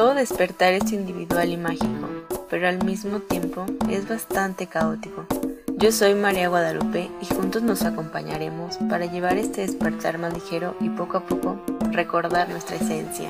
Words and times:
Todo 0.00 0.14
despertar 0.14 0.72
es 0.72 0.92
individual 0.92 1.50
y 1.50 1.58
mágico, 1.58 2.08
pero 2.48 2.66
al 2.66 2.82
mismo 2.82 3.20
tiempo 3.20 3.66
es 3.90 4.08
bastante 4.08 4.66
caótico. 4.66 5.26
Yo 5.76 5.92
soy 5.92 6.14
María 6.14 6.48
Guadalupe 6.48 7.10
y 7.20 7.26
juntos 7.26 7.60
nos 7.60 7.82
acompañaremos 7.82 8.78
para 8.88 9.04
llevar 9.04 9.36
este 9.36 9.60
despertar 9.60 10.16
más 10.16 10.32
ligero 10.32 10.74
y 10.80 10.88
poco 10.88 11.18
a 11.18 11.26
poco 11.26 11.62
recordar 11.92 12.48
nuestra 12.48 12.76
esencia. 12.76 13.28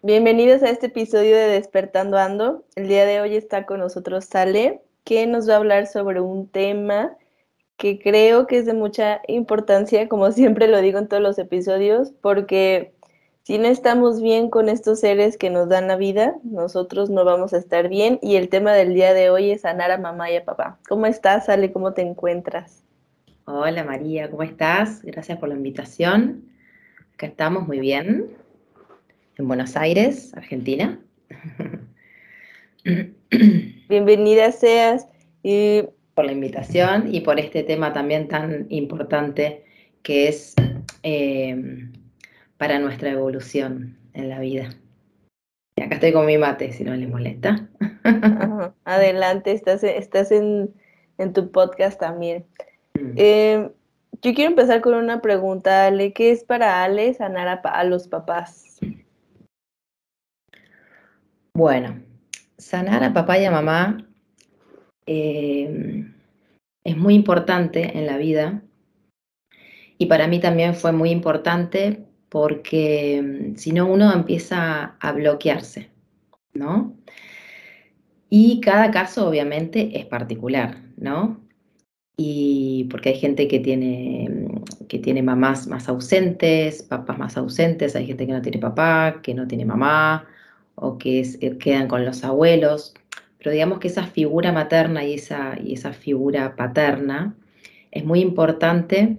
Bienvenidos 0.00 0.62
a 0.62 0.70
este 0.70 0.86
episodio 0.86 1.36
de 1.36 1.48
Despertando 1.48 2.16
Ando. 2.16 2.64
El 2.74 2.88
día 2.88 3.04
de 3.04 3.20
hoy 3.20 3.36
está 3.36 3.66
con 3.66 3.80
nosotros 3.80 4.24
Sale, 4.24 4.80
que 5.04 5.26
nos 5.26 5.48
va 5.48 5.54
a 5.54 5.58
hablar 5.58 5.86
sobre 5.86 6.20
un 6.20 6.48
tema 6.48 7.16
que 7.76 7.98
creo 7.98 8.46
que 8.46 8.58
es 8.58 8.66
de 8.66 8.74
mucha 8.74 9.22
importancia, 9.26 10.08
como 10.08 10.30
siempre 10.32 10.68
lo 10.68 10.80
digo 10.80 10.98
en 10.98 11.08
todos 11.08 11.22
los 11.22 11.38
episodios, 11.38 12.12
porque 12.20 12.92
si 13.42 13.58
no 13.58 13.66
estamos 13.68 14.20
bien 14.20 14.50
con 14.50 14.68
estos 14.68 15.00
seres 15.00 15.38
que 15.38 15.50
nos 15.50 15.68
dan 15.68 15.88
la 15.88 15.96
vida, 15.96 16.36
nosotros 16.44 17.08
no 17.08 17.24
vamos 17.24 17.54
a 17.54 17.58
estar 17.58 17.88
bien. 17.88 18.18
Y 18.22 18.36
el 18.36 18.48
tema 18.50 18.74
del 18.74 18.94
día 18.94 19.14
de 19.14 19.30
hoy 19.30 19.50
es 19.50 19.62
sanar 19.62 19.90
a 19.90 19.98
mamá 19.98 20.30
y 20.30 20.36
a 20.36 20.44
papá. 20.44 20.78
¿Cómo 20.88 21.06
estás, 21.06 21.46
Sale? 21.46 21.72
¿Cómo 21.72 21.94
te 21.94 22.02
encuentras? 22.02 22.84
Hola 23.46 23.82
María, 23.82 24.30
¿cómo 24.30 24.42
estás? 24.42 25.02
Gracias 25.02 25.38
por 25.38 25.48
la 25.48 25.56
invitación. 25.56 26.44
Acá 27.14 27.26
estamos 27.26 27.66
muy 27.66 27.80
bien 27.80 28.30
en 29.36 29.48
Buenos 29.48 29.76
Aires, 29.76 30.32
Argentina. 30.36 31.00
Bienvenida 33.88 34.50
seas 34.50 35.06
y 35.44 35.84
por 36.14 36.24
la 36.24 36.32
invitación 36.32 37.14
y 37.14 37.20
por 37.20 37.38
este 37.38 37.62
tema 37.62 37.92
también 37.92 38.26
tan 38.26 38.66
importante 38.70 39.64
que 40.02 40.26
es 40.26 40.54
eh, 41.04 41.88
para 42.56 42.80
nuestra 42.80 43.10
evolución 43.10 43.96
en 44.14 44.28
la 44.30 44.40
vida. 44.40 44.70
Y 45.76 45.82
acá 45.82 45.94
estoy 45.94 46.12
con 46.12 46.26
mi 46.26 46.38
mate, 46.38 46.72
si 46.72 46.82
no 46.82 46.94
les 46.96 47.08
molesta. 47.08 47.68
Adelante, 48.84 49.52
estás, 49.52 49.84
estás 49.84 50.32
en, 50.32 50.74
tu 51.32 51.52
podcast 51.52 52.00
también. 52.00 52.44
Mm. 52.94 53.12
Eh, 53.14 53.70
yo 54.22 54.34
quiero 54.34 54.50
empezar 54.50 54.80
con 54.80 54.94
una 54.94 55.22
pregunta, 55.22 55.86
Ale. 55.86 56.12
¿Qué 56.12 56.32
es 56.32 56.42
para 56.42 56.82
Ale 56.82 57.14
sanar 57.14 57.60
a 57.62 57.84
los 57.84 58.08
papás? 58.08 58.80
Bueno, 61.54 62.09
sanar 62.60 63.02
a 63.02 63.12
papá 63.12 63.38
y 63.38 63.44
a 63.44 63.50
mamá 63.50 64.06
em, 65.06 66.14
es 66.84 66.96
muy 66.96 67.14
importante 67.14 67.98
en 67.98 68.06
la 68.06 68.18
vida 68.18 68.62
y 69.98 70.06
para 70.06 70.28
mí 70.28 70.40
también 70.40 70.74
fue 70.74 70.92
muy 70.92 71.10
importante 71.10 72.04
porque 72.28 73.16
em, 73.16 73.56
si 73.56 73.72
no 73.72 73.86
uno 73.86 74.12
empieza 74.12 74.96
a 75.00 75.12
bloquearse, 75.12 75.90
¿no? 76.54 76.96
Y 78.28 78.60
cada 78.60 78.90
caso 78.92 79.28
obviamente 79.28 79.98
es 79.98 80.06
particular, 80.06 80.78
¿no? 80.96 81.40
Y 82.16 82.86
porque 82.90 83.10
hay 83.10 83.16
gente 83.16 83.48
que 83.48 83.60
tiene, 83.60 84.26
em, 84.26 84.64
que 84.88 84.98
tiene 84.98 85.22
mamás 85.22 85.66
más 85.66 85.88
ausentes, 85.88 86.82
papás 86.82 87.18
más 87.18 87.36
ausentes, 87.36 87.96
hay 87.96 88.06
gente 88.06 88.26
que 88.26 88.32
no 88.32 88.42
tiene 88.42 88.58
papá, 88.58 89.20
que 89.22 89.34
no 89.34 89.46
tiene 89.48 89.64
mamá, 89.64 90.26
o 90.74 90.98
que 90.98 91.20
eh, 91.20 91.58
quedan 91.58 91.88
con 91.88 92.04
los 92.04 92.24
abuelos, 92.24 92.94
pero 93.38 93.50
digamos 93.50 93.78
que 93.78 93.88
esa 93.88 94.06
figura 94.06 94.52
materna 94.52 95.04
y 95.04 95.14
esa, 95.14 95.58
y 95.62 95.74
esa 95.74 95.92
figura 95.92 96.56
paterna 96.56 97.34
es 97.90 98.04
muy 98.04 98.20
importante 98.20 99.18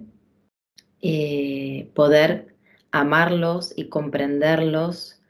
eh, 1.00 1.90
poder 1.94 2.54
amarlos 2.90 3.72
y 3.76 3.88
comprenderlos 3.88 5.20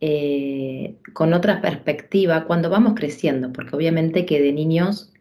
eh, 0.00 0.96
con 1.12 1.32
otra 1.32 1.60
perspectiva 1.60 2.44
cuando 2.44 2.70
vamos 2.70 2.94
creciendo, 2.94 3.52
porque 3.52 3.74
obviamente 3.76 4.26
que 4.26 4.40
de 4.40 4.52
niños 4.52 5.12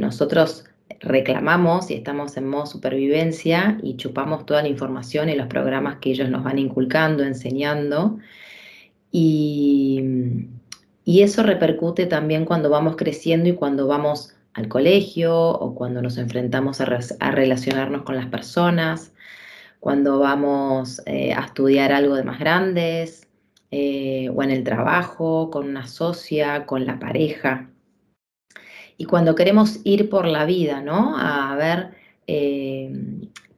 nosotros 0.00 0.64
reclamamos 1.00 1.90
y 1.90 1.94
estamos 1.94 2.36
en 2.38 2.48
modo 2.48 2.64
supervivencia 2.64 3.78
y 3.82 3.96
chupamos 3.96 4.46
toda 4.46 4.62
la 4.62 4.68
información 4.68 5.28
y 5.28 5.34
los 5.34 5.48
programas 5.48 5.96
que 5.96 6.10
ellos 6.10 6.30
nos 6.30 6.44
van 6.44 6.58
inculcando, 6.58 7.24
enseñando, 7.24 8.18
y, 9.10 10.48
eso 11.04 11.42
repercute 11.42 12.06
también 12.06 12.44
cuando 12.44 12.70
vamos 12.70 12.96
creciendo 12.96 13.48
y 13.48 13.54
cuando 13.54 13.86
vamos 13.86 14.34
al 14.54 14.68
colegio 14.68 15.34
o 15.36 15.74
cuando 15.74 16.02
nos 16.02 16.18
enfrentamos 16.18 16.80
a, 16.80 16.86
relacionarnos 17.30 18.02
con 18.02 18.16
las 18.16 18.26
personas, 18.26 19.12
cuando 19.80 20.18
vamos 20.18 21.02
eh, 21.06 21.32
a 21.32 21.46
estudiar 21.46 21.92
algo 21.92 22.16
de 22.16 22.24
más 22.24 22.38
grandes 22.38 23.28
eh, 23.70 24.30
o 24.34 24.42
en 24.42 24.50
el 24.50 24.64
trabajo, 24.64 25.50
con 25.50 25.68
una 25.68 25.86
socia, 25.86 26.66
con 26.66 26.86
la 26.86 26.98
pareja. 26.98 27.70
Y 28.96 29.04
cuando 29.04 29.34
queremos 29.34 29.80
ir 29.84 30.08
por 30.08 30.26
la 30.26 30.44
vida, 30.46 30.80
¿no? 30.80 31.16
A 31.18 31.54
ver 31.56 31.90
eh, 32.26 32.90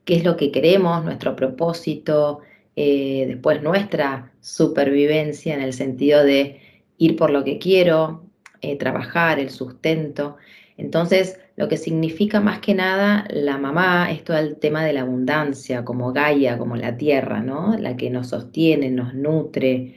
qué 0.05 0.17
es 0.17 0.25
lo 0.25 0.37
que 0.37 0.51
queremos, 0.51 1.05
nuestro 1.05 1.37
propósito, 1.37 2.41
eh, 2.81 3.25
después 3.27 3.61
nuestra 3.61 4.31
supervivencia 4.41 5.53
en 5.53 5.63
el 5.63 5.73
sentido 5.73 6.23
de 6.23 6.61
ir 6.97 7.17
por 7.17 7.31
lo 7.31 7.43
que 7.43 7.59
quiero, 7.59 8.23
eh, 8.61 8.77
trabajar, 8.77 9.41
el 9.41 9.51
sustento. 9.51 10.37
Entonces, 10.77 11.41
lo 11.57 11.67
que 11.67 11.77
significa 11.77 12.41
más 12.41 12.61
que 12.61 12.77
nada 12.77 13.27
la 13.31 13.59
mamá 13.59 14.13
es 14.13 14.23
todo 14.23 14.39
el 14.39 14.59
tema 14.59 14.85
de 14.85 14.93
la 14.93 15.01
abundancia, 15.01 15.85
como 15.85 16.13
Gaia, 16.13 16.57
como 16.57 16.77
la 16.77 16.97
tierra, 16.97 17.43
¿no? 17.43 17.77
La 17.77 17.97
que 17.97 18.11
nos 18.11 18.29
sostiene, 18.29 18.93
nos 18.93 19.13
nutre, 19.13 19.97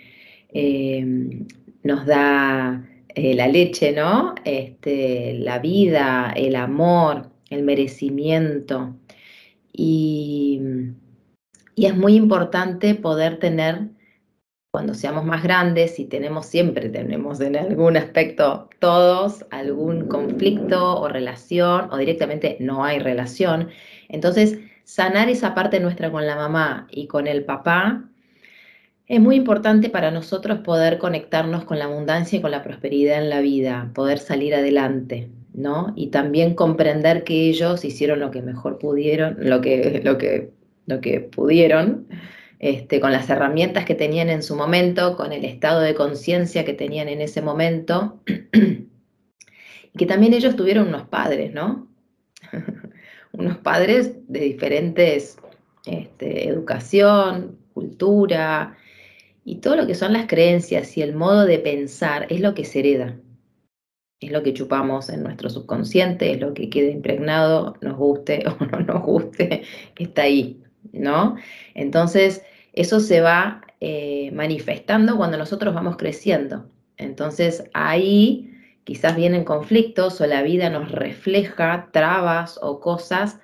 eh, 0.51 1.05
nos 1.83 2.07
da 2.07 2.83
la 3.15 3.47
leche, 3.47 3.91
¿no? 3.91 4.33
Este, 4.43 5.35
la 5.35 5.59
vida, 5.59 6.33
el 6.35 6.55
amor, 6.55 7.29
el 7.51 7.61
merecimiento. 7.61 8.95
Y 9.71 10.61
y 11.75 11.85
es 11.85 11.95
muy 11.95 12.15
importante 12.15 12.95
poder 12.95 13.37
tener, 13.39 13.89
cuando 14.71 14.93
seamos 14.93 15.25
más 15.25 15.43
grandes, 15.43 15.99
y 15.99 16.05
tenemos 16.05 16.45
siempre, 16.45 16.89
tenemos 16.89 17.41
en 17.41 17.55
algún 17.55 17.97
aspecto 17.97 18.69
todos 18.79 19.45
algún 19.51 20.07
conflicto 20.07 20.99
o 20.99 21.07
relación, 21.07 21.89
o 21.91 21.97
directamente 21.97 22.57
no 22.59 22.83
hay 22.83 22.99
relación. 22.99 23.69
Entonces, 24.09 24.59
sanar 24.83 25.29
esa 25.29 25.53
parte 25.53 25.79
nuestra 25.79 26.11
con 26.11 26.27
la 26.27 26.35
mamá 26.35 26.87
y 26.91 27.07
con 27.07 27.27
el 27.27 27.43
papá 27.45 28.05
es 29.07 29.19
muy 29.19 29.35
importante 29.35 29.89
para 29.89 30.09
nosotros 30.09 30.59
poder 30.59 30.97
conectarnos 30.97 31.65
con 31.65 31.79
la 31.79 31.85
abundancia 31.85 32.39
y 32.39 32.41
con 32.41 32.51
la 32.51 32.63
prosperidad 32.63 33.21
en 33.21 33.29
la 33.29 33.41
vida, 33.41 33.91
poder 33.93 34.19
salir 34.19 34.55
adelante, 34.55 35.29
¿no? 35.53 35.91
Y 35.97 36.07
también 36.07 36.55
comprender 36.55 37.25
que 37.25 37.49
ellos 37.49 37.83
hicieron 37.83 38.21
lo 38.21 38.31
que 38.31 38.41
mejor 38.41 38.79
pudieron, 38.79 39.35
lo 39.39 39.59
que, 39.59 40.01
lo 40.03 40.17
que 40.17 40.51
lo 40.91 41.01
que 41.01 41.19
pudieron, 41.19 42.07
este, 42.59 42.99
con 42.99 43.11
las 43.11 43.29
herramientas 43.29 43.85
que 43.85 43.95
tenían 43.95 44.29
en 44.29 44.43
su 44.43 44.55
momento, 44.55 45.15
con 45.15 45.31
el 45.31 45.45
estado 45.45 45.81
de 45.81 45.95
conciencia 45.95 46.65
que 46.65 46.73
tenían 46.73 47.07
en 47.07 47.21
ese 47.21 47.41
momento, 47.41 48.21
y 48.53 49.97
que 49.97 50.05
también 50.05 50.33
ellos 50.33 50.55
tuvieron 50.55 50.87
unos 50.87 51.07
padres, 51.07 51.53
¿no? 51.53 51.87
unos 53.31 53.57
padres 53.57 54.13
de 54.27 54.41
diferentes 54.41 55.37
este, 55.85 56.47
educación, 56.47 57.57
cultura, 57.73 58.77
y 59.43 59.55
todo 59.55 59.75
lo 59.75 59.87
que 59.87 59.95
son 59.95 60.13
las 60.13 60.27
creencias 60.27 60.95
y 60.97 61.01
el 61.01 61.15
modo 61.15 61.45
de 61.45 61.59
pensar 61.59 62.27
es 62.29 62.41
lo 62.41 62.53
que 62.53 62.65
se 62.65 62.79
hereda. 62.79 63.19
Es 64.19 64.31
lo 64.31 64.43
que 64.43 64.53
chupamos 64.53 65.09
en 65.09 65.23
nuestro 65.23 65.49
subconsciente, 65.49 66.31
es 66.31 66.39
lo 66.39 66.53
que 66.53 66.69
queda 66.69 66.91
impregnado, 66.91 67.75
nos 67.81 67.97
guste 67.97 68.43
o 68.59 68.65
no 68.65 68.79
nos 68.81 69.03
guste, 69.03 69.63
está 69.97 70.23
ahí. 70.23 70.61
¿No? 70.91 71.35
Entonces, 71.73 72.43
eso 72.73 72.99
se 72.99 73.21
va 73.21 73.61
eh, 73.79 74.31
manifestando 74.33 75.17
cuando 75.17 75.37
nosotros 75.37 75.73
vamos 75.73 75.97
creciendo. 75.97 76.69
Entonces, 76.97 77.63
ahí 77.73 78.51
quizás 78.83 79.15
vienen 79.15 79.43
conflictos 79.43 80.21
o 80.21 80.27
la 80.27 80.41
vida 80.41 80.69
nos 80.69 80.91
refleja 80.91 81.89
trabas 81.91 82.59
o 82.61 82.79
cosas. 82.79 83.39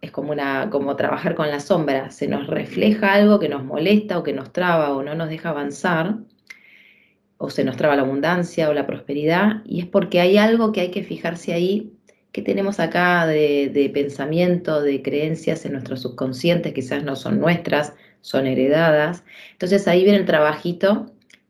Es 0.00 0.10
como, 0.10 0.32
una, 0.32 0.70
como 0.70 0.96
trabajar 0.96 1.34
con 1.34 1.50
la 1.50 1.60
sombra. 1.60 2.10
Se 2.10 2.26
nos 2.26 2.46
refleja 2.46 3.14
algo 3.14 3.38
que 3.38 3.48
nos 3.48 3.64
molesta 3.64 4.18
o 4.18 4.22
que 4.22 4.32
nos 4.32 4.52
traba 4.52 4.94
o 4.94 5.02
no 5.02 5.14
nos 5.14 5.28
deja 5.28 5.50
avanzar 5.50 6.16
o 7.42 7.48
se 7.48 7.64
nos 7.64 7.78
traba 7.78 7.96
la 7.96 8.02
abundancia 8.02 8.68
o 8.68 8.74
la 8.74 8.86
prosperidad, 8.86 9.62
y 9.64 9.80
es 9.80 9.86
porque 9.86 10.20
hay 10.20 10.36
algo 10.36 10.72
que 10.72 10.82
hay 10.82 10.90
que 10.90 11.02
fijarse 11.02 11.54
ahí 11.54 11.90
¿Qué 12.32 12.42
tenemos 12.42 12.78
acá 12.78 13.26
de, 13.26 13.90
pensamiento, 13.92 14.82
de 14.82 15.02
creencias 15.02 15.64
en 15.64 15.72
nuestro 15.72 15.96
subconsciente? 15.96 16.72
Quizás 16.72 17.02
no 17.02 17.16
son 17.16 17.40
nuestras, 17.40 17.94
son 18.20 18.46
heredadas. 18.46 19.24
Entonces 19.52 19.88
ahí 19.88 20.04
viene 20.04 20.18
el 20.18 20.26
trabajito 20.26 21.06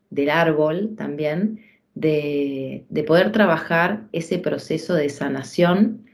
del 0.08 0.30
árbol 0.30 0.94
también, 0.96 1.60
de, 1.94 2.86
poder 3.06 3.30
trabajar 3.30 4.04
ese 4.12 4.38
proceso 4.38 4.94
de 4.94 5.10
sanación. 5.10 6.06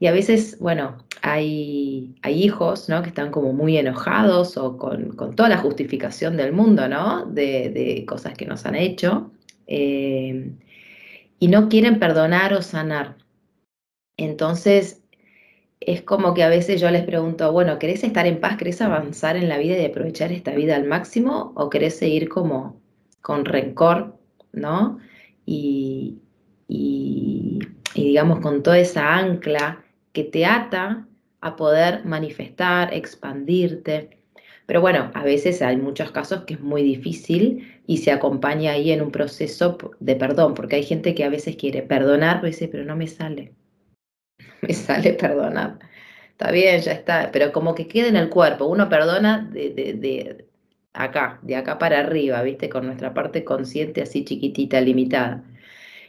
Y 0.00 0.06
a 0.06 0.12
veces, 0.12 0.58
bueno, 0.58 0.98
hay, 1.22 2.14
hay 2.20 2.42
hijos 2.44 2.90
¿no? 2.90 3.02
que 3.02 3.08
están 3.08 3.30
como 3.30 3.54
muy 3.54 3.78
enojados 3.78 4.58
o 4.58 4.76
con, 4.76 5.16
toda 5.34 5.48
la 5.48 5.56
justificación 5.56 6.36
del 6.36 6.52
mundo, 6.52 6.88
¿no? 6.88 7.24
De, 7.24 8.04
cosas 8.06 8.34
que 8.34 8.44
nos 8.44 8.66
han 8.66 8.74
hecho. 8.74 9.30
Eh, 9.66 10.52
y 11.38 11.48
no 11.48 11.70
quieren 11.70 11.98
perdonar 11.98 12.52
o 12.52 12.60
sanar. 12.60 13.23
Entonces, 14.16 15.02
es 15.80 16.02
como 16.02 16.34
que 16.34 16.42
a 16.42 16.48
veces 16.48 16.80
yo 16.80 16.90
les 16.90 17.04
pregunto, 17.04 17.52
bueno, 17.52 17.78
¿querés 17.78 18.04
estar 18.04 18.26
en 18.26 18.40
paz? 18.40 18.56
¿Querés 18.56 18.80
avanzar 18.80 19.36
en 19.36 19.48
la 19.48 19.58
vida 19.58 19.78
y 19.78 19.84
aprovechar 19.84 20.32
esta 20.32 20.52
vida 20.52 20.76
al 20.76 20.86
máximo? 20.86 21.52
¿O 21.56 21.70
querés 21.70 21.98
seguir 21.98 22.28
como 22.28 22.80
con 23.20 23.44
rencor, 23.44 24.18
¿no? 24.52 24.98
Y, 25.46 26.18
digamos 27.94 28.40
con 28.40 28.62
toda 28.62 28.78
esa 28.78 29.16
ancla 29.16 29.84
que 30.12 30.24
te 30.24 30.46
ata 30.46 31.06
a 31.40 31.56
poder 31.56 32.04
manifestar, 32.04 32.92
expandirte. 32.94 34.18
Pero 34.66 34.80
bueno, 34.80 35.10
a 35.14 35.24
veces 35.24 35.62
hay 35.62 35.76
muchos 35.76 36.10
casos 36.12 36.44
que 36.44 36.54
es 36.54 36.60
muy 36.60 36.82
difícil 36.82 37.82
y 37.86 37.98
se 37.98 38.12
acompaña 38.12 38.72
ahí 38.72 38.92
en 38.92 39.02
un 39.02 39.10
proceso 39.10 39.78
de 40.00 40.16
perdón, 40.16 40.54
porque 40.54 40.76
hay 40.76 40.84
gente 40.84 41.14
que 41.14 41.24
a 41.24 41.28
veces 41.28 41.56
quiere 41.56 41.82
perdonar, 41.82 42.40
pero 42.40 42.50
dice, 42.52 42.68
pero 42.68 42.84
no 42.84 42.96
me 42.96 43.06
sale 43.08 43.52
me 44.66 44.74
sale 44.74 45.12
perdonar. 45.14 45.78
Está 46.30 46.50
bien, 46.50 46.80
ya 46.80 46.92
está, 46.92 47.30
pero 47.32 47.52
como 47.52 47.74
que 47.74 47.86
queda 47.86 48.08
en 48.08 48.16
el 48.16 48.28
cuerpo. 48.28 48.66
Uno 48.66 48.88
perdona 48.88 49.48
de, 49.52 50.46
acá, 50.92 51.38
de 51.42 51.56
acá 51.56 51.78
para 51.78 52.00
arriba, 52.00 52.42
¿viste? 52.42 52.68
Con 52.68 52.86
nuestra 52.86 53.14
parte 53.14 53.44
consciente 53.44 54.02
así 54.02 54.24
chiquitita, 54.24 54.80
limitada. 54.80 55.44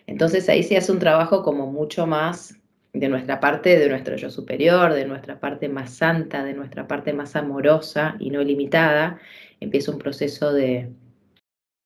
Entonces 0.07 0.50
ahí 0.50 0.63
se 0.63 0.78
hace 0.78 0.92
un 0.92 1.00
trabajo 1.00 1.44
como 1.44 1.72
mucho 1.72 2.07
más 2.07 2.60
de 2.94 3.10
nuestra 3.10 3.40
parte, 3.40 3.78
de 3.78 3.90
nuestro 3.90 4.16
yo 4.16 4.30
superior, 4.30 4.94
de 4.94 5.06
nuestra 5.06 5.40
parte 5.40 5.69
más 5.69 5.94
santa, 5.94 6.44
de 6.44 6.54
nuestra 6.54 6.88
parte 6.88 7.13
más 7.13 7.36
amorosa 7.36 8.16
y 8.19 8.30
no 8.30 8.42
limitada. 8.44 9.19
Empieza 9.60 9.92
un 9.92 10.00
proceso 10.00 10.54
de, 10.54 10.90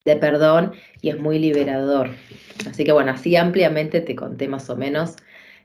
de 0.06 0.15
perdón 0.15 0.74
y 1.01 1.10
es 1.10 1.19
muy 1.19 1.39
liberador. 1.39 2.12
Así 2.69 2.83
que 2.83 2.92
bueno, 2.92 3.12
así 3.12 3.36
ampliamente 3.36 4.01
te 4.01 4.15
conté 4.15 4.48
más 4.48 4.69
o 4.69 4.77
menos 4.77 5.15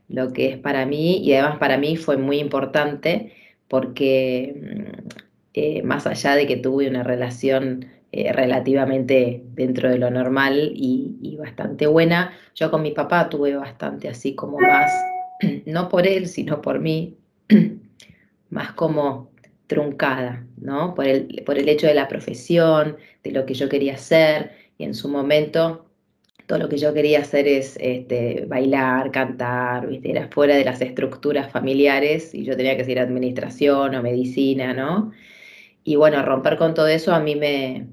lo 0.07 0.33
que 0.33 0.47
es 0.49 0.57
para 0.57 0.85
mí 0.85 1.17
y 1.17 1.33
además 1.33 1.57
para 1.57 1.77
mí 1.77 1.97
fue 1.97 2.17
muy 2.17 2.39
importante 2.39 3.33
porque 3.67 4.55
mm, 4.55 5.07
eh, 5.53 5.83
más 5.83 6.05
allá 6.07 6.35
de 6.35 6.47
que 6.47 6.57
tuve 6.57 6.89
una 6.89 7.03
relación 7.03 7.85
eh, 8.11 8.31
relativamente 8.31 9.43
dentro 9.53 9.89
de 9.89 9.97
lo 9.97 10.09
normal 10.09 10.71
y, 10.73 11.35
bastante 11.37 11.85
buena, 11.85 12.33
yo 12.55 12.71
con 12.71 12.81
mi 12.81 12.91
papá 12.91 13.27
tuve 13.29 13.55
bastante 13.55 14.07
así 14.07 14.35
como 14.35 14.57
más, 14.57 14.91
no 15.65 15.89
por 15.89 16.07
él, 16.07 16.27
sino 16.27 16.61
por 16.61 16.79
mí, 16.79 17.17
más 18.49 18.71
como 18.71 19.31
truncada, 19.67 20.45
¿no? 20.57 20.95
Por 20.95 21.07
el, 21.07 21.43
por 21.45 21.57
el 21.57 21.67
hecho 21.67 21.87
de 21.87 21.93
la 21.93 22.07
profesión, 22.07 22.97
de 23.23 23.31
lo 23.31 23.45
que 23.45 23.53
yo 23.53 23.67
quería 23.67 23.95
hacer 23.95 24.51
y 24.77 24.85
en 24.85 24.93
su 24.93 25.09
momento 25.09 25.84
todo 26.45 26.59
lo 26.59 26.69
que 26.69 26.77
yo 26.77 26.93
quería 26.93 27.19
hacer 27.21 27.47
es 27.47 27.77
este, 27.79 28.45
bailar, 28.47 29.11
cantar, 29.11 29.87
era 30.03 30.27
fuera 30.29 30.55
de 30.55 30.65
las 30.65 30.81
estructuras 30.81 31.51
familiares 31.51 32.33
y 32.35 32.43
yo 32.43 32.55
tenía 32.55 32.77
que 32.77 32.83
seguir 32.83 32.99
administración 32.99 33.95
o 33.95 34.01
medicina, 34.03 34.73
¿no? 34.73 35.11
Y 35.83 35.95
bueno, 35.95 36.23
romper 36.23 36.57
con 36.57 36.73
todo 36.73 36.87
eso 36.87 37.13
a 37.13 37.19
mí 37.19 37.35
me, 37.35 37.87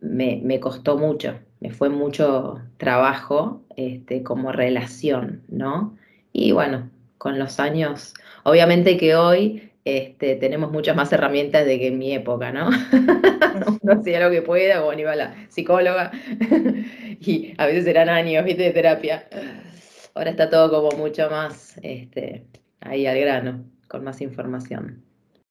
me, 0.00 0.60
costó 0.60 0.96
mucho, 0.98 1.38
me 1.60 1.70
fue 1.70 1.88
mucho 1.88 2.60
trabajo 2.76 3.62
este, 3.76 4.22
como 4.22 4.52
relación, 4.52 5.42
¿no? 5.48 5.96
Y 6.32 6.52
bueno, 6.52 6.90
con 7.18 7.38
los 7.38 7.60
años, 7.60 8.14
obviamente 8.44 8.96
que 8.96 9.16
hoy 9.16 9.69
este, 9.84 10.36
tenemos 10.36 10.70
muchas 10.70 10.94
más 10.94 11.12
herramientas 11.12 11.64
de 11.64 11.78
que 11.78 11.88
en 11.88 11.98
mi 11.98 12.14
época, 12.14 12.52
¿no? 12.52 12.68
Uno 13.82 13.92
hacía 13.92 14.20
lo 14.20 14.30
que 14.30 14.42
pueda, 14.42 14.84
o 14.84 14.92
iba 14.92 15.12
a 15.12 15.16
la 15.16 15.34
psicóloga, 15.48 16.10
y 17.20 17.54
a 17.58 17.66
veces 17.66 17.86
eran 17.86 18.08
años, 18.08 18.44
¿viste? 18.44 18.64
De 18.64 18.70
terapia. 18.70 19.26
Ahora 20.14 20.30
está 20.30 20.50
todo 20.50 20.70
como 20.70 20.96
mucho 20.98 21.30
más 21.30 21.78
este, 21.82 22.44
ahí 22.80 23.06
al 23.06 23.18
grano, 23.18 23.64
con 23.88 24.04
más 24.04 24.20
información. 24.20 25.02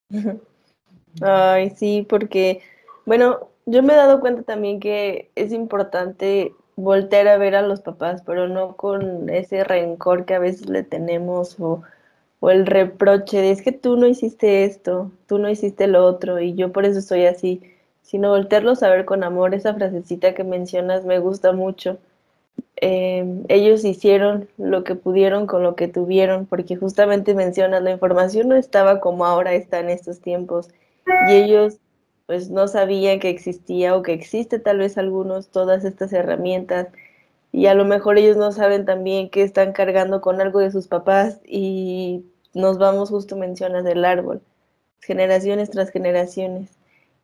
Ay, 1.21 1.71
sí, 1.71 2.05
porque, 2.07 2.61
bueno, 3.05 3.49
yo 3.65 3.81
me 3.83 3.93
he 3.93 3.95
dado 3.95 4.19
cuenta 4.19 4.43
también 4.43 4.79
que 4.79 5.31
es 5.35 5.51
importante 5.51 6.53
voltear 6.75 7.27
a 7.27 7.37
ver 7.37 7.55
a 7.55 7.61
los 7.61 7.81
papás, 7.81 8.21
pero 8.25 8.47
no 8.47 8.77
con 8.77 9.29
ese 9.29 9.63
rencor 9.63 10.25
que 10.25 10.35
a 10.35 10.39
veces 10.39 10.69
le 10.69 10.83
tenemos 10.83 11.59
o 11.59 11.83
o 12.39 12.49
el 12.49 12.65
reproche 12.65 13.41
de 13.41 13.51
es 13.51 13.61
que 13.61 13.71
tú 13.71 13.97
no 13.97 14.07
hiciste 14.07 14.65
esto, 14.65 15.11
tú 15.27 15.39
no 15.39 15.49
hiciste 15.49 15.87
lo 15.87 16.05
otro 16.05 16.39
y 16.39 16.55
yo 16.55 16.71
por 16.71 16.85
eso 16.85 16.99
estoy 16.99 17.25
así, 17.25 17.61
sino 18.01 18.29
voltearlos 18.29 18.81
a 18.83 18.89
ver 18.89 19.05
con 19.05 19.23
amor, 19.23 19.53
esa 19.53 19.73
frasecita 19.73 20.33
que 20.33 20.43
mencionas 20.43 21.05
me 21.05 21.19
gusta 21.19 21.51
mucho. 21.51 21.97
Em, 22.77 23.43
ellos 23.49 23.83
hicieron 23.83 24.47
lo 24.57 24.83
que 24.83 24.95
pudieron 24.95 25.47
con 25.47 25.63
lo 25.63 25.75
que 25.75 25.87
tuvieron, 25.89 26.45
porque 26.45 26.77
justamente 26.77 27.33
mencionas, 27.33 27.83
la 27.83 27.91
información 27.91 28.47
no 28.47 28.55
estaba 28.55 29.01
como 29.01 29.25
ahora 29.25 29.53
está 29.53 29.79
en 29.79 29.89
estos 29.89 30.21
tiempos 30.21 30.69
y 31.29 31.33
ellos 31.33 31.79
pues 32.25 32.49
no 32.49 32.67
sabían 32.67 33.19
que 33.19 33.29
existía 33.29 33.95
o 33.95 34.03
que 34.03 34.13
existe 34.13 34.59
tal 34.59 34.77
vez 34.77 34.97
algunos 34.97 35.49
todas 35.49 35.83
estas 35.83 36.13
herramientas 36.13 36.87
y 37.51 37.65
a 37.65 37.73
lo 37.73 37.85
mejor 37.85 38.17
ellos 38.17 38.37
no 38.37 38.51
saben 38.51 38.85
también 38.85 39.29
que 39.29 39.43
están 39.43 39.73
cargando 39.73 40.21
con 40.21 40.39
algo 40.41 40.59
de 40.59 40.71
sus 40.71 40.87
papás 40.87 41.41
y 41.45 42.25
nos 42.53 42.77
vamos 42.77 43.09
justo 43.09 43.35
mencionas 43.35 43.83
del 43.83 44.05
árbol, 44.05 44.41
generaciones 45.01 45.69
tras 45.71 45.89
generaciones. 45.89 46.69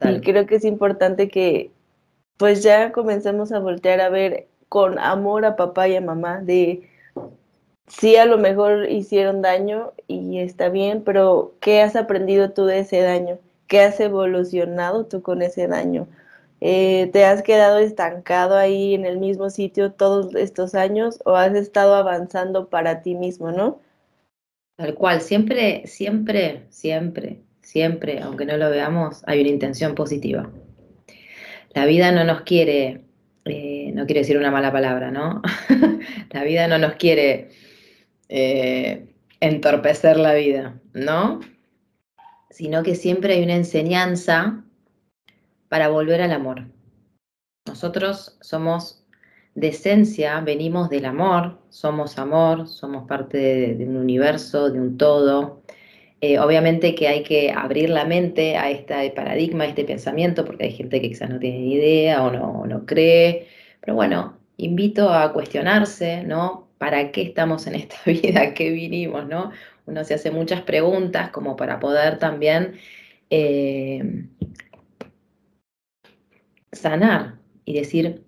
Y 0.02 0.22
creo 0.22 0.46
que 0.46 0.56
es 0.56 0.66
importante 0.66 1.30
que 1.30 1.72
pues 2.38 2.64
ya 2.64 2.92
comencemos 2.92 3.52
a 3.52 3.60
voltear 3.60 4.02
a 4.02 4.10
ver 4.10 4.48
con 4.70 5.00
amor 5.00 5.46
a 5.46 5.56
papá 5.56 5.88
y 5.88 5.96
a 5.96 6.02
mamá 6.02 6.42
de 6.42 6.90
sí 7.88 8.16
a 8.18 8.26
lo 8.26 8.38
mejor 8.38 8.90
hicieron 8.90 9.42
daño 9.42 9.94
y 10.08 10.40
está 10.40 10.70
bien, 10.70 11.04
pero 11.04 11.54
¿qué 11.62 11.82
has 11.82 11.96
aprendido 11.96 12.52
tú 12.52 12.66
de 12.66 12.80
ese 12.80 13.02
daño? 13.02 13.40
¿Qué 13.68 13.82
has 13.82 14.00
evolucionado 14.00 15.06
tú 15.06 15.22
con 15.22 15.42
ese 15.42 15.68
daño? 15.68 16.08
Eh, 16.62 17.10
¿Te 17.12 17.26
has 17.26 17.44
quedado 17.44 17.80
estancado 17.80 18.56
ahí 18.56 18.94
en 18.94 19.06
el 19.06 19.18
mismo 19.20 19.50
sitio 19.50 19.92
todos 19.92 20.34
estos 20.36 20.74
años 20.74 21.20
o 21.26 21.36
has 21.36 21.54
estado 21.54 21.96
avanzando 21.96 22.70
para 22.70 23.02
ti 23.02 23.16
mismo, 23.16 23.52
no? 23.52 23.82
Tal 24.78 24.94
cual, 24.96 25.22
siempre, 25.22 25.84
siempre, 25.86 26.66
siempre, 26.70 27.42
siempre, 27.62 28.20
aunque 28.20 28.46
no 28.46 28.58
lo 28.58 28.70
veamos, 28.70 29.24
hay 29.26 29.42
una 29.42 29.50
intención 29.50 29.96
positiva. 29.96 30.52
La 31.74 31.86
vida 31.86 32.12
no 32.12 32.24
nos 32.24 32.42
quiere, 32.42 33.02
eh, 33.46 33.92
no 33.94 34.06
quiere 34.06 34.22
decir 34.22 34.38
una 34.38 34.52
mala 34.52 34.72
palabra, 34.72 35.12
¿no? 35.12 35.42
la 36.32 36.44
vida 36.44 36.68
no 36.68 36.78
nos 36.78 36.96
quiere 36.96 37.50
eh, 38.28 39.14
entorpecer 39.40 40.18
la 40.18 40.34
vida, 40.34 40.80
¿no? 40.94 41.42
Sino 42.50 42.84
que 42.84 42.96
siempre 42.96 43.36
hay 43.36 43.44
una 43.44 43.56
enseñanza 43.56 44.65
para 45.70 45.90
volver 45.90 46.22
al 46.22 46.32
amor. 46.32 46.66
Nosotros 47.68 48.38
somos 48.42 49.06
de 49.56 49.70
esencia, 49.70 50.40
venimos 50.42 50.90
del 50.90 51.06
amor, 51.06 51.60
somos 51.70 52.20
amor, 52.20 52.68
somos 52.68 53.08
parte 53.08 53.38
de, 53.76 53.86
un 53.86 53.98
universo, 53.98 54.70
de 54.70 54.80
un 54.80 54.98
todo. 54.98 55.64
Eh, 56.22 56.40
obviamente 56.40 56.96
que 56.96 57.08
hay 57.08 57.24
que 57.24 57.52
abrir 57.52 57.90
la 57.90 58.06
mente 58.06 58.58
a 58.58 58.70
este 58.70 59.12
paradigma, 59.12 59.64
a 59.64 59.68
este 59.68 59.86
pensamiento, 59.86 60.46
porque 60.46 60.66
hay 60.66 60.72
gente 60.74 61.02
que 61.02 61.10
quizás 61.10 61.30
no 61.30 61.40
tiene 61.40 61.60
ni 61.60 61.74
idea 61.76 62.24
o 62.24 62.32
no, 62.32 62.66
no 62.66 62.86
cree. 62.86 63.48
Pero 63.82 63.96
bueno, 63.96 64.38
invito 64.58 65.10
a 65.10 65.32
cuestionarse, 65.34 66.24
¿no? 66.24 66.70
¿Para 66.78 67.12
qué 67.12 67.22
estamos 67.22 67.68
en 67.68 67.76
esta 67.76 67.96
vida? 68.06 68.54
¿Qué 68.54 68.72
vinimos, 68.72 69.28
no? 69.28 69.52
Uno 69.86 70.04
se 70.04 70.16
hace 70.16 70.32
muchas 70.32 70.62
preguntas 70.62 71.30
como 71.30 71.56
para 71.56 71.80
poder 71.80 72.20
también 72.20 72.76
eh, 73.30 74.28
sanar 76.76 77.40
y 77.66 77.74
decir, 77.74 78.24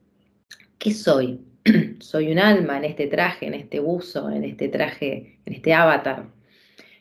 ¿qué 0.80 0.94
soy? 0.94 1.42
soy 2.00 2.32
un 2.32 2.40
alma 2.40 2.78
en 2.78 2.86
este 2.86 3.08
traje, 3.08 3.48
en 3.48 3.54
este 3.54 3.80
buzo, 3.80 4.30
en 4.30 4.44
este 4.44 4.70
traje, 4.70 5.40
en 5.46 5.54
este 5.54 5.74
avatar. 5.74 6.28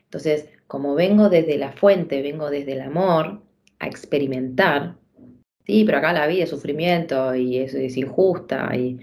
Entonces, 0.04 0.48
como 0.66 0.94
vengo 0.94 1.28
desde 1.28 1.58
la 1.58 1.72
fuente, 1.72 2.22
vengo 2.22 2.50
desde 2.50 2.72
el 2.72 2.80
amor 2.80 3.42
a 3.78 3.86
experimentar, 3.86 4.96
sí, 5.66 5.84
pero 5.84 5.98
acá 5.98 6.12
la 6.12 6.26
vida 6.26 6.44
es 6.44 6.50
sufrimiento 6.50 7.34
y 7.34 7.58
es, 7.58 7.74
es 7.74 7.96
injusta. 7.96 8.74
Y 8.76 8.98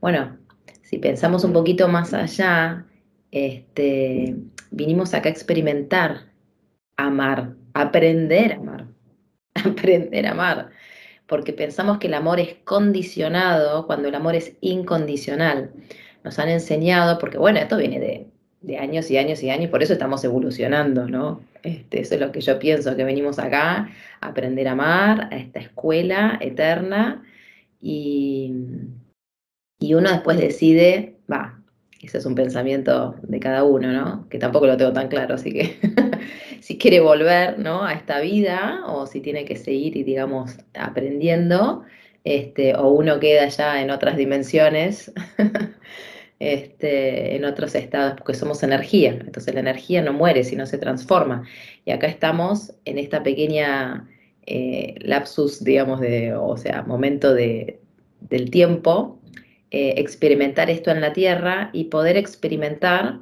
bueno, 0.00 0.38
si 0.82 0.98
pensamos 0.98 1.44
un 1.44 1.52
poquito 1.52 1.88
más 1.88 2.12
allá, 2.14 2.86
este, 3.30 4.36
vinimos 4.70 5.14
acá 5.14 5.28
a 5.28 5.32
experimentar, 5.32 6.32
amar, 6.96 7.54
aprender 7.74 8.52
a 8.52 8.56
amar, 8.56 8.86
aprender 9.54 10.26
a 10.26 10.30
amar. 10.32 10.70
Porque 11.26 11.52
pensamos 11.52 11.98
que 11.98 12.06
el 12.06 12.14
amor 12.14 12.40
es 12.40 12.54
condicionado 12.64 13.86
cuando 13.86 14.08
el 14.08 14.14
amor 14.14 14.34
es 14.34 14.56
incondicional. 14.60 15.72
Nos 16.24 16.38
han 16.38 16.48
enseñado, 16.48 17.18
porque 17.18 17.38
bueno, 17.38 17.58
esto 17.58 17.76
viene 17.76 18.00
de, 18.00 18.78
años 18.78 19.10
y 19.10 19.18
años 19.18 19.42
y 19.42 19.50
años, 19.50 19.70
por 19.70 19.82
eso 19.82 19.92
estamos 19.92 20.24
evolucionando, 20.24 21.08
¿no? 21.08 21.40
Este, 21.62 22.00
eso 22.00 22.14
es 22.14 22.20
lo 22.20 22.32
que 22.32 22.40
yo 22.40 22.58
pienso, 22.58 22.96
que 22.96 23.04
venimos 23.04 23.38
acá 23.38 23.90
a 24.20 24.26
aprender 24.26 24.68
a 24.68 24.72
amar, 24.72 25.28
a 25.32 25.36
esta 25.36 25.60
escuela 25.60 26.38
eterna, 26.40 27.22
y, 27.80 28.52
y 29.78 29.94
uno 29.94 30.10
después 30.10 30.38
decide, 30.38 31.16
va, 31.30 31.60
ese 32.00 32.18
es 32.18 32.26
un 32.26 32.34
pensamiento 32.34 33.16
de 33.22 33.40
cada 33.40 33.64
uno, 33.64 33.92
¿no? 33.92 34.28
Que 34.28 34.38
tampoco 34.38 34.66
lo 34.66 34.76
tengo 34.76 34.92
tan 34.92 35.08
claro, 35.08 35.34
así 35.34 35.52
que 35.52 35.78
si 36.60 36.78
quiere 36.78 37.00
volver, 37.00 37.58
¿no? 37.58 37.84
A 37.84 37.92
esta 37.92 38.20
vida 38.20 38.82
o 38.86 39.06
si 39.06 39.20
tiene 39.20 39.44
que 39.44 39.56
seguir 39.56 39.96
y, 39.96 40.02
digamos, 40.02 40.56
aprendiendo, 40.74 41.84
este, 42.24 42.74
o 42.74 42.88
uno 42.88 43.20
queda 43.20 43.48
ya 43.48 43.80
en 43.82 43.90
otras 43.90 44.16
dimensiones, 44.16 45.12
este, 46.38 47.36
en 47.36 47.44
otros 47.44 47.74
estados, 47.74 48.14
porque 48.16 48.34
somos 48.34 48.62
energía. 48.62 49.10
Entonces 49.10 49.54
la 49.54 49.60
energía 49.60 50.02
no 50.02 50.12
muere, 50.12 50.44
sino 50.44 50.66
se 50.66 50.78
transforma. 50.78 51.44
Y 51.84 51.92
acá 51.92 52.06
estamos 52.06 52.72
en 52.84 52.98
esta 52.98 53.22
pequeña 53.22 54.08
eh, 54.46 54.94
lapsus, 55.00 55.62
digamos, 55.64 56.00
de, 56.00 56.34
o 56.34 56.56
sea, 56.56 56.82
momento 56.82 57.34
de, 57.34 57.80
del 58.20 58.50
tiempo 58.50 59.20
eh, 59.72 59.94
experimentar 59.98 60.70
esto 60.70 60.92
en 60.92 61.00
la 61.00 61.12
tierra 61.12 61.70
y 61.72 61.84
poder 61.84 62.16
experimentar 62.16 63.18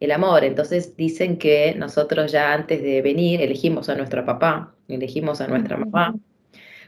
el 0.00 0.12
amor. 0.12 0.44
Entonces 0.44 0.96
dicen 0.96 1.38
que 1.38 1.74
nosotros 1.76 2.32
ya 2.32 2.52
antes 2.52 2.82
de 2.82 3.02
venir 3.02 3.40
elegimos 3.42 3.88
a 3.88 3.94
nuestro 3.96 4.24
papá, 4.24 4.74
elegimos 4.88 5.40
a 5.40 5.46
nuestra 5.48 5.76
mamá 5.76 6.14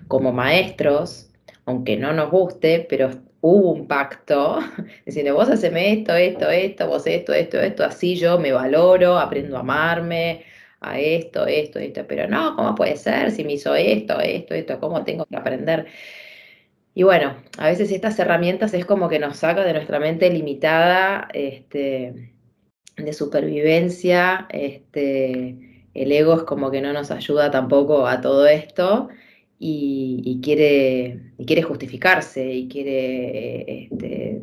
como 0.09 0.33
maestros, 0.33 1.31
aunque 1.67 1.97
no 1.97 2.13
nos 2.13 2.31
guste, 2.31 2.87
pero 2.89 3.11
hubo 3.41 3.73
un 3.73 3.87
pacto, 3.87 4.59
diciendo, 5.07 5.35
vos 5.35 5.49
haceme 5.49 5.93
esto, 5.93 6.15
esto, 6.15 6.51
esto, 6.51 6.87
vos 6.89 7.07
esto, 7.07 7.33
esto, 7.33 7.61
esto, 7.61 7.85
así 7.85 8.17
yo 8.17 8.39
me 8.39 8.53
valoro, 8.53 9.19
aprendo 9.19 9.57
a 9.57 9.61
amarme, 9.61 10.45
a 10.81 10.99
esto, 10.99 11.47
esto, 11.47 11.79
esto, 11.79 12.05
pero 12.09 12.27
no, 12.29 12.57
¿cómo 12.57 12.75
puede 12.75 12.97
ser 12.97 13.31
si 13.31 13.45
me 13.45 13.55
hizo 13.55 13.75
esto, 13.75 14.21
esto, 14.21 14.55
esto, 14.55 14.81
cómo 14.81 15.05
tengo 15.05 15.27
que 15.27 15.37
aprender? 15.37 15.87
Y 16.95 17.03
bueno, 17.05 17.37
a 17.59 17.67
veces 17.69 17.91
estas 17.93 18.19
herramientas 18.19 18.75
es 18.75 18.85
como 18.85 19.09
que 19.09 19.19
nos 19.19 19.39
saca 19.39 19.65
de 19.65 19.73
nuestra 19.73 20.01
mente 20.01 20.29
limitada 20.31 21.29
este, 21.33 22.33
de 23.05 23.13
supervivencia. 23.13 24.47
Este, 24.51 25.87
el 25.95 26.13
ego 26.13 26.35
es 26.35 26.43
como 26.45 26.71
que 26.71 26.81
no 26.81 26.93
nos 26.93 27.11
ayuda 27.11 27.51
tampoco 27.51 28.07
a 28.07 28.21
todo 28.21 28.47
esto 28.47 29.09
y, 29.59 30.41
quiere, 30.43 31.21
y 31.39 31.45
quiere 31.45 31.63
justificarse 31.63 32.51
y 32.51 32.69
quiere, 32.69 33.85
este, 33.85 34.43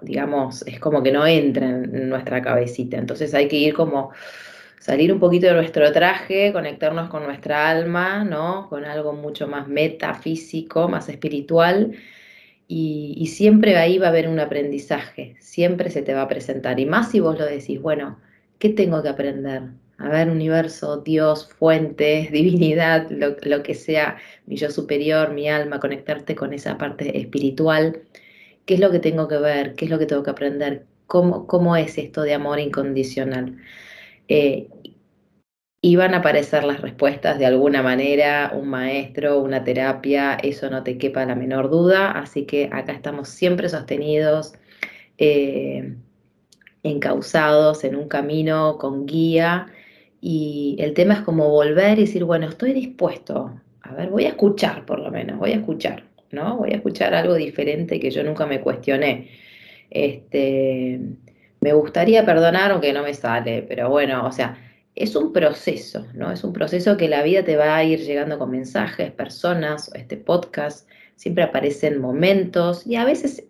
digamos, 0.00 0.66
es 0.66 0.80
como 0.80 1.02
que 1.02 1.12
no 1.12 1.26
entra 1.26 1.68
en 1.68 2.08
nuestra 2.08 2.40
cabecita. 2.40 2.96
Entonces 2.96 3.34
hay 3.34 3.48
que 3.48 3.56
ir 3.56 3.74
como 3.74 4.10
salir 4.78 5.12
un 5.12 5.20
poquito 5.20 5.46
de 5.46 5.54
nuestro 5.54 5.92
traje, 5.92 6.52
conectarnos 6.52 7.08
con 7.08 7.24
nuestra 7.24 7.68
alma, 7.68 8.24
¿no? 8.24 8.68
Con 8.68 8.84
algo 8.84 9.12
mucho 9.12 9.46
más 9.46 9.68
metafísico, 9.68 10.88
más 10.88 11.08
espiritual. 11.08 11.92
Y, 12.74 13.26
siempre 13.26 13.76
ahí 13.76 13.98
va 13.98 14.06
a 14.06 14.10
haber 14.10 14.28
un 14.28 14.40
aprendizaje, 14.40 15.36
siempre 15.40 15.90
se 15.90 16.02
te 16.02 16.14
va 16.14 16.22
a 16.22 16.28
presentar. 16.28 16.80
Y 16.80 16.86
más 16.86 17.10
si 17.10 17.20
vos 17.20 17.38
lo 17.38 17.44
decís, 17.44 17.80
bueno, 17.80 18.18
¿qué 18.58 18.70
tengo 18.70 19.02
que 19.02 19.10
aprender? 19.10 19.62
A 19.98 20.08
ver, 20.08 20.30
universo, 20.30 20.98
Dios, 20.98 21.48
fuentes, 21.58 22.32
divinidad, 22.32 23.10
lo, 23.10 23.62
que 23.62 23.74
sea, 23.74 24.16
mi 24.46 24.56
yo 24.56 24.70
superior, 24.70 25.34
mi 25.34 25.48
alma, 25.50 25.80
conectarte 25.80 26.34
con 26.34 26.54
esa 26.54 26.78
parte 26.78 27.18
espiritual. 27.18 28.02
¿Qué 28.64 28.74
es 28.74 28.80
lo 28.80 28.90
que 28.90 29.00
tengo 29.00 29.28
que 29.28 29.38
ver? 29.38 29.74
¿Qué 29.74 29.84
es 29.86 29.90
lo 29.90 29.98
que 29.98 30.06
tengo 30.06 30.22
que 30.22 30.30
aprender? 30.30 30.86
¿Cómo, 31.06 31.46
cómo 31.46 31.76
es 31.76 31.98
esto 31.98 32.22
de 32.22 32.34
amor 32.34 32.58
incondicional? 32.58 33.58
eh, 34.28 34.68
iban 35.82 36.14
a 36.14 36.18
aparecer 36.18 36.62
las 36.64 36.80
respuestas 36.80 37.38
de 37.40 37.46
alguna 37.46 37.82
manera, 37.82 38.52
un 38.54 38.68
maestro, 38.68 39.40
una 39.40 39.64
terapia, 39.64 40.34
eso 40.42 40.70
no 40.70 40.84
te 40.84 40.96
quepa 40.96 41.26
la 41.26 41.34
menor 41.34 41.70
duda, 41.70 42.12
así 42.12 42.46
que 42.46 42.70
acá 42.72 42.92
estamos 42.92 43.28
siempre 43.28 43.68
sostenidos, 43.68 44.54
eh, 45.18 45.96
encausados 46.84 47.84
en 47.84 47.96
un 47.96 48.08
camino 48.08 48.78
con 48.78 49.06
guía 49.06 49.66
y 50.20 50.76
el 50.78 50.94
tema 50.94 51.14
es 51.14 51.20
como 51.22 51.48
volver 51.50 51.98
y 51.98 52.02
decir, 52.02 52.24
bueno, 52.24 52.48
estoy 52.48 52.72
dispuesto, 52.72 53.60
a 53.82 53.94
ver, 53.94 54.08
voy 54.10 54.26
a 54.26 54.30
escuchar 54.30 54.86
por 54.86 55.00
lo 55.00 55.10
menos, 55.10 55.38
voy 55.38 55.50
a 55.52 55.56
escuchar, 55.56 56.04
¿no? 56.30 56.58
Voy 56.58 56.70
a 56.72 56.76
escuchar 56.76 57.12
algo 57.14 57.34
diferente 57.34 57.98
que 57.98 58.10
yo 58.12 58.22
nunca 58.22 58.46
me 58.46 58.60
cuestioné. 58.60 59.30
Este, 59.90 61.00
me 61.60 61.72
gustaría 61.72 62.24
perdonar 62.24 62.70
aunque 62.70 62.92
no 62.92 63.02
me 63.02 63.14
sale, 63.14 63.62
pero 63.62 63.90
bueno, 63.90 64.26
o 64.26 64.32
sea, 64.32 64.56
es 64.94 65.16
un 65.16 65.32
proceso, 65.32 66.06
¿no? 66.14 66.30
Es 66.30 66.44
un 66.44 66.52
proceso 66.52 66.96
que 66.96 67.08
la 67.08 67.22
vida 67.22 67.44
te 67.44 67.56
va 67.56 67.76
a 67.76 67.84
ir 67.84 68.00
llegando 68.00 68.38
con 68.38 68.50
mensajes, 68.50 69.10
personas, 69.10 69.90
este 69.94 70.16
podcast, 70.16 70.88
siempre 71.16 71.44
aparecen 71.44 72.00
momentos 72.00 72.86
y 72.86 72.96
a 72.96 73.04
veces, 73.04 73.44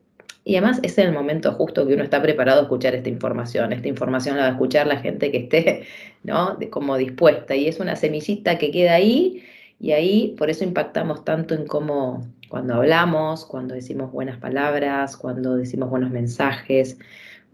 y 0.45 0.57
además 0.57 0.79
es 0.83 0.99
en 0.99 1.09
el 1.09 1.13
momento 1.13 1.53
justo 1.53 1.87
que 1.87 1.95
uno 1.95 2.05
está 2.05 2.23
preparado 2.23 2.61
a 2.61 2.63
escuchar 2.65 2.95
esta 2.95 3.09
información. 3.09 3.73
Esta 3.73 3.89
información 3.89 4.37
la 4.37 4.43
va 4.43 4.49
a 4.49 4.53
escuchar 4.53 4.87
la 4.87 4.99
gente 4.99 5.33
que 5.33 5.39
esté, 5.39 5.85
¿no? 6.23 6.59
como 6.71 6.97
dispuesta 6.97 7.57
y 7.57 7.67
es 7.67 7.81
una 7.81 7.97
semillita 7.97 8.59
que 8.59 8.71
queda 8.71 8.95
ahí 8.95 9.43
y 9.81 9.93
ahí 9.93 10.35
por 10.39 10.49
eso 10.49 10.63
impactamos 10.63 11.25
tanto 11.25 11.55
en 11.55 11.67
cómo 11.67 12.25
cuando 12.49 12.75
hablamos, 12.75 13.47
cuando 13.47 13.75
decimos 13.75 14.13
buenas 14.13 14.37
palabras, 14.39 15.17
cuando 15.17 15.57
decimos 15.57 15.91
buenos 15.91 16.11
mensajes, 16.11 16.99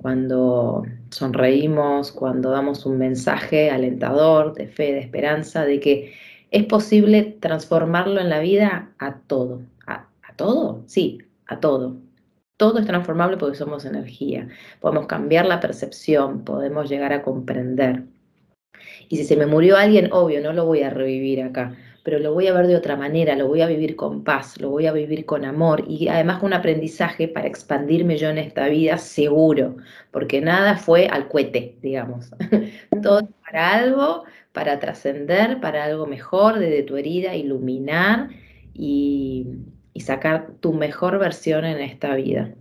cuando 0.00 0.84
sonreímos, 1.10 2.12
cuando 2.12 2.50
damos 2.50 2.86
un 2.86 2.98
mensaje 2.98 3.70
alentador 3.70 4.54
de 4.54 4.68
fe, 4.68 4.92
de 4.92 5.00
esperanza, 5.00 5.64
de 5.64 5.80
que 5.80 6.14
es 6.50 6.64
posible 6.64 7.36
transformarlo 7.40 8.20
en 8.20 8.30
la 8.30 8.38
vida 8.38 8.92
a 8.98 9.18
todo. 9.20 9.62
¿A, 9.86 10.06
todo? 10.36 10.84
Sí, 10.86 11.18
a 11.46 11.58
todo. 11.58 11.96
Todo 12.56 12.78
es 12.78 12.86
transformable 12.86 13.36
porque 13.36 13.56
somos 13.56 13.84
energía. 13.84 14.48
Podemos 14.80 15.06
cambiar 15.06 15.46
la 15.46 15.58
percepción, 15.58 16.44
podemos 16.44 16.88
llegar 16.88 17.12
a 17.12 17.22
comprender. 17.22 18.04
Y 19.08 19.16
si 19.16 19.24
se 19.24 19.36
me 19.36 19.46
murió 19.46 19.76
alguien, 19.76 20.10
obvio, 20.12 20.40
no 20.40 20.52
lo 20.52 20.64
voy 20.64 20.82
a 20.82 20.90
revivir 20.90 21.42
acá, 21.42 21.76
pero 22.08 22.20
lo 22.20 22.32
voy 22.32 22.46
a 22.46 22.54
ver 22.54 22.66
de 22.66 22.74
otra 22.74 22.96
manera, 22.96 23.36
lo 23.36 23.48
voy 23.48 23.60
a 23.60 23.66
vivir 23.66 23.94
con 23.94 24.24
paz, 24.24 24.58
lo 24.62 24.70
voy 24.70 24.86
a 24.86 24.92
vivir 24.92 25.26
con 25.26 25.44
amor 25.44 25.84
y 25.86 26.08
además 26.08 26.42
un 26.42 26.54
aprendizaje 26.54 27.28
para 27.28 27.46
expandirme 27.46 28.16
yo 28.16 28.30
en 28.30 28.38
esta 28.38 28.66
vida 28.68 28.96
seguro, 28.96 29.76
porque 30.10 30.40
nada 30.40 30.78
fue 30.78 31.06
al 31.06 31.28
cohete, 31.28 31.76
digamos. 31.82 32.30
Todo 33.02 33.28
para 33.44 33.74
algo, 33.74 34.24
para 34.54 34.80
trascender, 34.80 35.60
para 35.60 35.84
algo 35.84 36.06
mejor, 36.06 36.58
desde 36.58 36.82
tu 36.82 36.96
herida, 36.96 37.34
iluminar 37.34 38.30
y, 38.72 39.46
sacar 39.98 40.52
tu 40.60 40.72
mejor 40.72 41.18
versión 41.18 41.66
en 41.66 41.78
esta 41.78 42.14
vida. 42.14 42.54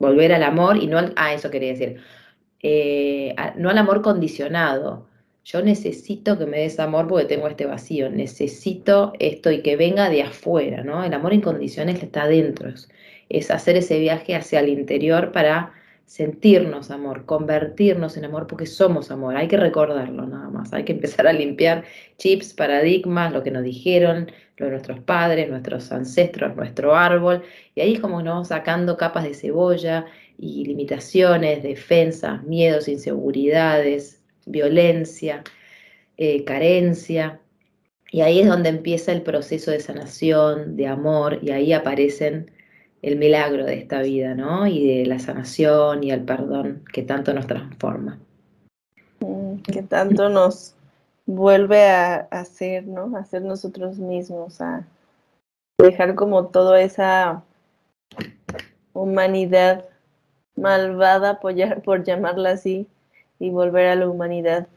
Volver 0.00 0.32
al 0.32 0.42
amor 0.42 0.78
y 0.78 0.88
no 0.88 0.98
al, 0.98 1.12
ah, 1.14 1.32
eso 1.32 1.48
quería 1.48 1.68
decir, 1.68 2.00
eh, 2.60 3.36
no 3.54 3.70
al 3.70 3.78
amor 3.78 4.02
condicionado, 4.02 5.06
yo 5.44 5.62
necesito 5.62 6.38
que 6.38 6.46
me 6.46 6.60
des 6.60 6.78
amor 6.78 7.08
porque 7.08 7.24
tengo 7.24 7.48
este 7.48 7.66
vacío, 7.66 8.10
necesito 8.10 9.12
esto 9.18 9.50
y 9.50 9.62
que 9.62 9.76
venga 9.76 10.08
de 10.10 10.22
afuera, 10.22 10.84
¿no? 10.84 11.02
El 11.02 11.14
amor 11.14 11.32
incondicional 11.32 11.96
está 11.96 12.24
adentro, 12.24 12.70
es, 13.28 13.50
hacer 13.50 13.76
ese 13.76 13.98
viaje 13.98 14.34
hacia 14.34 14.60
el 14.60 14.68
interior 14.68 15.32
para 15.32 15.72
sentirnos 16.04 16.90
amor, 16.90 17.24
convertirnos 17.24 18.16
en 18.16 18.24
amor 18.24 18.48
porque 18.48 18.66
somos 18.66 19.10
amor, 19.10 19.36
hay 19.36 19.48
que 19.48 19.56
recordarlo 19.56 20.26
nada 20.26 20.50
más, 20.50 20.72
hay 20.72 20.84
que 20.84 20.92
empezar 20.92 21.26
a 21.26 21.32
limpiar 21.32 21.84
chips, 22.18 22.52
paradigmas, 22.52 23.32
lo 23.32 23.42
que 23.42 23.52
nos 23.52 23.62
dijeron, 23.62 24.30
lo 24.56 24.66
de 24.66 24.72
nuestros 24.72 25.00
padres, 25.00 25.48
nuestros 25.48 25.90
ancestros, 25.92 26.56
nuestro 26.56 26.96
árbol, 26.96 27.42
y 27.74 27.80
ahí 27.80 27.94
es 27.94 28.00
como 28.00 28.20
nos 28.22 28.32
vamos 28.34 28.48
sacando 28.48 28.96
capas 28.96 29.24
de 29.24 29.34
cebolla 29.34 30.06
y 30.36 30.64
limitaciones, 30.64 31.62
defensas, 31.62 32.42
miedos, 32.42 32.88
inseguridades, 32.88 34.19
violencia, 34.50 35.42
eh, 36.16 36.44
carencia. 36.44 37.40
Y 38.10 38.22
ahí 38.22 38.40
es 38.40 38.48
donde 38.48 38.68
empieza 38.68 39.12
el 39.12 39.22
proceso 39.22 39.70
de 39.70 39.80
sanación, 39.80 40.76
de 40.76 40.86
amor, 40.86 41.38
y 41.42 41.50
ahí 41.50 41.72
aparecen 41.72 42.50
el 43.02 43.16
milagro 43.16 43.64
de 43.64 43.74
esta 43.74 44.02
vida, 44.02 44.34
¿no? 44.34 44.66
Y 44.66 44.86
de 44.86 45.06
la 45.06 45.18
sanación 45.18 46.04
y 46.04 46.10
el 46.10 46.24
perdón 46.24 46.84
que 46.92 47.02
tanto 47.02 47.32
nos 47.32 47.46
transforma. 47.46 48.18
Mm, 49.20 49.62
que 49.62 49.82
tanto 49.82 50.28
nos 50.28 50.74
vuelve 51.26 51.88
a 51.88 52.16
hacer, 52.30 52.86
¿no? 52.86 53.16
A 53.16 53.24
ser 53.24 53.42
nosotros 53.42 53.98
mismos, 53.98 54.60
a 54.60 54.86
dejar 55.78 56.14
como 56.14 56.46
toda 56.46 56.82
esa 56.82 57.42
humanidad 58.92 59.86
malvada, 60.56 61.40
por 61.40 62.04
llamarla 62.04 62.50
así, 62.50 62.86
y 63.40 63.50
volver 63.50 63.88
a 63.88 63.96
la 63.96 64.08
humanidad 64.08 64.68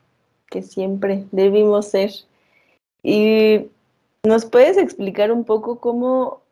que 0.49 0.63
siempre 0.63 1.25
debimos 1.31 1.89
ser. 1.89 2.11
Y 3.03 3.69
¿Nos 4.25 4.45
puedes 4.45 4.77
explicar 4.77 5.33
un 5.33 5.43
poco 5.43 5.81
cómo, 5.81 6.43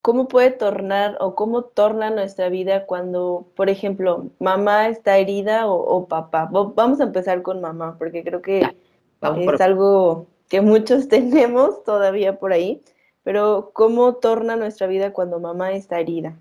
cómo 0.00 0.28
puede 0.28 0.50
tornar 0.50 1.18
o 1.20 1.34
cómo 1.34 1.60
torna 1.60 2.08
nuestra 2.08 2.48
vida 2.48 2.86
cuando, 2.86 3.46
por 3.54 3.68
ejemplo, 3.68 4.30
mamá 4.38 4.88
está 4.88 5.18
herida 5.18 5.66
o, 5.66 6.08
papá? 6.08 6.48
Vamos 6.50 7.00
a 7.00 7.04
empezar 7.04 7.42
con 7.42 7.60
mamá, 7.60 7.96
porque 7.98 8.24
creo 8.24 8.40
que 8.40 8.62
es 8.62 9.60
algo 9.60 10.26
que 10.48 10.62
muchos 10.62 11.08
tenemos 11.10 11.84
todavía 11.84 12.38
por 12.38 12.54
ahí, 12.54 12.82
pero 13.24 13.72
¿cómo 13.74 14.14
torna 14.14 14.56
nuestra 14.56 14.86
vida 14.86 15.12
cuando 15.12 15.38
mamá 15.38 15.72
está 15.72 16.00
herida? 16.00 16.34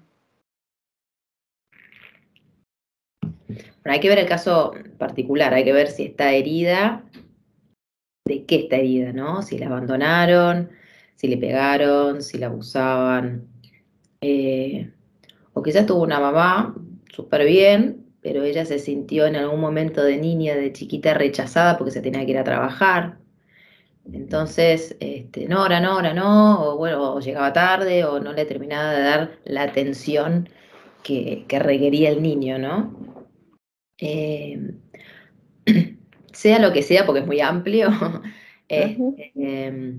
Hay 3.91 4.00
que 4.00 4.10
ver 4.10 4.20
el 4.20 4.27
caso 4.27 4.74
particular, 4.98 5.53
hay 5.53 5.63
que 5.63 5.74
ver 5.74 5.88
si 5.88 6.03
está 6.03 6.34
herida, 6.34 7.03
de 8.25 8.46
qué 8.46 8.56
está 8.58 8.77
herida, 8.77 9.13
¿no? 9.13 9.41
Si 9.41 9.58
la 9.58 9.67
abandonaron, 9.67 10.70
si 11.15 11.27
le 11.27 11.38
pegaron, 11.38 12.22
si 12.22 12.38
la 12.38 12.48
abusaban. 12.48 13.48
Eh, 14.22 14.91
o 15.53 15.63
quizás 15.63 15.86
tuvo 15.86 16.03
una 16.03 16.20
mamá 16.20 16.75
súper 17.12 17.46
bien, 17.46 18.06
pero 18.22 18.44
ella 18.44 18.65
se 18.65 18.79
sintió 18.79 19.25
en 19.25 19.36
algún 19.36 19.62
momento 19.62 20.03
de 20.03 20.17
niña, 20.17 20.56
de 20.56 20.74
chiquita, 20.74 21.13
rechazada 21.13 21.77
porque 21.77 21.91
se 21.91 22.01
tenía 22.01 22.25
que 22.25 22.32
ir 22.32 22.38
a 22.38 22.44
trabajar. 22.44 23.17
Entonces, 24.13 24.96
este, 25.00 25.48
no, 25.48 25.60
ahora 25.60 25.79
no, 25.82 25.94
ahora 25.94 26.13
no, 26.13 26.62
o 26.63 26.77
bueno, 26.77 27.20
llegaba 27.20 27.53
tarde, 27.53 28.06
o 28.06 28.20
no 28.20 28.34
le 28.34 28.46
terminaba 28.46 28.91
de 28.94 29.01
dar 29.01 29.39
la 29.46 29.63
atención 29.63 30.50
que, 31.03 31.46
que 31.48 31.60
requería 31.60 32.10
el 32.10 32.22
niño, 32.22 32.58
¿no? 32.60 33.17
Em, 34.00 34.80
sea 36.32 36.60
lo 36.60 36.72
que 36.72 36.84
sea, 36.84 37.06
porque 37.06 37.22
es 37.22 37.27
muy 37.27 37.42
amplio, 37.42 37.89
este, 38.68 39.32
em, 39.36 39.98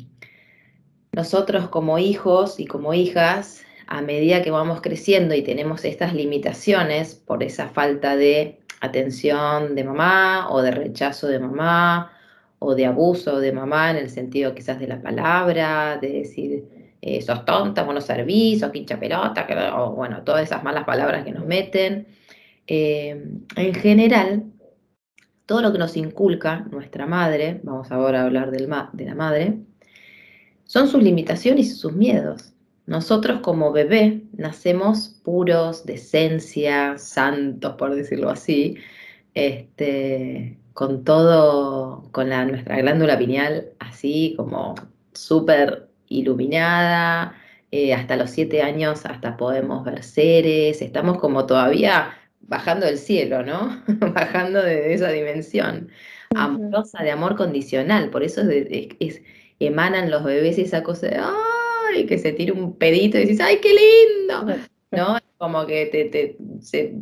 nosotros 1.13 1.69
como 1.69 1.99
hijos 1.99 2.61
y 2.61 2.67
como 2.67 2.95
hijas, 2.95 3.65
a 3.87 4.03
medida 4.03 4.43
que 4.43 4.51
vamos 4.51 4.81
creciendo 4.83 5.35
y 5.35 5.43
tenemos 5.43 5.85
estas 5.85 6.13
limitaciones 6.13 7.15
por 7.15 7.43
esa 7.43 7.69
falta 7.69 8.17
de 8.17 8.61
atención 8.81 9.75
de 9.75 9.85
mamá 9.85 10.49
o 10.51 10.61
de 10.61 10.71
rechazo 10.71 11.27
de 11.27 11.41
mamá 11.41 12.13
o 12.59 12.75
de 12.75 12.87
abuso 12.87 13.41
de 13.41 13.53
mamá 13.53 13.91
en 13.91 13.97
el 13.97 14.11
sentido 14.11 14.55
quizás 14.55 14.79
de 14.79 14.89
la 14.89 15.01
palabra, 15.01 15.99
de 16.01 16.09
decir, 16.13 16.65
eh, 17.01 17.23
sos 17.23 17.45
tonta, 17.45 17.83
vos 17.83 17.95
no 17.95 18.01
servís, 18.01 18.61
sos 18.61 18.71
pincha 18.71 18.99
pelota, 18.99 19.47
o 19.77 19.93
bueno, 19.93 20.23
todas 20.23 20.43
esas 20.43 20.63
malas 20.63 20.85
palabras 20.85 21.25
que 21.25 21.33
nos 21.33 21.47
meten. 21.47 22.07
Eh, 22.71 23.25
en 23.57 23.75
general, 23.75 24.45
todo 25.47 25.63
lo 25.63 25.73
que 25.73 25.79
nos 25.79 25.97
inculca 25.97 26.67
nuestra 26.71 27.07
madre, 27.07 27.61
vamos 27.65 27.91
ahora 27.91 28.21
a 28.21 28.25
hablar 28.27 28.51
del 28.51 28.69
de 28.93 29.05
la 29.07 29.15
madre, 29.15 29.59
son 30.65 30.87
sus 30.87 31.03
limitaciones 31.03 31.69
y 31.69 31.71
sus 31.71 31.95
miedos. 31.95 32.53
Nosotros 32.87 33.41
como 33.41 33.73
bebé 33.73 34.25
nacemos 34.37 35.19
puros, 35.25 35.87
de 35.87 35.95
esencia, 35.95 36.99
santos, 36.99 37.77
por 37.77 37.95
decirlo 37.95 38.29
así, 38.29 38.77
este, 39.33 40.59
con 40.75 41.05
todo, 41.05 42.09
con 42.13 42.29
la, 42.29 42.45
nuestra 42.45 42.77
glándula 42.77 43.19
pineal 43.19 43.71
así 43.79 44.35
como 44.37 44.75
súper 45.15 45.89
iluminada, 46.09 47.35
eh, 47.71 47.95
hasta 47.95 48.17
los 48.17 48.31
siete 48.31 48.63
años 48.63 49.07
hasta 49.07 49.37
podemos 49.39 49.85
ver 49.85 50.03
seres, 50.03 50.83
estamos 50.83 51.19
como 51.19 51.47
todavía 51.47 52.11
bajando 52.41 52.87
del 52.87 52.99
cielo, 52.99 53.43
¿no? 53.43 53.83
bajando 54.15 54.63
de 54.63 54.95
esa 54.95 55.11
dimensión 55.11 55.89
amorosa, 56.35 57.03
de 57.03 57.11
amor 57.11 57.37
condicional. 57.37 58.11
Por 58.11 58.23
eso 58.23 58.43
es, 58.49 59.23
emanan 59.59 60.11
los 60.11 60.25
bebés 60.25 60.59
esa 60.59 60.83
cosa 60.83 61.09
de, 61.09 61.17
¡ay! 61.19 62.07
que 62.07 62.19
se 62.19 62.33
tira 62.33 62.53
un 62.53 62.77
pedito 62.77 63.19
y 63.19 63.27
dices, 63.27 63.41
¡ay, 63.41 63.59
qué 63.61 63.71
lindo! 63.71 64.57
¿No? 64.91 65.19
Como 65.37 65.67
que 65.67 65.87
te, 65.87 66.37
se 66.61 66.95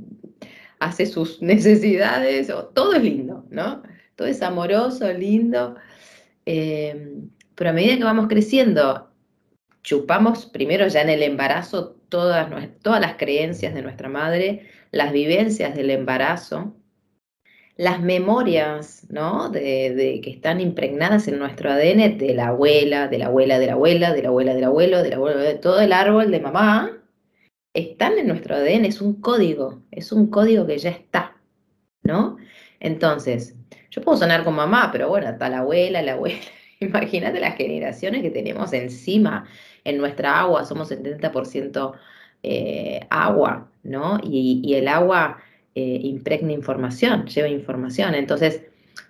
hace 0.79 1.07
sus 1.07 1.41
necesidades, 1.43 2.51
o, 2.51 2.67
todo 2.67 2.95
es 2.95 3.03
lindo, 3.03 3.45
¿no? 3.51 3.83
Todo 4.15 4.29
es 4.29 4.43
amoroso, 4.43 5.13
lindo. 5.13 5.77
Em, 6.45 7.31
pero 7.55 7.71
a 7.71 7.73
medida 7.73 7.97
que 7.97 8.05
vamos 8.05 8.29
creciendo, 8.29 9.11
chupamos 9.83 10.47
primero 10.47 10.87
ya 10.89 11.03
en 11.03 11.11
el 11.11 11.23
embarazo 11.23 11.97
todas, 12.09 12.49
todas 12.83 13.01
las 13.01 13.17
creencias 13.17 13.75
de 13.75 13.83
nuestra 13.83 14.09
madre, 14.09 14.69
las 14.91 15.13
vivencias 15.13 15.75
del 15.75 15.91
embarazo, 15.91 16.75
las 17.77 18.01
memorias, 18.01 19.07
¿no? 19.11 19.51
De, 19.51 20.21
que 20.23 20.31
están 20.31 20.61
impregnadas 20.61 21.29
en 21.29 21.39
nuestro 21.39 21.71
ADN 21.71 22.19
de 22.19 22.35
la 22.35 22.49
abuela, 22.49 23.09
de 23.09 23.19
la 23.19 23.27
abuela, 23.27 23.59
de 23.59 23.67
la 23.67 23.73
abuela, 23.75 24.09
de 24.13 24.23
la 24.23 24.29
abuela, 24.29 24.55
del 24.55 24.65
abuelo, 24.65 25.03
de 25.03 25.11
la 25.11 25.17
abuela, 25.17 25.41
de 25.41 25.55
todo 25.55 25.81
el 25.81 25.93
árbol 25.93 26.31
de 26.31 26.41
mamá, 26.41 27.03
están 27.75 28.19
en 28.19 28.29
nuestro 28.29 28.57
ADN, 28.57 28.87
es 28.87 29.01
un 29.03 29.21
código, 29.21 29.83
es 29.91 30.13
un 30.13 30.29
código 30.29 30.67
que 30.67 30.79
ya 30.79 30.91
está, 30.91 31.37
¿no? 32.03 32.39
Entonces, 32.81 33.55
yo 33.91 34.03
puedo 34.03 34.19
sonar 34.19 34.45
con 34.45 34.55
mamá, 34.55 34.91
pero 34.93 35.09
bueno, 35.09 35.29
está 35.29 35.49
la 35.51 35.59
abuela, 35.59 36.03
la 36.03 36.13
abuela. 36.15 36.41
Imagínate 36.81 37.41
las 37.41 37.57
generaciones 37.57 38.23
que 38.23 38.31
tenemos 38.31 38.73
encima 38.73 39.47
en 39.85 39.99
nuestra 39.99 40.41
agua, 40.41 40.65
somos 40.65 40.91
70% 40.91 41.93
eh, 42.43 43.01
agua, 43.11 43.71
¿no? 43.87 44.19
Y, 44.23 44.75
el 44.75 44.89
agua 44.89 45.39
eh, 45.75 46.01
impregna 46.03 46.53
información, 46.53 47.27
lleva 47.27 47.49
información. 47.49 48.15
Entonces, 48.15 48.63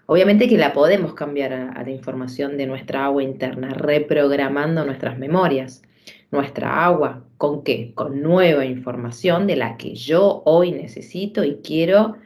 obviamente 0.06 0.48
que 0.48 0.58
la 0.58 0.72
podemos 0.72 1.14
cambiar 1.14 1.52
a, 1.52 1.82
la 1.82 1.90
información 1.90 2.56
de 2.56 2.66
nuestra 2.66 3.06
agua 3.06 3.22
interna, 3.22 3.70
reprogramando 3.70 4.84
nuestras 4.84 5.18
memorias. 5.18 5.82
Nuestra 6.30 6.84
agua, 6.84 7.24
¿con 7.38 7.62
qué? 7.62 7.92
Con 7.94 8.20
nueva 8.20 8.64
información 8.64 9.46
de 9.46 9.56
la 9.56 9.76
que 9.76 9.94
yo 9.94 10.42
hoy 10.44 10.72
necesito 10.72 11.44
y 11.44 11.56
quiero 11.62 12.16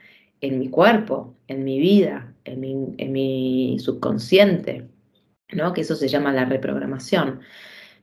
en 0.40 0.58
mi 0.58 0.70
cuerpo, 0.70 1.34
en 1.48 1.64
mi 1.64 1.78
vida, 1.78 2.32
en 2.44 2.60
mi, 2.60 2.94
en 2.96 3.12
mi 3.12 3.78
subconsciente, 3.78 4.88
¿no? 5.52 5.74
Que 5.74 5.82
eso 5.82 5.94
se 5.96 6.08
llama 6.08 6.32
la 6.32 6.46
reprogramación. 6.46 7.40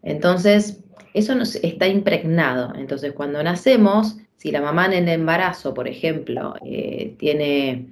Entonces, 0.04 0.84
eso 1.14 1.34
nos 1.34 1.56
está 1.56 1.88
impregnado. 1.88 2.74
Entonces, 2.76 3.14
cuando 3.14 3.42
nacemos, 3.42 4.18
si 4.38 4.52
la 4.52 4.62
mamá 4.62 4.86
en 4.86 4.94
el 4.94 5.10
embarazo, 5.10 5.74
por 5.74 5.88
ejemplo, 5.88 6.56
eh, 6.66 7.16
tiene, 7.18 7.88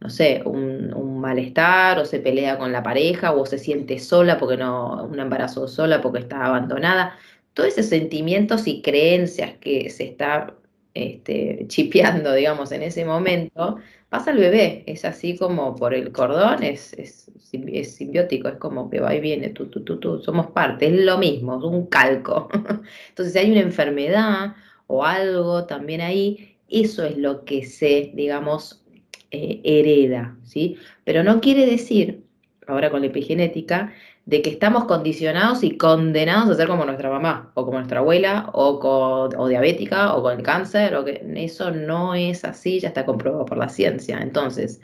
no 0.00 0.10
sé, 0.10 0.42
un, 0.44 1.18
malestar 1.20 1.98
o 1.98 2.04
se 2.04 2.20
pelea 2.20 2.58
con 2.58 2.72
la 2.72 2.82
pareja 2.82 3.32
o 3.32 3.44
se 3.44 3.58
siente 3.58 3.98
sola 3.98 4.38
porque 4.38 4.56
no, 4.56 5.04
un 5.04 5.18
embarazo 5.18 5.66
sola 5.66 6.00
porque 6.00 6.20
está 6.20 6.44
abandonada, 6.46 7.16
todos 7.54 7.70
esos 7.70 7.86
sentimientos 7.86 8.68
y 8.68 8.82
creencias 8.82 9.54
que 9.58 9.90
se 9.90 10.04
está 10.04 10.54
este, 10.94 11.66
chipeando, 11.68 12.32
digamos, 12.34 12.72
en 12.72 12.82
ese 12.82 13.04
momento, 13.04 13.78
pasa 14.08 14.30
al 14.30 14.38
bebé. 14.38 14.84
Es 14.86 15.04
así 15.04 15.36
como 15.36 15.74
por 15.76 15.94
el 15.94 16.12
cordón, 16.12 16.62
es, 16.62 16.92
es, 16.94 17.30
simbiótico, 17.38 18.48
es 18.48 18.56
como 18.56 18.90
que 18.90 19.00
va 19.00 19.14
y 19.14 19.20
viene, 19.20 19.50
tú, 19.50 19.66
tú, 19.66 19.82
tú, 19.84 19.98
tú, 19.98 20.20
somos 20.20 20.48
parte, 20.48 20.86
es 20.86 21.04
lo 21.04 21.18
mismo, 21.18 21.58
es 21.58 21.64
un 21.64 21.86
calco. 21.86 22.48
Entonces, 23.08 23.32
si 23.32 23.38
hay 23.38 23.50
una 23.50 23.60
enfermedad 23.60 24.54
o 24.88 25.04
algo 25.04 25.66
también 25.66 26.00
ahí, 26.00 26.56
eso 26.68 27.04
es 27.04 27.16
lo 27.16 27.44
que 27.44 27.64
se, 27.64 28.10
digamos, 28.14 28.84
eh, 29.30 29.60
hereda, 29.64 30.36
¿sí? 30.44 30.76
Pero 31.04 31.22
no 31.22 31.40
quiere 31.40 31.66
decir, 31.66 32.24
ahora 32.66 32.90
con 32.90 33.02
la 33.02 33.06
epigenética, 33.06 33.92
de 34.26 34.42
que 34.42 34.50
estamos 34.50 34.84
condicionados 34.84 35.64
y 35.64 35.78
condenados 35.78 36.50
a 36.50 36.54
ser 36.54 36.68
como 36.68 36.84
nuestra 36.84 37.08
mamá, 37.10 37.50
o 37.54 37.64
como 37.64 37.78
nuestra 37.78 38.00
abuela, 38.00 38.50
o, 38.52 38.78
con, 38.78 39.48
diabética, 39.48 40.14
o 40.14 40.22
con 40.22 40.38
el 40.38 40.42
cáncer, 40.42 40.94
o 40.96 41.04
que 41.04 41.22
eso 41.36 41.70
no 41.70 42.14
es 42.14 42.44
así, 42.44 42.80
ya 42.80 42.88
está 42.88 43.06
comprobado 43.06 43.46
por 43.46 43.56
la 43.56 43.68
ciencia. 43.70 44.18
Entonces, 44.20 44.80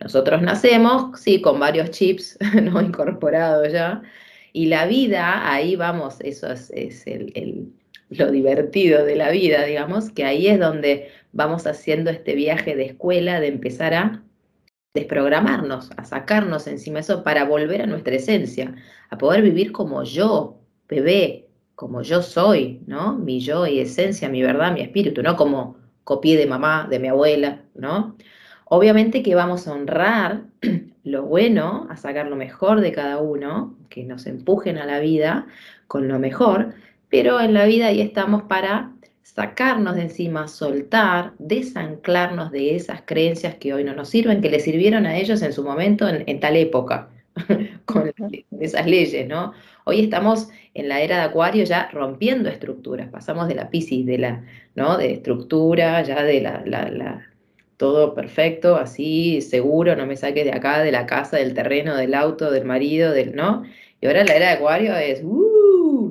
nosotros 0.00 0.42
nacemos, 0.42 1.20
sí, 1.20 1.40
con 1.40 1.60
varios 1.60 1.90
chips 1.90 2.38
no 2.62 2.80
incorporados 2.80 3.72
ya, 3.72 4.02
y 4.52 4.66
la 4.66 4.86
vida, 4.86 5.48
ahí 5.52 5.76
vamos, 5.76 6.16
eso 6.20 6.50
es, 6.50 6.70
el, 7.06 7.72
lo 8.10 8.30
divertido 8.30 9.04
de 9.04 9.16
la 9.16 9.30
vida, 9.30 9.64
digamos, 9.64 10.10
que 10.10 10.24
ahí 10.24 10.48
es 10.48 10.58
donde 10.58 11.08
vamos 11.32 11.66
haciendo 11.66 12.10
este 12.10 12.34
viaje 12.34 12.74
de 12.76 12.84
escuela, 12.84 13.40
de 13.40 13.46
empezar 13.46 13.94
a 13.94 14.22
desprogramarnos, 14.92 15.90
a 15.96 16.04
sacarnos 16.04 16.66
encima 16.66 16.98
eso 16.98 17.22
para 17.22 17.44
volver 17.44 17.82
a 17.82 17.86
nuestra 17.86 18.16
esencia, 18.16 18.74
a 19.08 19.18
poder 19.18 19.42
vivir 19.42 19.70
como 19.70 20.02
yo, 20.02 20.58
bebé, 20.88 21.48
como 21.76 22.02
yo 22.02 22.20
soy, 22.22 22.82
¿no? 22.86 23.16
Mi 23.16 23.40
yo 23.40 23.66
y 23.66 23.78
esencia, 23.78 24.28
mi 24.28 24.42
verdad, 24.42 24.72
mi 24.72 24.80
espíritu, 24.80 25.22
no 25.22 25.36
como 25.36 25.76
copié 26.02 26.36
de 26.36 26.46
mamá, 26.46 26.88
de 26.90 26.98
mi 26.98 27.08
abuela, 27.08 27.62
¿no? 27.74 28.16
Obviamente 28.64 29.22
que 29.22 29.34
vamos 29.36 29.68
a 29.68 29.72
honrar 29.72 30.42
lo 31.04 31.22
bueno, 31.22 31.86
a 31.88 31.96
sacar 31.96 32.26
lo 32.26 32.36
mejor 32.36 32.80
de 32.80 32.92
cada 32.92 33.18
uno, 33.18 33.76
que 33.88 34.04
nos 34.04 34.26
empujen 34.26 34.78
a 34.78 34.86
la 34.86 34.98
vida 34.98 35.46
con 35.86 36.08
lo 36.08 36.18
mejor, 36.18 36.74
pero 37.10 37.40
en 37.40 37.52
la 37.52 37.66
vida 37.66 37.88
ahí 37.88 38.00
estamos 38.00 38.44
para 38.44 38.92
sacarnos 39.22 39.96
de 39.96 40.02
encima, 40.02 40.48
soltar, 40.48 41.32
desanclarnos 41.38 42.50
de 42.52 42.76
esas 42.76 43.02
creencias 43.02 43.56
que 43.56 43.74
hoy 43.74 43.84
no 43.84 43.94
nos 43.94 44.08
sirven, 44.08 44.40
que 44.40 44.50
le 44.50 44.60
sirvieron 44.60 45.06
a 45.06 45.16
ellos 45.16 45.42
en 45.42 45.52
su 45.52 45.62
momento, 45.62 46.08
en, 46.08 46.40
tal 46.40 46.56
época. 46.56 47.08
con 47.84 48.12
esas 48.60 48.86
leyes, 48.86 49.26
¿no? 49.28 49.52
Hoy 49.84 50.00
estamos 50.00 50.48
en 50.74 50.88
la 50.88 51.00
era 51.00 51.18
de 51.18 51.22
Acuario 51.22 51.64
ya 51.64 51.88
rompiendo 51.92 52.48
estructuras, 52.48 53.08
pasamos 53.08 53.48
de 53.48 53.54
la 53.54 53.70
Piscis, 53.70 54.04
de 54.04 54.18
la, 54.18 54.44
¿no? 54.74 54.98
De 54.98 55.12
estructura, 55.12 56.02
ya 56.02 56.22
de 56.22 56.40
la, 56.40 56.62
la, 56.66 57.26
todo 57.76 58.14
perfecto, 58.14 58.76
así, 58.76 59.40
seguro, 59.40 59.96
no 59.96 60.06
me 60.06 60.16
saques 60.16 60.44
de 60.44 60.52
acá, 60.52 60.82
de 60.82 60.92
la 60.92 61.06
casa, 61.06 61.38
del 61.38 61.54
terreno, 61.54 61.96
del 61.96 62.14
auto, 62.14 62.50
del 62.50 62.64
marido, 62.64 63.12
del, 63.12 63.34
¿no? 63.34 63.64
Y 64.00 64.06
ahora 64.06 64.24
la 64.24 64.34
era 64.34 64.46
de 64.48 64.52
Acuario 64.52 64.94
es, 64.96 65.22
uh, 65.22 65.49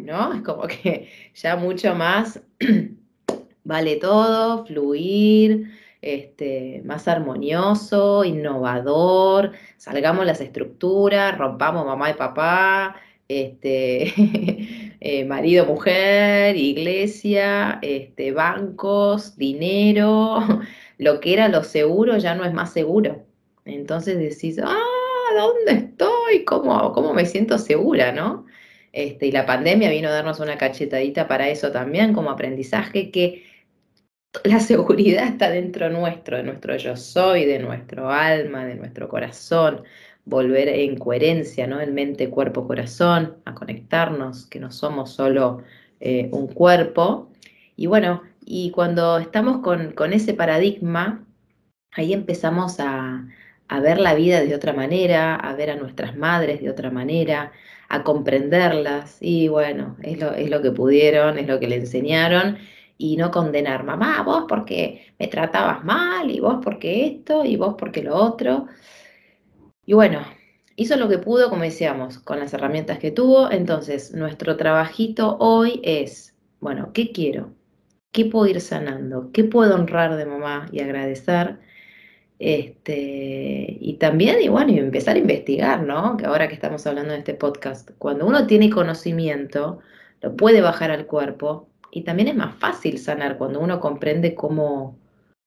¿no? 0.10 0.34
Es 0.36 0.42
como 0.42 0.68
que 0.68 1.10
ya 1.36 1.56
mucho 1.56 1.96
más 1.96 2.42
vale 3.64 3.96
todo, 3.98 4.66
fluir, 4.66 5.72
este, 6.02 6.82
más 6.86 7.08
armonioso, 7.08 8.24
innovador, 8.24 9.52
salgamos 9.78 10.26
las 10.26 10.42
estructuras, 10.42 11.38
rompamos 11.38 11.86
mamá 11.86 12.10
y 12.10 12.14
papá, 12.14 12.96
este, 13.28 14.14
eh, 15.00 15.26
marido, 15.26 15.66
mujer, 15.66 16.56
iglesia, 16.58 17.80
este, 17.82 18.32
bancos, 18.32 19.38
dinero, 19.38 20.40
lo 20.98 21.20
que 21.20 21.34
era 21.34 21.48
lo 21.48 21.64
seguro 21.64 22.18
ya 22.18 22.34
no 22.36 22.44
es 22.46 22.54
más 22.54 22.74
seguro. 22.74 23.24
Entonces 23.66 24.18
decís, 24.18 24.60
ah, 24.64 24.76
¿dónde 25.38 25.74
estoy? 25.74 26.44
¿Cómo, 26.46 26.92
cómo 26.94 27.14
me 27.14 27.26
siento 27.26 27.60
segura, 27.60 28.12
no? 28.12 28.46
Este, 28.92 29.28
y 29.28 29.32
la 29.32 29.46
pandemia 29.46 29.90
vino 29.90 30.10
a 30.10 30.12
darnos 30.12 30.40
una 30.40 30.58
cachetadita 30.58 31.28
para 31.28 31.50
eso 31.50 31.72
también, 31.72 32.14
como 32.14 32.32
aprendizaje, 32.32 33.12
que 33.12 33.44
la 34.44 34.60
seguridad 34.60 35.26
está 35.28 35.50
dentro 35.50 35.90
nuestro, 35.90 36.38
de 36.38 36.44
nuestro 36.44 36.76
yo 36.78 36.96
soy, 36.96 37.46
de 37.46 37.60
nuestro 37.60 38.10
alma, 38.10 38.66
de 38.66 38.76
nuestro 38.76 39.10
corazón, 39.10 39.84
volver 40.26 40.70
en 40.70 40.98
coherencia, 40.98 41.68
¿no? 41.68 41.82
En 41.82 41.94
mente, 41.94 42.30
cuerpo, 42.30 42.68
corazón, 42.68 43.38
a 43.46 43.54
conectarnos, 43.56 44.46
que 44.46 44.60
no 44.60 44.72
somos 44.72 45.12
solo 45.12 45.64
eh, 46.00 46.30
un 46.32 46.48
cuerpo. 46.48 47.32
Y 47.76 47.88
bueno, 47.88 48.22
y 48.46 48.72
cuando 48.72 49.18
estamos 49.20 49.60
con, 49.62 50.14
ese 50.14 50.34
paradigma, 50.34 51.26
ahí 51.92 52.14
empezamos 52.14 52.80
a, 52.80 53.28
a 53.68 53.80
ver 53.80 54.00
la 54.00 54.14
vida 54.16 54.42
de 54.42 54.56
otra 54.56 54.74
manera, 54.74 55.36
a 55.36 55.56
ver 55.56 55.72
a 55.72 55.76
nuestras 55.76 56.16
madres 56.18 56.62
de 56.62 56.70
otra 56.70 56.92
manera, 56.92 57.52
a 57.90 58.04
comprenderlas. 58.04 59.18
Y 59.20 59.48
bueno, 59.50 59.98
es 60.02 60.20
lo, 60.20 60.34
es 60.34 60.50
lo 60.50 60.62
que 60.62 60.72
pudieron, 60.72 61.38
es 61.38 61.48
lo 61.48 61.60
que 61.60 61.68
le 61.68 61.78
enseñaron 61.78 62.58
y 62.98 63.18
no 63.18 63.32
condenar, 63.32 63.84
mamá, 63.86 64.22
vos 64.24 64.46
porque 64.48 65.14
me 65.20 65.28
tratabas 65.28 65.84
mal 65.86 66.30
y 66.30 66.40
vos 66.42 66.58
porque 66.64 67.06
esto 67.08 67.46
y 67.46 67.56
vos 67.56 67.76
porque 67.78 68.04
lo 68.04 68.16
otro. 68.16 68.68
Y 69.86 69.94
bueno, 69.94 70.22
hizo 70.76 70.98
lo 70.98 71.10
que 71.10 71.18
pudo, 71.18 71.50
como 71.50 71.64
decíamos, 71.64 72.20
con 72.20 72.40
las 72.40 72.54
herramientas 72.54 73.00
que 73.00 73.12
tuvo. 73.12 73.52
Entonces, 73.52 74.14
nuestro 74.14 74.58
trabajito 74.58 75.38
hoy 75.40 75.82
es, 75.84 76.36
bueno, 76.60 76.92
¿qué 76.94 77.12
quiero? 77.12 77.54
¿Qué 78.12 78.26
puedo 78.26 78.48
ir 78.48 78.62
sanando? 78.62 79.32
¿Qué 79.32 79.46
puedo 79.46 79.76
honrar 79.76 80.16
de 80.18 80.26
mamá 80.26 80.68
y 80.72 80.82
agradecer? 80.82 81.60
Este, 82.40 83.78
y 83.82 83.98
también, 84.00 84.42
y 84.42 84.48
bueno, 84.48 84.72
empezar 84.72 85.18
a 85.18 85.20
investigar, 85.20 85.84
¿no? 85.84 86.16
Que 86.18 86.26
ahora 86.26 86.48
que 86.48 86.54
estamos 86.54 86.88
hablando 86.88 87.12
de 87.12 87.20
este 87.20 87.34
podcast, 87.34 87.92
cuando 87.98 88.26
uno 88.26 88.48
tiene 88.48 88.70
conocimiento, 88.70 89.80
lo 90.22 90.36
puede 90.36 90.62
bajar 90.62 90.92
al 90.92 91.06
cuerpo 91.06 91.70
y 91.92 92.04
también 92.04 92.30
es 92.30 92.36
más 92.36 92.56
fácil 92.56 92.98
sanar 92.98 93.38
cuando 93.38 93.60
uno 93.60 93.80
comprende 93.82 94.36
cómo, 94.36 94.98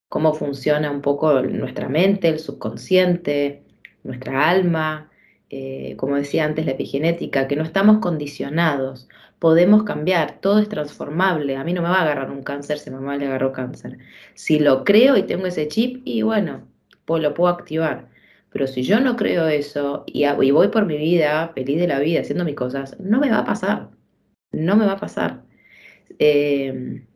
cómo 0.08 0.34
funciona 0.34 0.90
un 0.90 1.00
poco 1.00 1.40
nuestra 1.42 1.88
mente, 1.88 2.28
el 2.28 2.38
subconsciente, 2.38 3.62
nuestra 4.04 4.50
alma, 4.50 5.10
eh, 5.50 5.96
como 5.96 6.16
decía 6.16 6.44
antes 6.44 6.66
la 6.66 6.72
epigenética, 6.72 7.48
que 7.48 7.56
no 7.56 7.62
estamos 7.62 7.98
condicionados, 7.98 9.08
podemos 9.38 9.84
cambiar, 9.84 10.40
todo 10.40 10.58
es 10.58 10.68
transformable. 10.68 11.56
A 11.56 11.64
mí 11.64 11.72
no 11.72 11.82
me 11.82 11.88
va 11.88 11.98
a 11.98 12.02
agarrar 12.02 12.30
un 12.30 12.42
cáncer 12.42 12.78
si 12.78 12.90
mamá 12.90 13.16
le 13.16 13.26
agarró 13.26 13.52
cáncer. 13.52 13.98
Si 14.34 14.58
lo 14.58 14.84
creo 14.84 15.16
y 15.16 15.24
tengo 15.24 15.46
ese 15.46 15.68
chip, 15.68 16.02
y 16.04 16.22
bueno, 16.22 16.71
pues 17.04 17.22
lo 17.22 17.34
puedo 17.34 17.52
activar. 17.52 18.08
Pero 18.52 18.66
si 18.66 18.82
yo 18.82 19.00
no 19.00 19.16
creo 19.16 19.48
eso 19.48 20.04
y, 20.06 20.24
voy 20.52 20.68
por 20.68 20.86
mi 20.86 20.98
vida, 20.98 21.50
feliz 21.54 21.78
de 21.80 21.88
la 21.88 21.98
vida, 22.00 22.20
haciendo 22.20 22.44
mis 22.44 22.54
cosas, 22.54 22.98
no 23.00 23.18
me 23.20 23.30
va 23.30 23.38
a 23.38 23.44
pasar. 23.44 23.90
No 24.52 24.76
me 24.76 24.86
va 24.86 24.92
a 24.92 25.00
pasar. 25.00 25.42
Em, 26.18 27.06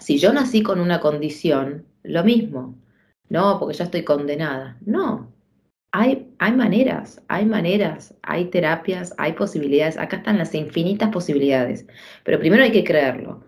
si 0.00 0.18
yo 0.18 0.32
nací 0.32 0.62
con 0.62 0.80
una 0.80 1.00
condición, 1.00 1.86
lo 2.02 2.24
mismo. 2.24 2.78
No, 3.28 3.58
porque 3.58 3.76
ya 3.76 3.84
estoy 3.84 4.04
condenada. 4.04 4.78
No. 4.84 5.32
Hay, 5.92 6.28
hay 6.38 6.52
maneras, 6.52 7.22
hay 7.28 7.46
maneras, 7.46 8.14
hay 8.22 8.46
terapias, 8.46 9.14
hay 9.18 9.32
posibilidades. 9.32 9.98
Acá 9.98 10.18
están 10.18 10.38
las 10.38 10.54
infinitas 10.54 11.10
posibilidades. 11.10 11.86
Pero 12.24 12.38
primero 12.38 12.64
hay 12.64 12.72
que 12.72 12.84
creerlo. 12.84 13.44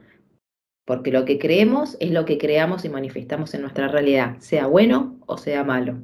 Porque 0.90 1.12
lo 1.12 1.24
que 1.24 1.38
creemos 1.38 1.96
es 2.00 2.10
lo 2.10 2.24
que 2.24 2.36
creamos 2.36 2.84
y 2.84 2.88
manifestamos 2.88 3.54
en 3.54 3.60
nuestra 3.62 3.86
realidad, 3.86 4.36
sea 4.40 4.66
bueno 4.66 5.20
o 5.26 5.38
sea 5.38 5.62
malo. 5.62 5.98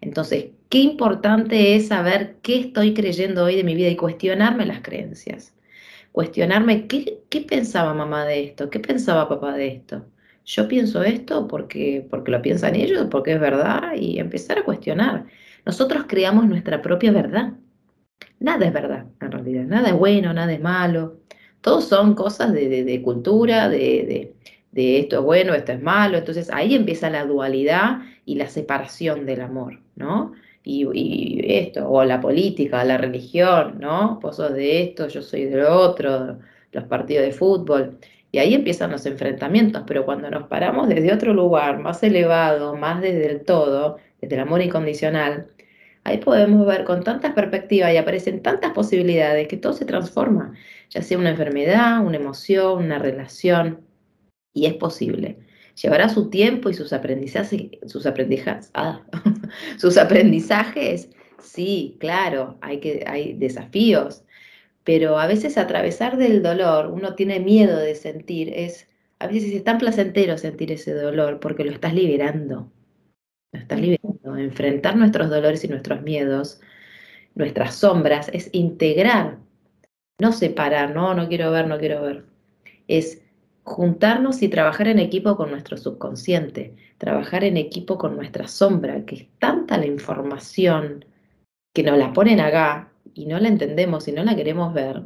Entonces, 0.00 0.46
qué 0.68 0.78
importante 0.78 1.76
es 1.76 1.86
saber 1.86 2.38
qué 2.42 2.58
estoy 2.58 2.92
creyendo 2.92 3.44
hoy 3.44 3.54
de 3.54 3.62
mi 3.62 3.76
vida 3.76 3.88
y 3.88 3.94
cuestionarme 3.94 4.66
las 4.66 4.80
creencias 4.80 5.54
cuestionarme 6.12 6.86
qué, 6.86 7.22
pensaba 7.48 7.94
mamá 7.94 8.24
de 8.24 8.44
esto, 8.44 8.70
qué 8.70 8.80
pensaba 8.80 9.28
papá 9.28 9.52
de 9.52 9.68
esto. 9.68 10.06
Yo 10.44 10.66
pienso 10.68 11.02
esto 11.02 11.46
porque, 11.46 12.06
porque 12.10 12.32
lo 12.32 12.42
piensan 12.42 12.74
ellos, 12.74 13.06
porque 13.10 13.34
es 13.34 13.40
verdad, 13.40 13.92
y 13.96 14.18
empezar 14.18 14.58
a 14.58 14.64
cuestionar. 14.64 15.26
Nosotros 15.64 16.04
creamos 16.08 16.48
nuestra 16.48 16.82
propia 16.82 17.12
verdad. 17.12 17.52
Nada 18.40 18.66
es 18.66 18.72
verdad, 18.72 19.06
en 19.20 19.32
realidad. 19.32 19.64
Nada 19.64 19.90
es 19.90 19.94
bueno, 19.94 20.32
nada 20.32 20.52
es 20.52 20.60
malo. 20.60 21.20
Todos 21.60 21.84
son 21.84 22.14
cosas 22.14 22.52
de, 22.52 23.02
cultura, 23.04 23.68
de, 23.68 24.34
de 24.72 24.98
esto 25.00 25.18
es 25.18 25.22
bueno, 25.22 25.54
esto 25.54 25.72
es 25.72 25.82
malo. 25.82 26.18
Entonces 26.18 26.50
ahí 26.52 26.74
empieza 26.74 27.10
la 27.10 27.24
dualidad 27.24 28.00
y 28.24 28.36
la 28.36 28.48
separación 28.48 29.26
del 29.26 29.40
amor, 29.42 29.80
¿no? 29.96 30.32
y, 30.64 31.40
esto, 31.58 31.88
o 31.88 32.04
la 32.04 32.20
política, 32.20 32.84
la 32.84 32.98
religión, 32.98 33.78
¿no? 33.80 34.18
Vos 34.20 34.36
sos 34.36 34.52
de 34.54 34.82
esto, 34.82 35.08
yo 35.08 35.22
soy 35.22 35.46
de 35.46 35.56
lo 35.56 35.74
otro, 35.74 36.38
los 36.72 36.84
partidos 36.84 37.24
de 37.24 37.32
fútbol. 37.32 37.98
Y 38.32 38.38
ahí 38.38 38.54
empiezan 38.54 38.92
los 38.92 39.06
enfrentamientos, 39.06 39.82
pero 39.86 40.04
cuando 40.04 40.30
nos 40.30 40.46
paramos 40.48 40.88
desde 40.88 41.12
otro 41.12 41.34
lugar, 41.34 41.80
más 41.80 42.02
elevado, 42.02 42.76
más 42.76 43.00
desde 43.00 43.30
el 43.30 43.44
todo, 43.44 43.98
desde 44.20 44.36
el 44.36 44.42
amor 44.42 44.62
incondicional, 44.62 45.48
ahí 46.04 46.18
podemos 46.18 46.66
ver 46.66 46.84
con 46.84 47.02
tantas 47.02 47.32
perspectivas 47.34 47.92
y 47.92 47.96
aparecen 47.96 48.42
tantas 48.42 48.72
posibilidades 48.72 49.48
que 49.48 49.56
todo 49.56 49.72
se 49.72 49.84
transforma, 49.84 50.54
ya 50.90 51.02
sea 51.02 51.18
una 51.18 51.30
enfermedad, 51.30 52.04
una 52.04 52.16
emoción, 52.16 52.84
una 52.84 52.98
relación, 52.98 53.80
y 54.52 54.66
es 54.66 54.74
posible. 54.74 55.38
Llevará 55.80 56.08
su 56.08 56.28
tiempo 56.28 56.68
y 56.68 56.74
sus 56.74 56.92
aprendizajes, 56.92 57.70
sus 57.86 58.04
aprendizajes, 58.06 58.70
ah, 58.74 59.02
sus 59.78 59.96
aprendizajes, 59.96 61.08
sí, 61.42 61.96
claro, 62.00 62.58
hay, 62.60 62.80
que, 62.80 63.04
hay 63.06 63.34
desafíos, 63.34 64.24
pero 64.84 65.18
a 65.18 65.26
veces 65.26 65.56
atravesar 65.56 66.16
del 66.16 66.42
dolor, 66.42 66.88
uno 66.88 67.14
tiene 67.14 67.38
miedo 67.40 67.78
de 67.78 67.94
sentir, 67.94 68.52
es, 68.54 68.88
a 69.20 69.28
veces 69.28 69.52
es 69.54 69.64
tan 69.64 69.78
placentero 69.78 70.36
sentir 70.38 70.72
ese 70.72 70.92
dolor 70.92 71.38
porque 71.40 71.64
lo 71.64 71.70
estás 71.70 71.94
liberando, 71.94 72.72
lo 73.52 73.60
estás 73.60 73.80
liberando, 73.80 74.36
enfrentar 74.36 74.96
nuestros 74.96 75.30
dolores 75.30 75.62
y 75.64 75.68
nuestros 75.68 76.02
miedos, 76.02 76.60
nuestras 77.34 77.76
sombras, 77.76 78.28
es 78.32 78.50
integrar, 78.52 79.38
no 80.20 80.32
separar, 80.32 80.94
no, 80.94 81.14
no 81.14 81.28
quiero 81.28 81.50
ver, 81.50 81.66
no 81.66 81.78
quiero 81.78 82.02
ver, 82.02 82.24
es 82.88 83.22
juntarnos 83.64 84.42
y 84.42 84.48
trabajar 84.48 84.88
en 84.88 84.98
equipo 84.98 85.36
con 85.36 85.50
nuestro 85.50 85.76
subconsciente, 85.76 86.74
trabajar 86.98 87.44
en 87.44 87.56
equipo 87.56 87.98
con 87.98 88.16
nuestra 88.16 88.48
sombra, 88.48 89.04
que 89.04 89.14
es 89.14 89.26
tanta 89.38 89.78
la 89.78 89.86
información 89.86 91.04
que 91.72 91.82
nos 91.82 91.98
la 91.98 92.12
ponen 92.12 92.40
acá 92.40 92.92
y 93.14 93.26
no 93.26 93.38
la 93.38 93.48
entendemos 93.48 94.08
y 94.08 94.12
no 94.12 94.24
la 94.24 94.36
queremos 94.36 94.74
ver, 94.74 95.02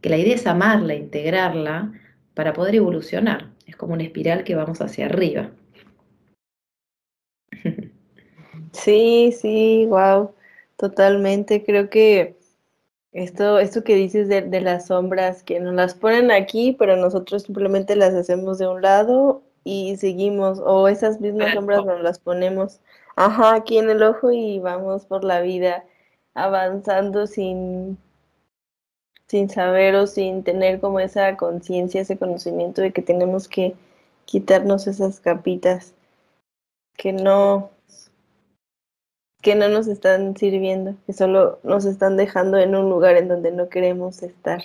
que 0.00 0.10
la 0.10 0.18
idea 0.18 0.34
es 0.34 0.46
amarla, 0.46 0.94
integrarla 0.94 1.92
para 2.34 2.52
poder 2.52 2.74
evolucionar. 2.74 3.50
Es 3.66 3.76
como 3.76 3.94
una 3.94 4.02
espiral 4.02 4.44
que 4.44 4.54
vamos 4.54 4.80
hacia 4.80 5.06
arriba. 5.06 5.50
Sí, 8.72 9.32
sí, 9.32 9.86
wow, 9.88 10.34
totalmente. 10.76 11.64
Creo 11.64 11.88
que 11.90 12.36
esto, 13.14 13.60
esto 13.60 13.84
que 13.84 13.94
dices 13.94 14.28
de, 14.28 14.60
las 14.60 14.88
sombras, 14.88 15.42
que 15.44 15.60
nos 15.60 15.74
las 15.74 15.94
ponen 15.94 16.30
aquí, 16.32 16.72
pero 16.78 16.96
nosotros 16.96 17.44
simplemente 17.44 17.96
las 17.96 18.12
hacemos 18.12 18.58
de 18.58 18.66
un 18.66 18.82
lado 18.82 19.42
y 19.62 19.96
seguimos, 19.96 20.58
o 20.58 20.88
esas 20.88 21.20
mismas 21.20 21.54
sombras 21.54 21.84
nos 21.86 22.02
las 22.02 22.18
ponemos, 22.18 22.80
ajá, 23.16 23.54
aquí 23.54 23.78
en 23.78 23.88
el 23.88 24.02
ojo 24.02 24.32
y 24.32 24.58
vamos 24.58 25.06
por 25.06 25.24
la 25.24 25.40
vida 25.40 25.84
avanzando 26.34 27.28
sin, 27.28 27.98
sin 29.28 29.48
saber 29.48 29.94
o 29.94 30.08
sin 30.08 30.42
tener 30.42 30.80
como 30.80 30.98
esa 30.98 31.36
conciencia, 31.36 32.00
ese 32.00 32.18
conocimiento 32.18 32.82
de 32.82 32.92
que 32.92 33.02
tenemos 33.02 33.48
que 33.48 33.76
quitarnos 34.24 34.88
esas 34.88 35.20
capitas 35.20 35.94
que 36.96 37.12
no, 37.12 37.70
que 39.44 39.54
no 39.54 39.68
nos 39.68 39.86
están 39.86 40.36
sirviendo, 40.36 40.96
que 41.06 41.12
solo 41.12 41.60
nos 41.62 41.84
están 41.84 42.16
dejando 42.16 42.56
en 42.56 42.74
un 42.74 42.88
lugar 42.88 43.16
en 43.16 43.28
donde 43.28 43.52
no 43.52 43.68
queremos 43.68 44.22
estar. 44.22 44.64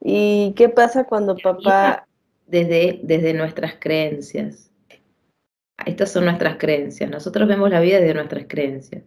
¿Y 0.00 0.52
qué 0.56 0.68
pasa 0.68 1.04
cuando 1.04 1.36
papá... 1.36 2.06
Desde, 2.46 3.00
desde 3.02 3.32
nuestras 3.32 3.76
creencias. 3.80 4.70
Estas 5.86 6.12
son 6.12 6.26
nuestras 6.26 6.58
creencias. 6.58 7.10
Nosotros 7.10 7.48
vemos 7.48 7.70
la 7.70 7.80
vida 7.80 7.98
desde 7.98 8.12
nuestras 8.12 8.44
creencias. 8.46 9.02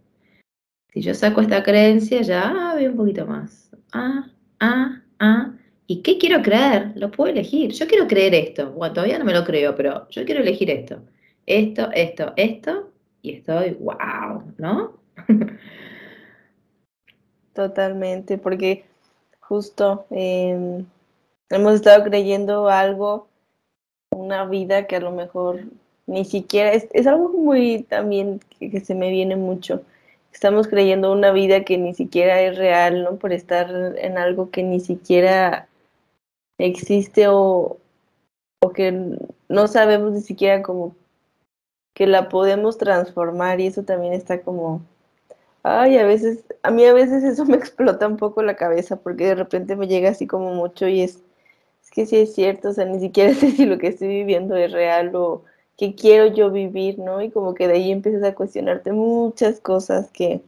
Si 0.92 1.02
yo 1.02 1.14
saco 1.14 1.42
esta 1.42 1.62
creencia, 1.62 2.24
ya 2.24 2.72
ah, 2.72 2.76
veo 2.76 2.90
un 2.90 2.98
poquito 2.98 3.28
más. 3.28 3.70
Ah, 3.94 4.28
ah, 4.60 5.04
ah. 5.20 5.54
¿Y 5.86 6.02
qué 6.02 6.18
quiero 6.18 6.42
creer? 6.42 6.94
Lo 6.96 7.12
puedo 7.12 7.32
elegir. 7.32 7.72
Yo 7.72 7.86
quiero 7.88 8.08
creer 8.08 8.34
esto. 8.34 8.72
Bueno, 8.72 8.96
todavía 8.96 9.20
no 9.20 9.26
me 9.26 9.34
lo 9.34 9.46
creo, 9.46 9.76
pero 9.76 10.10
yo 10.10 10.26
quiero 10.26 10.42
elegir 10.42 10.72
esto. 10.72 11.04
Esto, 11.46 11.92
esto, 11.94 12.34
esto. 12.36 12.92
Y 13.28 13.34
estoy, 13.34 13.72
wow, 13.82 14.42
¿no? 14.58 14.94
Totalmente, 17.54 18.38
porque 18.38 18.86
justo 19.42 20.06
em, 20.12 20.86
hemos 21.50 21.74
estado 21.74 22.06
creyendo 22.06 22.70
algo, 22.70 23.28
una 24.12 24.46
vida 24.46 24.88
que 24.88 24.96
a 24.96 25.02
lo 25.02 25.12
mejor 25.12 25.60
ni 26.06 26.24
siquiera 26.24 26.72
es, 26.72 27.06
algo 27.06 27.28
muy 27.28 27.84
también 27.84 28.40
que, 28.58 28.80
se 28.80 28.96
me 28.96 29.10
viene 29.10 29.36
mucho. 29.36 29.82
Estamos 30.32 30.70
creyendo 30.70 31.12
una 31.12 31.32
vida 31.34 31.66
que 31.66 31.78
ni 31.78 31.94
siquiera 31.94 32.42
es 32.42 32.58
real, 32.58 33.04
¿no? 33.04 33.18
Por 33.18 33.34
estar 33.34 33.70
en 33.98 34.18
algo 34.18 34.52
que 34.52 34.64
ni 34.64 34.80
siquiera 34.80 35.68
existe 36.58 37.28
o, 37.28 37.78
o 38.62 38.70
que 38.72 39.18
no 39.50 39.68
sabemos 39.68 40.14
ni 40.14 40.22
siquiera 40.22 40.64
como 40.64 40.96
que 41.98 42.06
la 42.06 42.30
podemos 42.30 42.78
transformar 42.78 43.60
y 43.60 43.66
eso 43.66 43.82
también 43.82 44.14
está 44.14 44.44
como 44.44 44.84
Ay, 45.64 45.98
a 45.98 46.06
veces, 46.06 46.44
a 46.62 46.70
mí 46.70 46.86
a 46.86 46.94
veces 46.94 47.24
eso 47.24 47.44
me 47.48 47.58
explota 47.58 48.08
un 48.08 48.18
poco 48.18 48.44
la 48.44 48.56
cabeza 48.56 48.98
porque 48.98 49.26
de 49.26 49.36
repente 49.36 49.76
me 49.76 49.88
llega 49.88 50.12
así 50.12 50.28
como 50.28 50.54
mucho 50.54 50.88
y 50.88 51.02
es, 51.02 51.24
es 51.84 51.90
que 51.92 52.06
sí 52.06 52.18
es 52.18 52.36
cierto, 52.36 52.70
o 52.70 52.74
sea, 52.74 52.86
ni 52.86 53.00
siquiera 53.00 53.34
sé 53.36 53.52
si 53.52 53.66
lo 53.66 53.80
que 53.80 53.88
estoy 53.88 54.10
viviendo 54.10 54.56
es 54.56 54.72
real 54.72 55.16
o 55.16 55.44
qué 55.76 55.96
quiero 55.96 56.28
yo 56.28 56.52
vivir, 56.52 57.00
¿no? 57.00 57.20
Y 57.24 57.32
como 57.32 57.56
que 57.56 57.68
de 57.68 57.74
ahí 57.76 57.92
empiezas 57.92 58.24
a 58.24 58.36
cuestionarte 58.36 58.92
muchas 58.92 59.60
cosas 59.60 60.12
que 60.12 60.42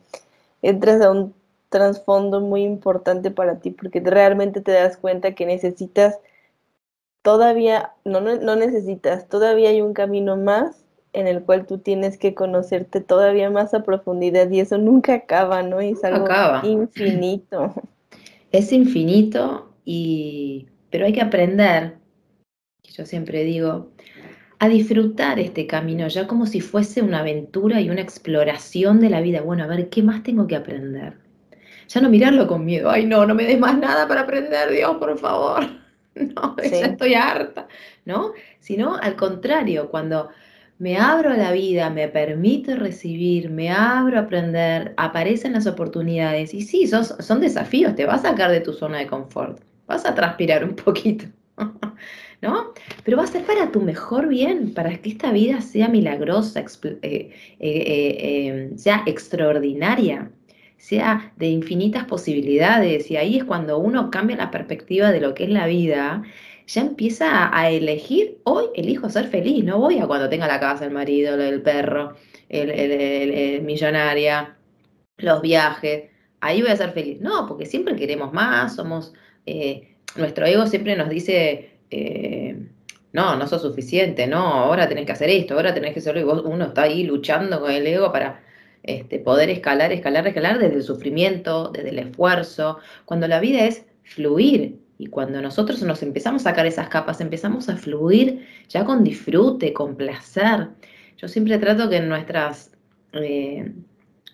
entras 0.62 1.02
a 1.02 1.10
un 1.12 1.34
trasfondo 1.70 2.42
muy 2.42 2.62
importante 2.62 3.32
para 3.32 3.60
ti 3.60 3.72
porque 3.72 4.02
realmente 4.02 4.62
te 4.62 4.72
das 4.74 4.98
cuenta 4.98 5.34
que 5.34 5.48
necesitas 5.48 6.20
todavía, 7.24 7.94
no, 8.06 8.22
no, 8.22 8.36
no 8.36 8.56
necesitas, 8.56 9.28
todavía 9.28 9.70
hay 9.70 9.82
un 9.82 9.94
camino 9.94 10.38
más 10.38 10.86
en 11.13 11.28
el 11.28 11.43
cual 11.43 11.65
tú 11.65 11.80
tienes 11.80 12.17
que 12.17 12.34
conocerte 12.34 13.02
todavía 13.02 13.50
más 13.50 13.74
a 13.74 13.84
profundidad 13.84 14.50
y 14.50 14.60
eso 14.60 14.78
nunca 14.78 15.13
acaba, 15.13 15.63
¿no? 15.63 15.80
Es 15.80 16.04
algo 16.04 16.28
infinito. 16.63 17.74
Es 18.52 18.74
infinito 18.74 19.69
y 19.86 20.65
pero 20.89 21.06
hay 21.06 21.13
que 21.13 21.22
aprender, 21.22 21.98
yo 22.84 23.06
siempre 23.06 23.43
digo, 23.43 23.91
a 24.60 24.67
disfrutar 24.67 25.39
este 25.39 25.67
camino 25.67 26.08
ya 26.08 26.28
como 26.28 26.45
si 26.45 26.60
fuese 26.60 27.02
una 27.02 27.19
aventura 27.19 27.80
y 27.80 27.89
una 27.89 28.02
exploración 28.02 29.00
de 29.00 29.10
la 29.10 29.22
vida. 29.22 29.41
Bueno, 29.41 29.63
a 29.63 29.67
ver, 29.67 29.89
¿qué 29.89 30.04
más 30.04 30.24
tengo 30.24 30.48
que 30.48 30.56
aprender? 30.56 31.13
Ya 31.88 32.02
no 32.02 32.10
mirarlo 32.10 32.48
con 32.48 32.65
miedo. 32.65 32.89
Ay, 32.89 33.06
no, 33.06 33.26
no 33.26 33.34
me 33.34 33.45
des 33.45 33.60
más 33.60 33.78
nada 33.78 34.08
para 34.08 34.22
aprender, 34.22 34.72
Dios, 34.72 34.98
por 34.98 35.17
favor. 35.17 35.65
No, 36.15 36.58
ya 36.58 36.88
estoy 36.88 37.13
harta, 37.13 37.67
¿no? 38.04 38.34
Sino 38.60 38.98
al 38.98 39.15
contrario, 39.15 39.89
cuando 39.89 40.30
me 40.80 40.98
abro 40.98 41.32
a 41.32 41.38
la 41.38 41.52
vida, 41.52 41.89
me 41.89 42.08
permito 42.08 42.76
recibir, 42.76 43.50
me 43.50 43.70
abro 43.70 44.18
a 44.18 44.22
aprender, 44.22 44.94
aparecen 44.98 45.54
las 45.54 45.68
oportunidades. 45.68 46.54
Y 46.54 46.62
sí, 46.62 46.88
son, 46.88 47.04
son 47.04 47.42
desafíos, 47.42 47.96
te 47.96 48.06
vas 48.06 48.24
a 48.26 48.30
sacar 48.30 48.50
de 48.50 48.62
tu 48.62 48.74
zona 48.74 49.00
de 49.00 49.08
confort, 49.08 49.62
vas 49.88 50.06
a 50.06 50.15
transpirar 50.15 50.63
un 50.63 50.76
poquito, 50.76 51.26
¿no? 52.42 52.74
Pero 53.04 53.18
va 53.18 53.24
a 53.24 53.28
ser 53.28 53.44
para 53.44 53.72
tu 53.72 53.82
mejor 53.82 54.30
bien, 54.30 54.74
para 54.74 54.98
que 54.98 55.10
esta 55.10 55.34
vida 55.34 55.60
sea 55.62 55.89
milagrosa, 55.89 56.62
eh, 56.62 56.98
eh, 57.02 57.32
eh, 57.60 58.48
em, 58.48 58.78
sea 58.78 59.04
extraordinaria, 59.06 60.32
sea 60.78 61.34
de 61.36 61.48
infinitas 61.48 62.06
posibilidades. 62.06 63.12
Y 63.12 63.18
ahí 63.18 63.38
es 63.38 63.44
cuando 63.44 63.80
uno 63.80 64.10
cambia 64.10 64.38
la 64.38 64.50
perspectiva 64.50 65.12
de 65.12 65.20
lo 65.20 65.34
que 65.34 65.44
es 65.44 65.50
la 65.50 65.68
vida 65.68 66.24
ya 66.69 66.82
empieza 66.82 67.49
a, 67.58 67.71
elegir, 67.71 68.41
hoy 68.43 68.65
elijo 68.75 69.10
ser 69.10 69.27
feliz, 69.27 69.63
no 69.63 69.79
voy 69.79 69.97
a 69.97 70.05
cuando 70.05 70.29
tenga 70.29 70.47
la 70.47 70.60
casa, 70.60 70.86
el 70.86 70.91
marido, 70.91 71.34
el 71.34 71.63
perro, 71.63 72.15
el, 72.47 73.62
millonaria, 73.63 74.55
los 75.17 75.41
viajes, 75.41 76.12
ahí 76.41 76.62
voy 76.62 76.69
a 76.69 76.77
ser 76.77 76.91
feliz. 76.91 77.19
No, 77.21 77.47
porque 77.47 77.65
siempre 77.65 77.95
queremos 77.95 78.34
más, 78.34 78.75
somos, 78.75 79.13
eh, 79.47 79.95
nuestro 80.15 80.45
ego 80.45 80.67
siempre 80.67 80.95
nos 80.95 81.10
dice, 81.10 81.71
eh, 81.89 82.55
no, 83.13 83.36
no 83.36 83.47
sos 83.47 83.63
suficiente, 83.63 84.27
no, 84.27 84.38
ahora 84.38 84.88
tenés 84.88 85.08
que 85.08 85.13
hacer 85.13 85.32
esto, 85.32 85.55
ahora 85.55 85.73
tenés 85.73 85.93
que 85.93 86.01
hacerlo, 86.01 86.21
y 86.21 86.23
vos, 86.23 86.43
uno 86.45 86.65
está 86.65 86.84
ahí 86.84 87.03
luchando 87.03 87.62
con 87.62 87.71
el 87.71 87.88
ego 87.88 88.12
para 88.12 88.43
este, 88.84 89.17
poder 89.17 89.49
escalar, 89.49 89.91
escalar, 89.91 90.27
escalar 90.27 90.60
desde 90.60 90.75
el 90.75 90.84
sufrimiento, 90.84 91.69
desde 91.69 91.89
el 91.89 91.97
esfuerzo, 91.97 92.77
cuando 93.05 93.27
la 93.27 93.39
vida 93.39 93.65
es 93.65 93.86
fluir, 94.03 94.77
y 95.00 95.08
cuando 95.08 95.42
nosotros 95.42 95.82
nos 95.82 96.04
empezamos 96.04 96.46
a 96.46 96.50
sacar 96.50 96.66
esas 96.66 96.90
capas, 96.90 97.22
empezamos 97.22 97.70
a 97.70 97.78
fluir 97.78 98.46
ya 98.68 98.84
con 98.84 99.02
disfrute, 99.02 99.72
con 99.72 99.96
placer. 99.96 100.68
Yo 101.18 101.30
siempre 101.30 101.58
trato 101.58 101.90
que 101.90 101.98
en 101.98 102.10
nuestros 102.10 102.72
eh, 103.14 103.72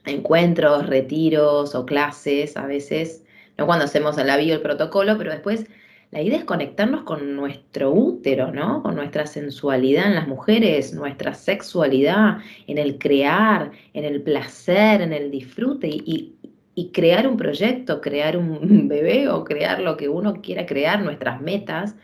encuentros, 0.06 0.88
retiros 0.88 1.76
o 1.76 1.86
clases, 1.86 2.58
a 2.58 2.66
veces, 2.66 3.24
no 3.60 3.68
cuando 3.68 3.86
hacemos 3.86 4.18
el 4.18 4.28
avión 4.28 4.58
el 4.58 4.64
protocolo, 4.64 5.20
pero 5.20 5.32
después 5.32 5.68
la 6.10 6.24
idea 6.24 6.40
es 6.40 6.46
conectarnos 6.46 7.04
con 7.04 7.36
nuestro 7.36 7.92
útero, 7.92 8.52
¿no? 8.52 8.82
Con 8.82 8.96
nuestra 8.96 9.28
sensualidad 9.28 10.08
en 10.08 10.16
las 10.16 10.28
mujeres, 10.28 10.94
nuestra 10.94 11.36
sexualidad, 11.36 12.40
en 12.66 12.80
el 12.80 12.98
crear, 12.98 13.70
en 13.94 14.04
el 14.04 14.24
placer, 14.24 15.02
en 15.02 15.14
el 15.14 15.30
disfrute 15.30 15.90
y, 15.90 16.36
y 16.42 16.45
crear 16.92 17.28
un 17.28 17.38
proyecto, 17.38 18.02
crear 18.02 18.38
un 18.38 18.88
bebé 18.88 19.30
o 19.30 19.44
crear 19.44 19.80
lo 19.80 19.98
que 19.98 20.10
uno 20.10 20.42
quiera 20.42 20.66
crear, 20.66 21.02
nuestras 21.02 21.42
metas, 21.42 21.96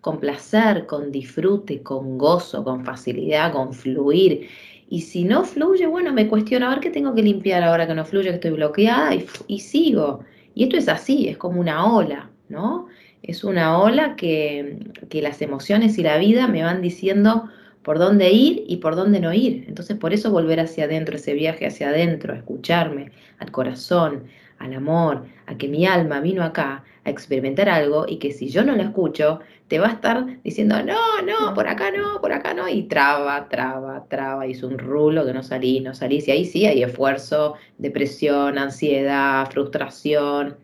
con 0.00 0.18
placer, 0.18 0.86
con 0.86 1.12
disfrute, 1.12 1.82
con 1.82 2.16
gozo, 2.16 2.64
con 2.64 2.84
facilidad, 2.84 3.52
con 3.52 3.74
fluir. 3.74 4.48
Y 4.88 5.02
si 5.02 5.24
no 5.24 5.44
fluye, 5.44 5.86
bueno, 5.86 6.12
me 6.12 6.26
cuestiono 6.26 6.66
a 6.66 6.70
ver 6.70 6.80
qué 6.80 6.90
tengo 6.90 7.14
que 7.14 7.22
limpiar 7.22 7.62
ahora 7.62 7.86
que 7.86 7.94
no 7.94 8.04
fluye, 8.04 8.30
que 8.30 8.36
estoy 8.36 8.52
bloqueada 8.52 9.14
y, 9.14 9.58
sigo. 9.60 10.24
Y 10.54 10.64
esto 10.64 10.76
es 10.76 10.88
así, 10.88 11.28
es 11.28 11.36
como 11.36 11.60
una 11.60 11.86
ola, 11.92 12.30
¿no? 12.48 12.88
Es 13.22 13.44
una 13.44 13.78
ola 13.78 14.16
que, 14.16 14.78
que 15.08 15.22
las 15.22 15.42
emociones 15.42 15.98
y 15.98 16.02
la 16.02 16.18
vida 16.18 16.48
me 16.48 16.62
van 16.62 16.80
diciendo, 16.82 17.48
por 17.82 17.98
dónde 17.98 18.30
ir 18.30 18.64
y 18.66 18.76
por 18.76 18.96
dónde 18.96 19.20
no 19.20 19.32
ir. 19.32 19.64
Entonces, 19.68 19.96
por 19.96 20.12
eso 20.12 20.30
volver 20.30 20.60
hacia 20.60 20.84
adentro, 20.84 21.16
ese 21.16 21.34
viaje 21.34 21.66
hacia 21.66 21.88
adentro, 21.88 22.32
a 22.34 22.36
escucharme, 22.36 23.12
al 23.38 23.50
corazón, 23.50 24.24
al 24.58 24.74
amor, 24.74 25.24
a 25.46 25.56
que 25.56 25.68
mi 25.68 25.86
alma 25.86 26.20
vino 26.20 26.42
acá 26.42 26.84
a 27.04 27.10
experimentar 27.10 27.68
algo 27.68 28.04
y 28.06 28.18
que 28.18 28.32
si 28.32 28.50
yo 28.50 28.62
no 28.62 28.76
lo 28.76 28.82
escucho, 28.82 29.40
te 29.68 29.78
va 29.78 29.88
a 29.88 29.92
estar 29.92 30.26
diciendo, 30.42 30.82
no, 30.82 31.22
no, 31.22 31.54
por 31.54 31.66
acá 31.66 31.90
no, 31.90 32.20
por 32.20 32.32
acá 32.32 32.52
no, 32.52 32.68
y 32.68 32.82
traba, 32.82 33.48
traba, 33.48 34.04
traba, 34.08 34.46
y 34.46 34.52
es 34.52 34.62
un 34.62 34.78
rulo 34.78 35.24
que 35.24 35.32
no 35.32 35.42
salí, 35.42 35.80
no 35.80 35.94
salí. 35.94 36.22
Y 36.26 36.30
ahí 36.30 36.44
sí 36.44 36.66
hay 36.66 36.82
esfuerzo, 36.82 37.54
depresión, 37.78 38.58
ansiedad, 38.58 39.50
frustración. 39.50 40.56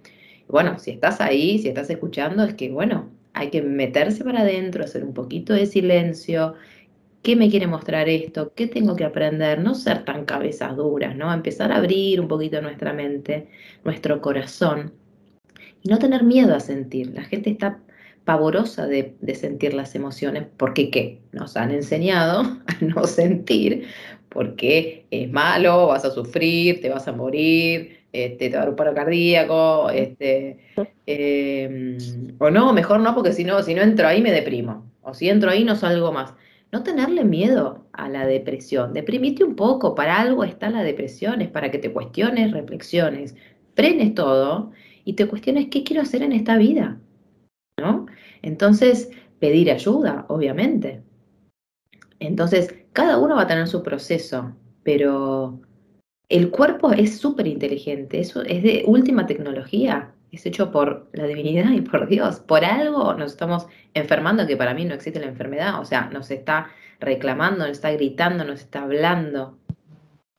Bueno, 0.49 0.79
si 0.79 0.91
estás 0.91 1.21
ahí, 1.21 1.59
si 1.59 1.69
estás 1.69 1.89
escuchando, 1.89 2.45
es 2.45 2.55
que, 2.55 2.71
bueno, 2.71 3.09
hay 3.33 3.51
que 3.51 3.63
meterse 3.63 4.25
para 4.25 4.41
adentro, 4.41 4.85
hacer 4.85 5.05
un 5.05 5.15
poquito 5.15 5.53
de 5.53 5.67
silencio, 5.67 6.55
¿Qué 7.27 7.35
me 7.35 7.51
quiere 7.51 7.67
mostrar 7.67 8.09
esto? 8.09 8.53
¿Qué 8.55 8.69
tengo 8.69 8.95
que 8.95 9.03
aprender? 9.03 9.59
No 9.59 9.75
ser 9.75 10.05
tan 10.05 10.27
cabezas 10.27 10.77
duras, 10.77 11.17
¿no? 11.17 11.35
Empezar 11.35 11.73
a 11.73 11.79
abrir 11.79 12.21
un 12.21 12.29
poquito 12.29 12.63
nuestra 12.63 12.93
mente, 12.93 13.49
nuestro 13.83 14.21
corazón 14.21 14.93
y 15.83 15.89
no 15.89 15.99
tener 15.99 16.23
miedo 16.23 16.55
a 16.55 16.61
sentir. 16.61 17.13
La 17.13 17.25
gente 17.25 17.51
está 17.51 17.81
pavorosa 18.25 18.87
de, 18.87 19.17
sentir 19.35 19.75
las 19.75 19.97
emociones 19.97 20.45
porque 20.57 20.89
¿qué? 20.89 21.19
Nos 21.33 21.57
han 21.57 21.73
enseñado 21.73 22.43
a 22.69 22.85
no 22.85 23.03
sentir 23.09 23.89
porque 24.29 25.07
es 25.11 25.29
malo, 25.29 25.89
vas 25.89 26.05
a 26.05 26.13
sufrir, 26.13 26.81
te 26.81 26.91
vas 26.91 27.09
a 27.09 27.13
morir, 27.13 28.03
este, 28.13 28.51
te 28.51 28.55
va 28.55 28.59
a 28.59 28.61
dar 28.61 28.71
un 28.71 28.77
paro 28.77 28.95
cardíaco, 28.95 29.91
este, 29.91 30.59
em, 31.07 31.99
o 32.39 32.51
no, 32.51 32.73
mejor 32.73 33.01
no, 33.01 33.17
porque 33.17 33.33
si 33.33 33.43
no, 33.43 33.65
si 33.65 33.75
no 33.75 33.83
entro 33.83 34.07
ahí 34.07 34.23
me 34.23 34.31
deprimo, 34.31 34.87
o 35.03 35.13
si 35.13 35.29
entro 35.29 35.51
ahí 35.51 35.65
no 35.65 35.75
salgo 35.75 36.13
más 36.13 36.33
no 36.73 36.83
tenerle 36.83 37.25
miedo 37.25 37.87
a 37.93 38.09
la 38.09 38.27
depresión. 38.27 38.93
Deprimite 38.93 39.45
un 39.45 39.57
poco, 39.57 39.95
para 39.95 40.21
algo 40.21 40.45
está 40.45 40.71
la 40.71 40.83
depresión, 40.83 41.41
es 41.41 41.49
para 41.49 41.71
que 41.71 41.79
te 41.79 41.93
cuestiones, 41.93 42.53
reflexiones, 42.53 43.35
frenes 43.75 44.15
todo 44.15 44.73
y 45.05 45.15
te 45.15 45.27
cuestiones 45.27 45.69
qué 45.71 45.85
quiero 45.85 46.03
hacer 46.03 46.23
en 46.23 46.33
esta 46.33 46.57
vida, 46.57 46.99
¿no? 47.79 48.07
Entonces, 48.43 49.11
pedir 49.39 49.71
ayuda, 49.71 50.27
obviamente. 50.29 51.03
Entonces, 52.19 52.75
cada 52.93 53.19
uno 53.19 53.37
va 53.37 53.43
a 53.43 53.47
tener 53.47 53.69
su 53.69 53.83
proceso, 53.83 54.57
pero 54.83 55.61
el 56.29 56.51
cuerpo 56.51 56.91
es 56.93 57.19
súper 57.19 57.47
inteligente, 57.47 58.21
es 58.21 58.35
de 58.35 58.83
última 58.87 59.27
tecnología, 59.27 60.13
es 60.37 60.47
hecho 60.47 60.71
por 60.71 61.09
la 61.13 61.27
divinidad 61.27 61.71
y 61.73 61.81
por 61.81 62.07
Dios. 62.07 62.41
Por 62.41 62.65
algo 62.65 63.15
nos 63.15 63.33
estamos 63.33 63.67
enfermando, 63.95 64.47
que 64.47 64.57
para 64.57 64.75
mí 64.75 64.85
no 64.85 64.95
existe 64.95 65.21
la 65.21 65.27
enfermedad, 65.27 65.81
o 65.81 65.85
sea, 65.85 66.09
nos 66.13 66.31
está 66.31 66.71
reclamando, 67.01 67.67
nos 67.67 67.77
está 67.77 67.91
gritando, 67.93 68.45
nos 68.45 68.61
está 68.61 68.83
hablando. 68.83 69.59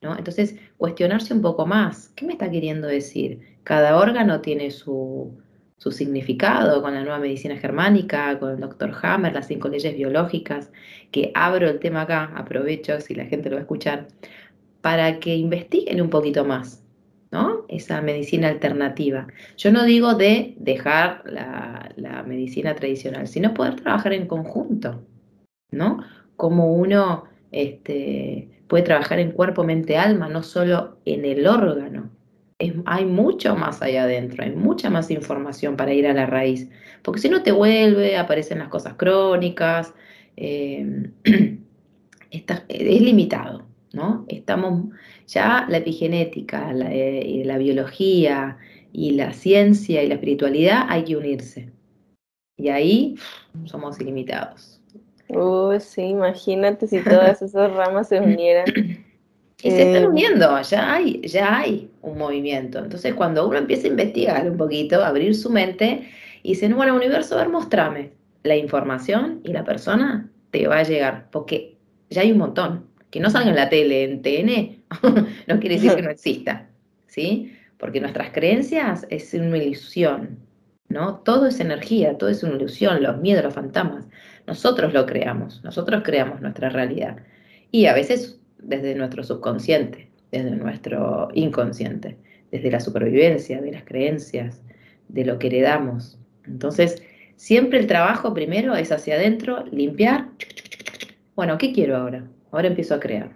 ¿no? 0.01 0.17
Entonces, 0.17 0.55
cuestionarse 0.77 1.33
un 1.33 1.41
poco 1.41 1.65
más, 1.65 2.09
¿qué 2.15 2.25
me 2.25 2.33
está 2.33 2.49
queriendo 2.49 2.87
decir? 2.87 3.57
Cada 3.63 3.97
órgano 3.97 4.41
tiene 4.41 4.71
su, 4.71 5.35
su 5.77 5.91
significado 5.91 6.81
con 6.81 6.93
la 6.93 7.01
nueva 7.01 7.19
medicina 7.19 7.57
germánica, 7.57 8.39
con 8.39 8.51
el 8.51 8.59
doctor 8.59 8.93
Hammer, 9.01 9.33
las 9.33 9.47
cinco 9.47 9.67
leyes 9.67 9.95
biológicas, 9.95 10.71
que 11.11 11.31
abro 11.35 11.69
el 11.69 11.79
tema 11.79 12.01
acá, 12.01 12.31
aprovecho 12.35 12.99
si 13.01 13.15
la 13.15 13.25
gente 13.25 13.49
lo 13.49 13.55
va 13.55 13.61
a 13.61 13.63
escuchar, 13.63 14.07
para 14.81 15.19
que 15.19 15.35
investiguen 15.35 16.01
un 16.01 16.09
poquito 16.09 16.45
más, 16.45 16.83
¿no? 17.31 17.65
Esa 17.67 18.01
medicina 18.01 18.47
alternativa. 18.47 19.27
Yo 19.57 19.71
no 19.71 19.83
digo 19.83 20.15
de 20.15 20.55
dejar 20.57 21.23
la, 21.25 22.23
medicina 22.25 22.75
tradicional, 22.75 23.27
sino 23.27 23.53
poder 23.53 23.75
trabajar 23.77 24.11
en 24.13 24.27
conjunto, 24.27 25.01
¿no? 25.71 26.03
Como 26.35 26.73
uno 26.73 27.23
este, 27.51 28.49
puede 28.67 28.83
trabajar 28.83 29.19
en 29.19 29.31
cuerpo, 29.31 29.63
mente, 29.63 29.97
alma, 29.97 30.27
no 30.27 30.43
solo 30.43 30.97
en 31.05 31.25
el 31.25 31.47
órgano. 31.47 32.09
hay 32.85 33.05
mucho 33.05 33.55
más 33.55 33.81
allá 33.81 34.03
adentro, 34.03 34.43
hay 34.43 34.51
mucha 34.51 34.89
más 34.89 35.09
información 35.11 35.77
para 35.77 35.93
ir 35.93 36.07
a 36.07 36.13
la 36.13 36.25
raíz, 36.25 36.69
porque 37.01 37.21
si 37.21 37.29
no 37.29 37.43
te 37.43 37.51
vuelve, 37.51 38.17
aparecen 38.17 38.59
las 38.59 38.69
cosas 38.69 38.95
crónicas, 38.95 39.93
eh, 40.37 41.11
es 42.31 43.01
limitado. 43.01 43.65
¿No? 43.93 44.25
Estamos 44.27 44.93
ya 45.27 45.65
la 45.69 45.77
epigenética, 45.77 46.71
eh, 46.71 47.43
la, 47.45 47.57
biología 47.57 48.57
y 48.91 49.11
la 49.11 49.33
ciencia 49.33 50.03
y 50.03 50.07
la 50.07 50.15
espiritualidad 50.15 50.85
hay 50.89 51.03
que 51.03 51.17
unirse. 51.17 51.69
Y 52.57 52.69
ahí 52.69 53.15
somos 53.65 53.99
ilimitados. 53.99 54.81
Oh, 55.29 55.77
sí, 55.79 56.01
imagínate 56.01 56.87
si 56.87 56.99
todas 57.03 57.41
esas 57.41 57.71
ramas 57.73 58.09
se 58.09 58.19
unieran. 58.19 58.65
Y 59.63 59.71
se 59.71 59.81
están 59.81 60.03
eh, 60.03 60.07
uniendo, 60.07 60.61
ya 60.61 60.93
hay, 60.93 61.19
ya 61.21 61.57
hay 61.57 61.89
un 62.03 62.19
movimiento. 62.19 62.77
Entonces, 62.77 63.15
cuando 63.15 63.47
uno 63.47 63.57
empieza 63.57 63.87
a 63.87 63.89
investigar 63.89 64.47
un 64.47 64.55
poquito, 64.55 65.03
abrir 65.03 65.33
su 65.33 65.49
mente 65.49 66.07
y 66.43 66.49
dice, 66.49 66.71
bueno, 66.71 66.95
universo, 66.95 67.33
a 67.33 67.39
ver, 67.39 67.49
mostrame 67.49 68.11
la 68.43 68.55
información 68.55 69.41
y 69.43 69.53
la 69.53 69.63
persona 69.63 70.29
te 70.51 70.67
va 70.67 70.77
a 70.77 70.83
llegar, 70.83 71.29
porque 71.31 71.75
ya 72.11 72.21
hay 72.21 72.31
un 72.31 72.37
montón 72.37 72.86
que 73.09 73.19
no 73.19 73.29
salga 73.29 73.49
en 73.49 73.55
la 73.55 73.69
tele, 73.69 74.03
en 74.03 74.21
TN, 74.21 74.83
no 75.47 75.59
quiere 75.59 75.75
decir 75.75 75.95
que 75.95 76.01
no 76.01 76.09
exista, 76.09 76.67
¿sí? 77.07 77.53
Porque 77.77 78.01
nuestras 78.01 78.31
creencias 78.31 79.05
es 79.09 79.33
una 79.33 79.57
ilusión, 79.57 80.39
¿no? 80.89 81.19
Todo 81.19 81.47
es 81.47 81.59
energía, 81.59 82.17
todo 82.17 82.29
es 82.29 82.43
una 82.43 82.55
ilusión, 82.55 83.03
los 83.03 83.17
miedos, 83.17 83.43
los 83.43 83.53
fantasmas. 83.53 84.05
Nosotros 84.45 84.93
lo 84.93 85.05
creamos, 85.05 85.63
nosotros 85.63 86.01
creamos 86.03 86.41
nuestra 86.41 86.69
realidad. 86.69 87.17
Y 87.71 87.85
a 87.85 87.93
veces 87.93 88.39
desde 88.57 88.95
nuestro 88.95 89.23
subconsciente, 89.23 90.09
desde 90.31 90.51
nuestro 90.51 91.29
inconsciente, 91.33 92.17
desde 92.51 92.71
la 92.71 92.79
supervivencia, 92.79 93.61
de 93.61 93.71
las 93.71 93.83
creencias, 93.83 94.61
de 95.07 95.25
lo 95.25 95.39
que 95.39 95.47
heredamos. 95.47 96.17
Entonces, 96.45 97.03
siempre 97.35 97.79
el 97.79 97.87
trabajo 97.87 98.33
primero 98.33 98.75
es 98.75 98.91
hacia 98.91 99.15
adentro, 99.15 99.65
limpiar. 99.71 100.29
Bueno, 101.35 101.57
¿qué 101.57 101.71
quiero 101.71 101.97
ahora? 101.97 102.25
Ahora 102.51 102.67
empiezo 102.67 102.95
a 102.95 102.99
crear. 102.99 103.31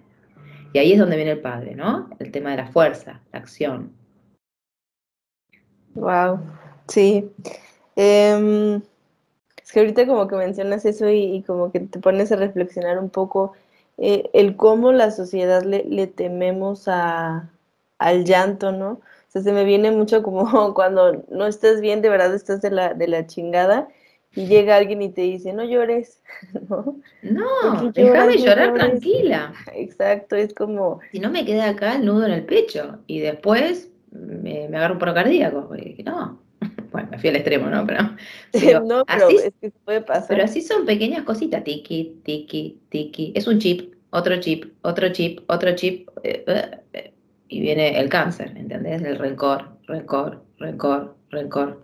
Y 0.74 0.80
ahí 0.80 0.94
es 0.94 1.00
donde 1.00 1.18
viene 1.18 1.32
el 1.32 1.42
padre, 1.42 1.76
¿no? 1.76 2.10
El 2.20 2.32
tema 2.32 2.52
de 2.52 2.58
la 2.58 2.68
fuerza, 2.68 3.22
la 3.34 3.40
acción. 3.40 3.92
Wow, 5.96 6.40
sí. 6.88 7.30
Em, 7.96 8.82
es 9.62 9.72
que 9.72 9.80
ahorita 9.80 10.08
como 10.08 10.28
que 10.28 10.36
mencionas 10.36 10.86
eso 10.86 11.10
y, 11.10 11.44
como 11.46 11.72
que 11.72 11.82
te 11.82 12.00
pones 12.00 12.32
a 12.32 12.38
reflexionar 12.38 13.00
un 13.00 13.10
poco 13.10 13.54
eh, 13.98 14.30
el 14.34 14.56
cómo 14.56 14.94
la 14.94 15.12
sociedad 15.12 15.64
le, 15.64 16.08
tememos 16.08 16.88
a, 16.88 17.50
al 17.98 18.24
llanto, 18.24 18.72
¿no? 18.72 18.92
O 18.92 19.32
sea, 19.32 19.42
se 19.42 19.52
me 19.52 19.66
viene 19.66 19.92
mucho 19.92 20.24
como 20.24 20.74
cuando 20.74 21.24
no 21.30 21.48
estás 21.48 21.82
bien, 21.82 22.02
de 22.02 22.10
verdad 22.10 22.34
estás 22.34 22.62
de 22.62 22.72
la, 22.72 22.94
de 22.94 23.08
la 23.08 23.28
chingada 23.28 23.90
y 24.34 24.46
llega 24.46 24.78
alguien 24.78 25.02
y 25.02 25.10
te 25.10 25.22
dice, 25.22 25.54
no 25.54 25.64
llores, 25.64 26.22
¿no? 26.70 27.00
No, 27.22 27.92
déjame 27.92 28.38
llorar 28.38 28.74
tranquila. 28.74 29.54
Exacto, 29.74 30.36
es 30.36 30.54
como... 30.54 31.00
Si 31.12 31.20
no 31.20 31.30
me 31.30 31.46
queda 31.46 31.70
acá 31.70 31.96
el 31.96 32.06
nudo 32.06 32.26
en 32.26 32.34
el 32.34 32.46
pecho 32.46 33.00
y 33.08 33.20
después 33.20 33.92
me, 34.12 34.68
me 34.70 34.78
agarro 34.78 34.94
un 34.94 35.00
paro 35.00 35.14
cardíaco. 35.14 35.70
no, 36.06 36.42
bueno, 36.92 37.10
me 37.12 37.20
fui 37.20 37.30
al 37.30 37.36
extremo, 37.36 37.68
¿no? 37.68 37.86
Pero, 37.86 38.04
no, 38.86 39.06
pero 39.06 39.28
así, 39.28 39.36
es 39.38 39.54
que 39.60 39.70
se 39.70 39.80
puede 39.84 40.02
pasar. 40.02 40.28
Pero 40.30 40.44
así 40.44 40.62
son 40.62 40.86
pequeñas 40.86 41.24
cositas, 41.24 41.64
tiki, 41.64 42.22
tiki, 42.24 42.80
tiki. 42.90 43.34
Es 43.36 43.48
un 43.48 43.60
chip, 43.60 43.94
otro 44.12 44.40
chip, 44.40 44.74
otro 44.82 45.10
chip, 45.12 45.40
otro 45.48 45.76
chip. 45.76 46.10
Eh, 46.24 46.44
eh, 46.48 46.78
eh, 46.94 47.14
y 47.48 47.60
viene 47.60 48.00
el 48.00 48.08
cáncer, 48.08 48.54
¿entendés? 48.56 49.02
El 49.02 49.18
rencor, 49.18 49.78
rencor, 49.88 50.42
rencor, 50.58 51.16
rencor. 51.30 51.84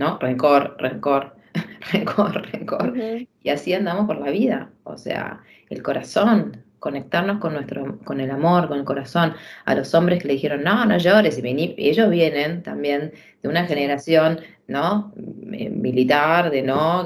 ¿No? 0.00 0.18
Rencor, 0.18 0.76
rencor, 0.78 1.34
rencor, 1.92 2.42
rencor. 2.50 2.94
Y 3.42 3.50
así 3.50 3.74
andamos 3.74 4.06
por 4.06 4.18
la 4.18 4.30
vida. 4.30 4.70
O 4.84 4.96
sea, 4.96 5.42
el 5.68 5.82
corazón, 5.82 6.64
conectarnos 6.78 7.38
con 7.38 7.52
nuestro, 7.52 7.98
con 8.04 8.18
el 8.18 8.30
amor, 8.30 8.68
con 8.68 8.78
el 8.78 8.84
corazón. 8.86 9.34
A 9.66 9.74
los 9.74 9.94
hombres 9.94 10.22
que 10.22 10.28
le 10.28 10.34
dijeron, 10.34 10.64
no, 10.64 10.86
no 10.86 10.96
llores, 10.96 11.38
y 11.38 11.74
ellos 11.76 12.08
vienen 12.08 12.62
también 12.62 13.12
de 13.42 13.48
una 13.50 13.66
generación, 13.66 14.40
¿no? 14.68 15.12
Militar, 15.16 16.50
de 16.50 16.62
no, 16.62 17.04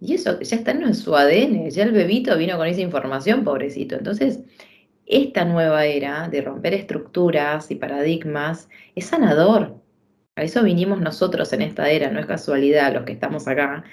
y 0.00 0.14
eso 0.14 0.40
ya 0.40 0.56
está 0.56 0.72
en 0.72 0.94
su 0.94 1.14
ADN, 1.16 1.70
ya 1.70 1.84
el 1.84 1.92
bebito 1.92 2.36
vino 2.36 2.58
con 2.58 2.66
esa 2.66 2.80
información, 2.80 3.44
pobrecito. 3.44 3.94
Entonces, 3.94 4.40
esta 5.06 5.44
nueva 5.44 5.86
era 5.86 6.28
de 6.28 6.42
romper 6.42 6.74
estructuras 6.74 7.70
y 7.70 7.76
paradigmas 7.76 8.68
es 8.96 9.06
sanador, 9.06 9.80
a 10.36 10.42
eso 10.42 10.62
vinimos 10.62 11.00
nosotros 11.00 11.52
en 11.54 11.62
esta 11.62 11.90
era, 11.90 12.10
no 12.10 12.20
es 12.20 12.26
casualidad 12.26 12.92
los 12.94 13.04
que 13.04 13.12
estamos 13.12 13.48
acá, 13.48 13.84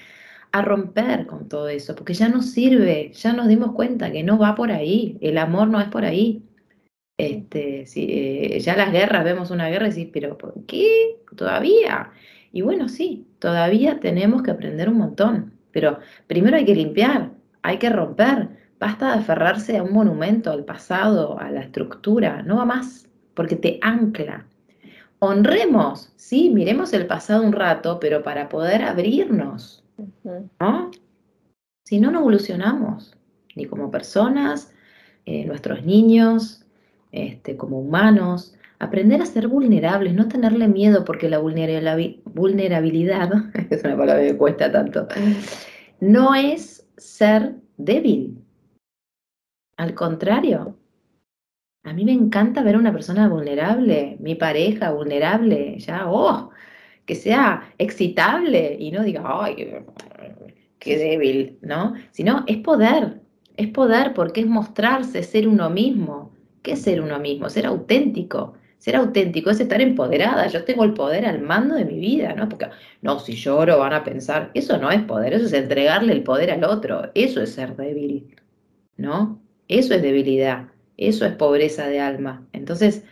a 0.51 0.61
romper 0.61 1.25
con 1.25 1.49
todo 1.49 1.69
eso, 1.69 1.95
porque 1.95 2.13
ya 2.13 2.29
no 2.29 2.41
sirve, 2.43 3.11
ya 3.13 3.33
nos 3.33 3.47
dimos 3.47 3.71
cuenta 3.73 4.11
que 4.11 4.23
no 4.23 4.37
va 4.37 4.55
por 4.55 4.71
ahí, 4.71 5.17
el 5.21 5.37
amor 5.39 5.69
no 5.69 5.81
es 5.81 5.87
por 5.87 6.05
ahí. 6.05 6.43
Este, 7.17 7.85
si, 7.85 8.07
eh, 8.09 8.59
ya 8.59 8.75
las 8.75 8.91
guerras, 8.91 9.23
vemos 9.23 9.51
una 9.51 9.69
guerra 9.69 9.87
y 9.87 9.91
decís, 9.91 10.09
pero 10.13 10.37
¿por 10.37 10.65
qué? 10.65 11.17
¿Todavía? 11.35 12.11
Y 12.51 12.61
bueno, 12.61 12.89
sí, 12.89 13.27
todavía 13.39 13.99
tenemos 13.99 14.43
que 14.43 14.51
aprender 14.51 14.89
un 14.89 14.97
montón, 14.97 15.53
pero 15.71 15.99
primero 16.27 16.57
hay 16.57 16.65
que 16.65 16.75
limpiar, 16.75 17.31
hay 17.63 17.77
que 17.79 17.89
romper, 17.89 18.49
basta 18.79 19.13
de 19.13 19.19
aferrarse 19.21 19.77
a 19.77 19.83
un 19.83 19.93
monumento, 19.93 20.51
al 20.51 20.65
pasado, 20.65 21.39
a 21.39 21.49
la 21.51 21.61
estructura, 21.61 22.43
no 22.43 22.57
va 22.57 22.65
más, 22.65 23.09
porque 23.33 23.55
te 23.55 23.79
ancla, 23.81 24.47
honremos, 25.25 26.11
sí, 26.15 26.49
miremos 26.49 26.93
el 26.93 27.07
pasado 27.07 27.43
un 27.43 27.53
rato, 27.53 27.99
pero 27.99 28.23
para 28.23 28.49
poder 28.49 28.83
abrirnos, 28.83 29.83
¿no? 30.59 30.91
Si 31.85 31.99
no, 31.99 32.11
no 32.11 32.19
evolucionamos, 32.19 33.15
ni 33.55 33.65
como 33.65 33.91
personas, 33.91 34.73
eh, 35.25 35.45
nuestros 35.45 35.85
niños, 35.85 36.65
este, 37.11 37.55
como 37.57 37.79
humanos. 37.79 38.55
Aprender 38.79 39.21
a 39.21 39.25
ser 39.25 39.47
vulnerables, 39.47 40.13
no 40.13 40.27
tenerle 40.27 40.67
miedo, 40.67 41.05
porque 41.05 41.29
la 41.29 41.37
vulnerabilidad, 41.37 43.31
es 43.69 43.83
una 43.83 43.97
palabra 43.97 44.23
que 44.23 44.37
cuesta 44.37 44.71
tanto, 44.71 45.07
no 45.99 46.35
es 46.35 46.85
ser 46.97 47.55
débil. 47.77 48.37
Al 49.77 49.93
contrario, 49.93 50.77
a 51.83 51.93
mí 51.93 52.05
me 52.05 52.13
encanta 52.13 52.63
ver 52.63 52.75
a 52.75 52.79
una 52.79 52.93
persona 52.93 53.27
vulnerable, 53.27 54.17
mi 54.19 54.35
pareja 54.35 54.91
vulnerable, 54.91 55.77
ya, 55.79 56.09
oh, 56.09 56.51
que 57.05 57.15
sea 57.15 57.73
excitable 57.77 58.77
y 58.79 58.91
no 58.91 59.03
diga, 59.03 59.23
ay, 59.25 59.83
qué, 60.79 60.97
débil, 60.97 61.57
¿no? 61.61 61.95
Sino 62.11 62.43
es 62.47 62.57
poder, 62.57 63.21
es 63.57 63.67
poder 63.69 64.13
porque 64.13 64.41
es 64.41 64.47
mostrarse, 64.47 65.23
ser 65.23 65.47
uno 65.47 65.69
mismo. 65.69 66.31
¿Qué 66.61 66.73
es 66.73 66.81
ser 66.81 67.01
uno 67.01 67.19
mismo? 67.19 67.49
Ser 67.49 67.65
auténtico. 67.65 68.53
Ser 68.77 68.95
auténtico 68.95 69.49
es 69.49 69.59
estar 69.59 69.81
empoderada. 69.81 70.47
Yo 70.47 70.63
tengo 70.65 70.83
el 70.85 70.93
poder 70.93 71.25
al 71.25 71.41
mando 71.41 71.75
de 71.75 71.85
mi 71.85 71.99
vida, 71.99 72.33
¿no? 72.35 72.47
Porque, 72.49 72.67
no, 73.01 73.19
si 73.19 73.33
lloro 73.33 73.79
van 73.79 73.93
a 73.93 74.03
pensar, 74.03 74.51
eso 74.53 74.77
no 74.77 74.91
es 74.91 75.01
poder, 75.03 75.33
eso 75.33 75.45
es 75.45 75.53
entregarle 75.53 76.13
el 76.13 76.23
poder 76.23 76.51
al 76.51 76.63
otro. 76.63 77.11
Eso 77.15 77.41
es 77.41 77.53
ser 77.53 77.75
débil, 77.75 78.35
¿no? 78.97 79.41
Eso 79.67 79.93
es 79.93 80.01
debilidad. 80.01 80.72
Eso 80.97 81.25
es 81.25 81.33
pobreza 81.35 81.87
de 81.87 81.99
alma. 81.99 82.47
Entonces, 82.53 83.03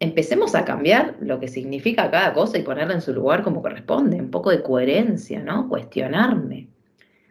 empecemos 0.00 0.54
a 0.54 0.64
cambiar 0.64 1.16
lo 1.20 1.40
que 1.40 1.48
significa 1.48 2.10
cada 2.10 2.32
cosa 2.34 2.58
y 2.58 2.62
ponerla 2.62 2.94
en 2.94 3.02
su 3.02 3.12
lugar 3.14 3.42
como 3.42 3.62
corresponde, 3.62 4.20
un 4.20 4.30
poco 4.30 4.50
de 4.50 4.62
coherencia, 4.62 5.42
¿no? 5.42 5.68
Cuestionarme. 5.68 6.68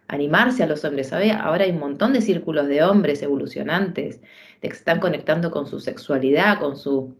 animarse 0.08 0.64
a 0.64 0.68
los 0.68 0.84
hombres. 0.86 1.08
¿sabe? 1.10 1.32
Ahora 1.32 1.66
hay 1.66 1.72
un 1.72 1.80
montón 1.80 2.14
de 2.14 2.22
círculos 2.22 2.68
de 2.68 2.84
hombres 2.84 3.22
evolucionantes 3.24 4.22
que 4.62 4.68
están 4.68 5.00
conectando 5.00 5.52
con 5.52 5.68
su 5.68 5.80
sexualidad, 5.80 6.60
con 6.60 6.78
su 6.78 7.16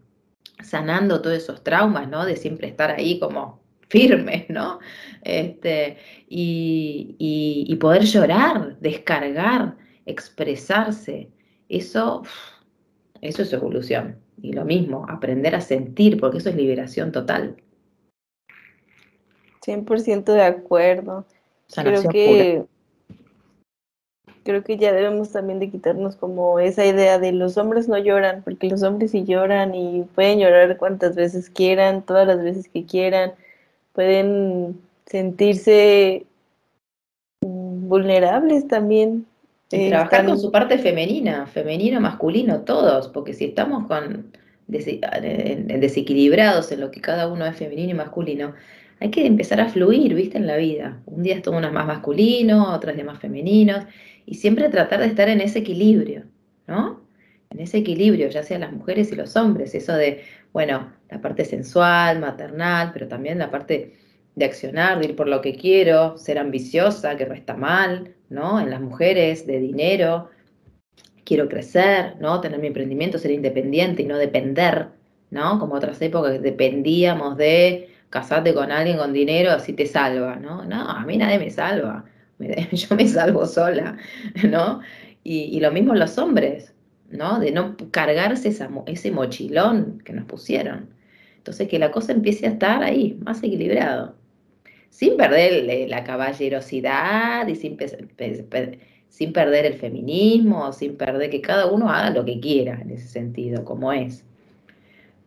sanando 0.62 1.20
todos 1.22 1.36
esos 1.38 1.62
traumas, 1.64 2.08
¿no? 2.08 2.24
De 2.24 2.36
siempre 2.36 2.68
estar 2.68 2.90
ahí 2.90 3.18
como 3.18 3.60
firmes, 3.88 4.48
¿no? 4.50 4.80
Este, 5.22 5.98
y, 6.28 7.16
y, 7.18 7.76
poder 7.76 8.04
llorar, 8.04 8.78
descargar, 8.80 9.76
expresarse. 10.06 11.30
Eso, 11.76 12.22
eso 13.20 13.42
es 13.42 13.52
evolución. 13.52 14.16
Y 14.40 14.52
lo 14.52 14.64
mismo, 14.64 15.06
aprender 15.08 15.54
a 15.54 15.60
sentir, 15.60 16.20
porque 16.20 16.38
eso 16.38 16.50
es 16.50 16.56
liberación 16.56 17.12
total. 17.12 17.56
100% 19.64 20.32
de 20.32 20.42
acuerdo. 20.42 21.24
creo 21.74 22.08
que 22.10 22.64
creo 24.44 24.62
que 24.62 24.76
ya 24.76 24.92
debemos 24.92 25.32
también 25.32 25.58
de 25.58 25.70
quitarnos 25.70 26.16
como 26.16 26.60
esa 26.60 26.84
idea 26.84 27.18
de 27.18 27.32
los 27.32 27.56
hombres 27.56 27.88
no 27.88 27.98
lloran, 27.98 28.42
porque 28.42 28.68
los 28.68 28.82
hombres 28.82 29.10
sí 29.10 29.24
lloran 29.24 29.74
y 29.74 30.02
pueden 30.14 30.38
llorar 30.38 30.76
cuantas 30.76 31.16
veces 31.16 31.50
quieran, 31.50 32.02
todas 32.02 32.26
las 32.26 32.42
veces 32.42 32.68
que 32.68 32.84
quieran, 32.84 33.32
pueden 33.94 34.80
sentirse 35.06 36.26
vulnerables 37.42 38.68
también. 38.68 39.26
Y 39.74 39.88
trabajar 39.88 40.26
con 40.26 40.38
su 40.38 40.50
parte 40.50 40.78
femenina, 40.78 41.46
femenino, 41.46 42.00
masculino, 42.00 42.60
todos, 42.60 43.08
porque 43.08 43.34
si 43.34 43.46
estamos 43.46 43.86
con 43.86 44.32
desequilibrados 44.66 46.72
en 46.72 46.80
lo 46.80 46.90
que 46.90 47.00
cada 47.00 47.28
uno 47.28 47.44
es 47.44 47.56
femenino 47.56 47.90
y 47.90 47.94
masculino, 47.94 48.54
hay 49.00 49.10
que 49.10 49.26
empezar 49.26 49.60
a 49.60 49.68
fluir, 49.68 50.14
viste, 50.14 50.38
en 50.38 50.46
la 50.46 50.56
vida. 50.56 51.00
Un 51.06 51.22
día 51.22 51.36
es 51.36 51.46
uno 51.46 51.70
más 51.72 51.86
masculino, 51.86 52.72
otras 52.72 52.96
de 52.96 53.04
más 53.04 53.18
femeninos, 53.18 53.84
y 54.24 54.36
siempre 54.36 54.68
tratar 54.68 55.00
de 55.00 55.06
estar 55.06 55.28
en 55.28 55.40
ese 55.40 55.58
equilibrio, 55.58 56.24
¿no? 56.66 57.02
En 57.50 57.60
ese 57.60 57.78
equilibrio, 57.78 58.28
ya 58.28 58.42
sea 58.42 58.58
las 58.58 58.72
mujeres 58.72 59.12
y 59.12 59.16
los 59.16 59.36
hombres, 59.36 59.74
eso 59.74 59.94
de, 59.94 60.22
bueno, 60.52 60.92
la 61.10 61.20
parte 61.20 61.44
sensual, 61.44 62.20
maternal, 62.20 62.90
pero 62.92 63.06
también 63.06 63.38
la 63.38 63.50
parte 63.50 63.94
de 64.36 64.44
accionar, 64.44 64.98
de 64.98 65.06
ir 65.06 65.16
por 65.16 65.28
lo 65.28 65.40
que 65.40 65.54
quiero, 65.54 66.18
ser 66.18 66.38
ambiciosa, 66.38 67.16
que 67.16 67.26
no 67.26 67.34
está 67.34 67.56
mal, 67.56 68.14
¿no? 68.28 68.60
En 68.60 68.70
las 68.70 68.80
mujeres, 68.80 69.46
de 69.46 69.60
dinero, 69.60 70.30
quiero 71.24 71.48
crecer, 71.48 72.16
¿no? 72.20 72.40
Tener 72.40 72.58
mi 72.60 72.68
emprendimiento, 72.68 73.18
ser 73.18 73.30
independiente 73.30 74.02
y 74.02 74.06
no 74.06 74.18
depender, 74.18 74.88
¿no? 75.30 75.58
Como 75.58 75.74
otras 75.74 76.00
épocas 76.02 76.42
dependíamos 76.42 77.36
de 77.36 77.90
casarte 78.10 78.54
con 78.54 78.70
alguien 78.72 78.98
con 78.98 79.12
dinero, 79.12 79.52
así 79.52 79.72
te 79.72 79.86
salva, 79.86 80.36
¿no? 80.36 80.64
No, 80.64 80.88
a 80.88 81.04
mí 81.04 81.16
nadie 81.16 81.38
me 81.38 81.50
salva, 81.50 82.04
yo 82.72 82.96
me 82.96 83.08
salvo 83.08 83.46
sola, 83.46 83.96
¿no? 84.48 84.80
Y, 85.22 85.58
lo 85.60 85.72
mismo 85.72 85.94
los 85.94 86.18
hombres, 86.18 86.74
¿no? 87.08 87.40
De 87.40 87.50
no 87.50 87.76
cargarse 87.90 88.54
ese 88.86 89.10
mochilón 89.10 90.02
que 90.04 90.12
nos 90.12 90.26
pusieron. 90.26 90.90
Entonces, 91.38 91.68
que 91.68 91.78
la 91.78 91.90
cosa 91.90 92.12
empiece 92.12 92.46
a 92.46 92.50
estar 92.50 92.82
ahí, 92.82 93.18
más 93.22 93.42
equilibrado 93.42 94.14
sin 94.94 95.16
perder 95.16 95.88
la 95.88 96.04
caballerosidad 96.04 97.48
y 97.48 97.56
sin, 97.56 97.76
sin 99.08 99.32
perder 99.32 99.66
el 99.66 99.74
feminismo, 99.74 100.72
sin 100.72 100.96
perder 100.96 101.30
que 101.30 101.40
cada 101.40 101.66
uno 101.66 101.90
haga 101.90 102.10
lo 102.10 102.24
que 102.24 102.38
quiera 102.38 102.80
en 102.80 102.92
ese 102.92 103.08
sentido, 103.08 103.64
como 103.64 103.92
es. 103.92 104.24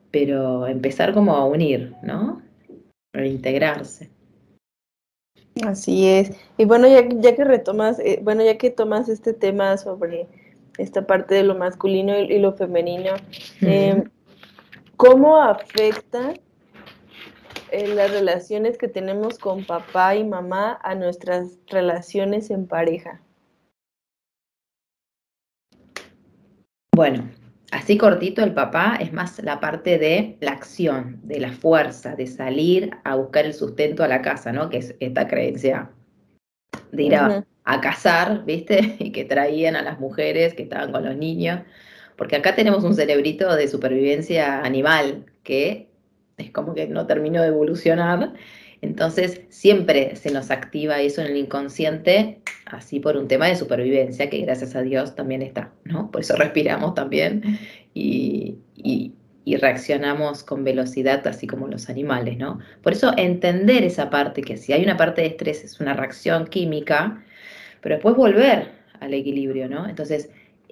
Pero 0.10 0.68
empezar 0.68 1.14
como 1.14 1.36
a 1.36 1.46
unir, 1.46 1.94
¿no? 2.02 2.42
A 3.12 3.26
integrarse. 3.26 4.10
Así 5.66 6.08
es. 6.08 6.32
Y 6.58 6.64
bueno, 6.64 6.88
ya, 6.88 7.06
ya 7.20 7.36
que 7.36 7.44
retomas, 7.44 8.00
eh, 8.00 8.22
bueno, 8.24 8.46
ya 8.46 8.58
que 8.58 8.70
tomas 8.70 9.10
este 9.10 9.34
tema 9.34 9.76
sobre 9.76 10.28
esta 10.78 11.06
parte 11.06 11.36
de 11.36 11.44
lo 11.44 11.56
masculino 11.56 12.18
y, 12.18 12.40
lo 12.40 12.54
femenino, 12.54 13.16
em, 13.60 14.06
¿cómo 14.96 15.36
afecta 15.36 16.36
en 17.72 17.96
las 17.96 18.12
relaciones 18.12 18.78
que 18.78 18.88
tenemos 18.88 19.38
con 19.38 19.66
papá 19.66 20.16
y 20.16 20.24
mamá 20.24 20.80
a 20.84 20.96
nuestras 20.96 21.58
relaciones 21.68 22.50
en 22.50 22.68
pareja? 22.68 23.22
Bueno, 26.96 27.30
así 27.72 27.98
cortito 27.98 28.44
el 28.44 28.54
papá 28.54 28.98
es 29.00 29.14
más 29.14 29.42
la 29.44 29.60
parte 29.60 29.98
de 29.98 30.38
la 30.42 30.52
acción, 30.52 31.20
de 31.24 31.40
la 31.40 31.52
fuerza, 31.52 32.16
de 32.16 32.26
salir 32.26 32.92
a 33.04 33.16
buscar 33.16 33.46
el 33.46 33.54
sustento 33.54 34.04
a 34.04 34.08
la 34.08 34.22
casa, 34.22 34.52
¿no? 34.52 34.70
Que 34.70 34.78
es 34.78 34.96
esta 35.00 35.28
creencia 35.28 35.92
de 36.92 37.04
ir 37.04 37.16
a, 37.16 37.46
a 37.66 37.82
cazar, 37.82 38.46
¿viste? 38.46 38.96
Y 39.00 39.12
que 39.12 39.26
traían 39.26 39.76
a 39.76 39.84
las 39.84 40.00
mujeres 40.00 40.54
que 40.54 40.64
estaban 40.64 40.92
con 40.92 41.06
los 41.06 41.16
niños. 41.16 41.62
Porque 42.16 42.36
acá 42.36 42.56
tenemos 42.56 42.84
un 42.84 42.96
cerebrito 42.96 43.56
de 43.56 43.68
supervivencia 43.68 44.62
animal 44.62 45.26
que 45.44 45.87
es 46.38 46.52
como 46.52 46.74
que 46.76 46.88
no 46.88 47.08
terminó 47.08 47.42
de 47.42 47.48
evolucionar. 47.48 48.34
Entonces 48.82 49.42
siempre 49.50 50.16
se 50.16 50.32
nos 50.32 50.52
activa 50.52 51.02
eso 51.02 51.22
en 51.22 51.28
el 51.28 51.38
inconsciente, 51.38 52.42
así 52.66 53.00
por 53.00 53.18
un 53.18 53.28
tema 53.28 53.48
de 53.48 53.56
supervivencia, 53.56 54.30
que 54.30 54.42
gracias 54.42 54.76
a 54.76 54.84
Dios 54.84 55.16
también 55.16 55.42
está, 55.42 55.72
¿no? 55.84 56.12
Por 56.12 56.22
eso 56.22 56.36
respiramos 56.36 56.94
también 56.94 57.60
y, 57.94 58.60
y, 58.76 59.14
reaccionamos 59.60 60.44
con 60.44 60.64
velocidad, 60.66 61.26
así 61.26 61.48
como 61.48 61.68
los 61.68 61.90
animales, 61.90 62.38
¿no? 62.38 62.60
Por 62.84 62.94
eso 62.94 63.14
entender 63.18 63.84
esa 63.84 64.10
parte, 64.10 64.42
que 64.42 64.58
si 64.58 64.74
hay 64.74 64.84
una 64.84 64.98
parte 64.98 65.22
de 65.22 65.28
estrés 65.28 65.64
es 65.64 65.80
una 65.80 65.94
reacción 65.94 66.46
química, 66.46 67.24
pero 67.82 67.96
después 67.96 68.16
volver 68.16 68.72
al 69.00 69.14
equilibrio, 69.14 69.70
¿no? 69.70 69.88
Entonces, 69.88 70.30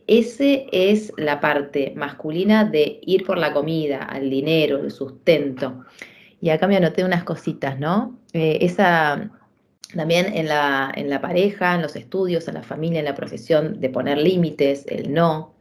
ese 0.08 0.68
es 0.72 1.12
la 1.18 1.40
parte 1.40 1.94
masculina 1.96 2.66
de 2.66 3.00
ir 3.04 3.26
por 3.26 3.38
la 3.38 3.54
comida, 3.54 4.04
al 4.04 4.30
dinero, 4.30 4.80
el 4.80 4.92
sustento. 4.92 5.86
Y 6.42 6.50
acá 6.50 6.68
me 6.68 6.78
anoté 6.78 7.04
unas 7.04 7.24
cositas, 7.24 7.80
¿no? 7.80 8.20
Eh, 8.34 8.60
esa 8.62 9.32
también 9.96 10.34
en 10.34 10.48
la, 10.48 10.92
en 10.96 11.10
la 11.10 11.22
pareja, 11.22 11.76
en 11.76 11.82
los 11.82 11.96
estudios, 11.96 12.48
en 12.48 12.56
la 12.56 12.64
familia, 12.64 13.00
en 13.00 13.06
la 13.06 13.16
profesión, 13.16 13.80
de 13.80 13.90
poner 13.90 14.18
límites, 14.18 14.86
el 14.88 15.14
no. 15.14 15.56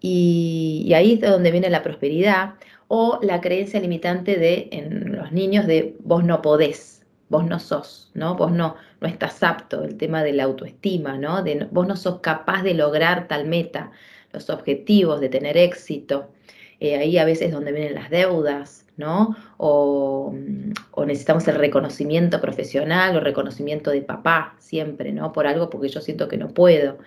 Y, 0.00 0.92
ahí 0.94 1.14
es 1.14 1.20
donde 1.20 1.52
viene 1.52 1.70
la 1.70 1.82
prosperidad 1.82 2.54
o 2.88 3.20
la 3.22 3.40
creencia 3.40 3.80
limitante 3.80 4.36
de 4.36 4.68
en 4.72 5.16
los 5.16 5.32
niños 5.32 5.66
de 5.66 5.96
vos 6.00 6.24
no 6.24 6.42
podés, 6.42 7.06
vos 7.28 7.46
no 7.46 7.60
sos, 7.60 8.10
¿no? 8.14 8.34
Vos 8.34 8.50
no, 8.50 8.74
no 9.02 9.08
estás 9.08 9.42
apto, 9.42 9.84
el 9.84 9.96
tema 9.96 10.22
de 10.22 10.32
la 10.32 10.44
autoestima, 10.44 11.18
¿no? 11.18 11.42
De, 11.42 11.68
vos 11.70 11.86
no 11.86 11.96
sos 11.96 12.20
capaz 12.20 12.62
de 12.62 12.74
lograr 12.74 13.28
tal 13.28 13.46
meta, 13.46 13.90
los 14.32 14.48
objetivos, 14.48 15.20
de 15.20 15.28
tener 15.28 15.56
éxito. 15.56 16.30
Eh, 16.80 16.96
ahí 16.96 17.18
a 17.18 17.24
veces 17.24 17.52
donde 17.52 17.72
vienen 17.72 17.94
las 17.94 18.10
deudas, 18.10 18.86
¿no? 18.96 19.36
O, 19.56 20.34
necesitamos 21.06 21.46
el 21.48 21.56
reconocimiento 21.56 22.40
profesional 22.40 23.16
o 23.16 23.20
reconocimiento 23.20 23.90
de 23.90 24.02
papá 24.02 24.56
siempre, 24.58 25.12
¿no? 25.12 25.32
Por 25.32 25.46
algo 25.46 25.68
porque 25.68 25.88
yo 25.88 26.00
siento 26.00 26.28
que 26.28 26.36
no 26.36 26.48
puedo, 26.48 26.98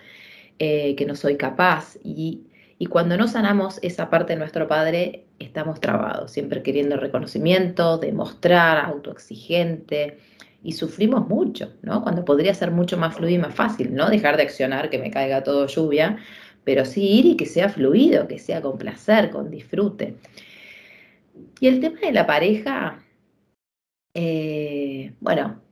eh, 0.58 0.94
que 0.96 1.06
no 1.06 1.14
soy 1.16 1.36
capaz. 1.36 1.96
Y, 2.04 2.42
y 2.78 2.86
cuando 2.86 3.16
no 3.16 3.26
sanamos 3.26 3.78
esa 3.82 4.10
parte 4.10 4.34
de 4.34 4.38
nuestro 4.38 4.68
padre, 4.68 5.24
estamos 5.38 5.80
trabados, 5.80 6.30
siempre 6.30 6.62
queriendo 6.62 6.96
reconocimiento, 6.96 7.98
demostrar, 7.98 8.78
autoexigente, 8.84 10.18
y 10.66 10.72
sufrimos 10.72 11.28
mucho, 11.28 11.72
¿no? 11.82 12.02
Cuando 12.02 12.24
podría 12.24 12.52
ser 12.52 12.72
mucho 12.72 12.98
más 12.98 13.14
fluido 13.14 13.36
y 13.36 13.42
más 13.42 13.54
fácil, 13.54 13.94
¿no? 13.94 14.10
Dejar 14.10 14.36
de 14.36 14.42
accionar, 14.42 14.90
que 14.90 14.98
me 14.98 15.12
caiga 15.12 15.44
todo 15.44 15.68
lluvia, 15.68 16.18
pero 16.64 16.84
sí 16.84 17.08
ir 17.20 17.26
y 17.26 17.36
que 17.36 17.46
sea 17.46 17.68
fluido, 17.68 18.26
que 18.26 18.40
sea 18.40 18.60
con 18.62 18.76
placer, 18.76 19.30
con 19.30 19.48
disfrute. 19.48 20.16
Y 21.60 21.68
el 21.68 21.78
tema 21.80 22.00
de 22.00 22.12
la 22.12 22.26
pareja, 22.26 23.00
eh, 24.14 25.12
bueno, 25.20 25.62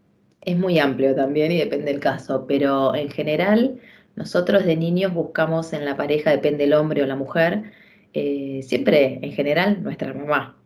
es 0.40 0.57
muy 0.57 0.78
amplio 0.78 1.12
también 1.16 1.51
y 1.51 1.59
depende 1.59 1.90
del 1.90 2.01
caso, 2.01 2.47
pero 2.47 2.95
en 2.95 3.11
general 3.11 3.80
nosotros 4.14 4.64
de 4.64 4.76
niños 4.76 5.12
buscamos 5.12 5.72
en 5.72 5.84
la 5.84 5.97
pareja, 5.97 6.30
depende 6.30 6.64
el 6.64 6.74
hombre 6.74 7.03
o 7.03 7.07
la 7.07 7.16
mujer, 7.16 7.72
eh, 8.12 8.61
siempre 8.62 9.18
en 9.22 9.32
general 9.32 9.82
nuestra 9.82 10.14
mamá 10.14 10.57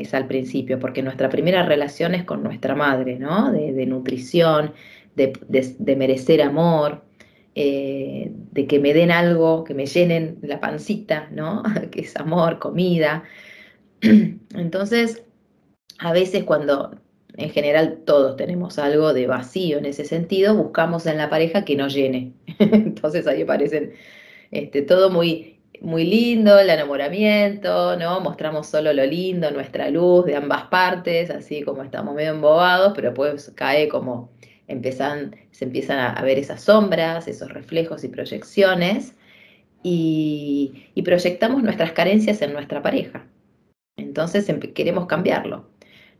es 0.00 0.14
al 0.14 0.26
principio, 0.26 0.78
porque 0.78 1.02
nuestra 1.02 1.28
primera 1.28 1.64
relación 1.64 2.14
es 2.14 2.24
con 2.24 2.42
nuestra 2.42 2.74
madre, 2.74 3.18
¿no? 3.18 3.52
De, 3.52 3.86
nutrición, 3.86 4.72
de, 5.16 5.96
merecer 5.96 6.42
amor, 6.42 7.02
eh, 7.54 8.30
de 8.52 8.66
que 8.66 8.78
me 8.78 8.94
den 8.94 9.10
algo, 9.10 9.64
que 9.64 9.74
me 9.74 9.86
llenen 9.86 10.38
la 10.42 10.60
pancita, 10.60 11.28
¿no? 11.32 11.62
que 11.90 12.00
es 12.00 12.16
amor, 12.16 12.58
comida. 12.58 13.24
Entonces, 14.00 15.22
a 15.98 16.12
veces 16.12 16.44
cuando 16.44 16.98
en 17.36 17.50
general 17.50 18.02
todos 18.04 18.36
tenemos 18.36 18.78
algo 18.78 19.14
de 19.14 19.26
vacío 19.26 19.78
en 19.78 19.86
ese 19.86 20.04
sentido, 20.04 20.56
buscamos 20.56 21.06
en 21.06 21.18
la 21.18 21.30
pareja 21.30 21.64
que 21.64 21.76
nos 21.76 21.94
llene. 21.94 22.32
Entonces 22.58 23.26
ahí 23.26 23.42
aparecen 23.42 23.92
este, 24.50 24.82
todo 24.82 25.10
muy 25.10 25.57
muy 25.80 26.04
lindo 26.04 26.58
el 26.58 26.70
enamoramiento, 26.70 27.96
¿no? 27.96 28.20
Mostramos 28.20 28.66
solo 28.66 28.92
lo 28.92 29.04
lindo, 29.06 29.50
nuestra 29.50 29.90
luz 29.90 30.26
de 30.26 30.36
ambas 30.36 30.64
partes, 30.64 31.30
así 31.30 31.62
como 31.62 31.82
estamos 31.82 32.14
medio 32.14 32.32
embobados, 32.32 32.92
pero 32.94 33.14
pues 33.14 33.52
cae 33.54 33.88
como 33.88 34.30
empiezan, 34.66 35.36
se 35.50 35.64
empiezan 35.64 35.98
a, 35.98 36.22
ver 36.22 36.38
esas 36.38 36.62
sombras, 36.62 37.28
esos 37.28 37.52
reflejos 37.52 38.04
y 38.04 38.08
proyecciones, 38.08 39.14
y, 39.82 40.86
y 40.94 41.02
proyectamos 41.02 41.62
nuestras 41.62 41.92
carencias 41.92 42.42
en 42.42 42.52
nuestra 42.52 42.82
pareja. 42.82 43.26
Entonces 43.96 44.46
queremos 44.74 45.06
cambiarlo. 45.06 45.66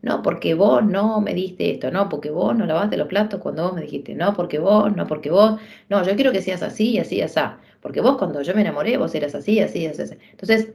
No, 0.01 0.23
porque 0.23 0.55
vos 0.55 0.85
no 0.85 1.21
me 1.21 1.35
diste 1.35 1.73
esto, 1.73 1.91
no, 1.91 2.09
porque 2.09 2.31
vos 2.31 2.57
no 2.57 2.67
lavaste 2.67 2.97
los 2.97 3.09
platos 3.09 3.41
cuando 3.41 3.65
vos 3.65 3.75
me 3.75 3.83
dijiste, 3.83 4.15
no, 4.15 4.33
porque 4.33 4.61
vos, 4.61 4.95
no, 4.95 5.07
porque 5.09 5.31
vos, 5.31 5.61
no, 5.89 6.05
yo 6.05 6.15
quiero 6.15 6.31
que 6.31 6.41
seas 6.41 6.63
así, 6.63 6.99
así, 6.99 7.21
así, 7.21 7.41
porque 7.89 8.03
vos 8.03 8.19
cuando 8.19 8.43
yo 8.43 8.55
me 8.55 8.61
enamoré, 8.61 8.99
vos 8.99 9.15
eras 9.15 9.35
así, 9.35 9.61
así, 9.61 9.87
así. 9.87 10.03
así. 10.03 10.15
Entonces, 10.31 10.69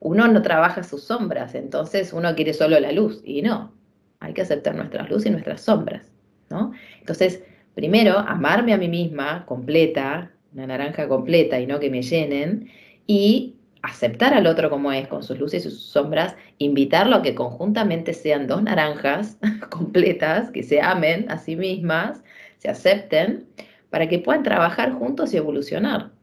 uno 0.00 0.26
no 0.26 0.42
trabaja 0.42 0.82
sus 0.82 1.04
sombras, 1.04 1.54
entonces 1.54 2.12
uno 2.12 2.34
quiere 2.34 2.54
solo 2.54 2.80
la 2.80 2.90
luz, 2.90 3.22
y 3.24 3.40
no, 3.40 3.72
hay 4.18 4.32
que 4.32 4.42
aceptar 4.42 4.74
nuestras 4.74 5.08
luces 5.08 5.26
y 5.26 5.30
nuestras 5.30 5.60
sombras, 5.60 6.10
¿no? 6.50 6.72
Entonces, 6.98 7.44
primero, 7.76 8.18
amarme 8.18 8.72
a 8.72 8.78
mí 8.78 8.88
misma 8.88 9.46
completa, 9.46 10.32
una 10.52 10.66
naranja 10.66 11.06
completa 11.06 11.60
y 11.60 11.68
no 11.68 11.78
que 11.78 11.88
me 11.88 12.02
llenen, 12.02 12.68
y 13.06 13.54
aceptar 13.82 14.34
al 14.34 14.48
otro 14.48 14.68
como 14.68 14.90
es, 14.90 15.06
con 15.06 15.22
sus 15.22 15.38
luces 15.38 15.64
y 15.66 15.70
sus 15.70 15.82
sombras, 15.82 16.34
invitarlo 16.58 17.14
a 17.14 17.22
que 17.22 17.36
conjuntamente 17.36 18.12
sean 18.12 18.48
dos 18.48 18.60
naranjas 18.60 19.38
completas, 19.70 20.50
que 20.50 20.64
se 20.64 20.80
amen 20.80 21.30
a 21.30 21.38
sí 21.38 21.54
mismas, 21.54 22.24
se 22.58 22.68
acepten, 22.68 23.46
para 23.88 24.08
que 24.08 24.18
puedan 24.18 24.42
trabajar 24.42 24.94
juntos 24.94 25.32
y 25.32 25.36
evolucionar. 25.36 26.15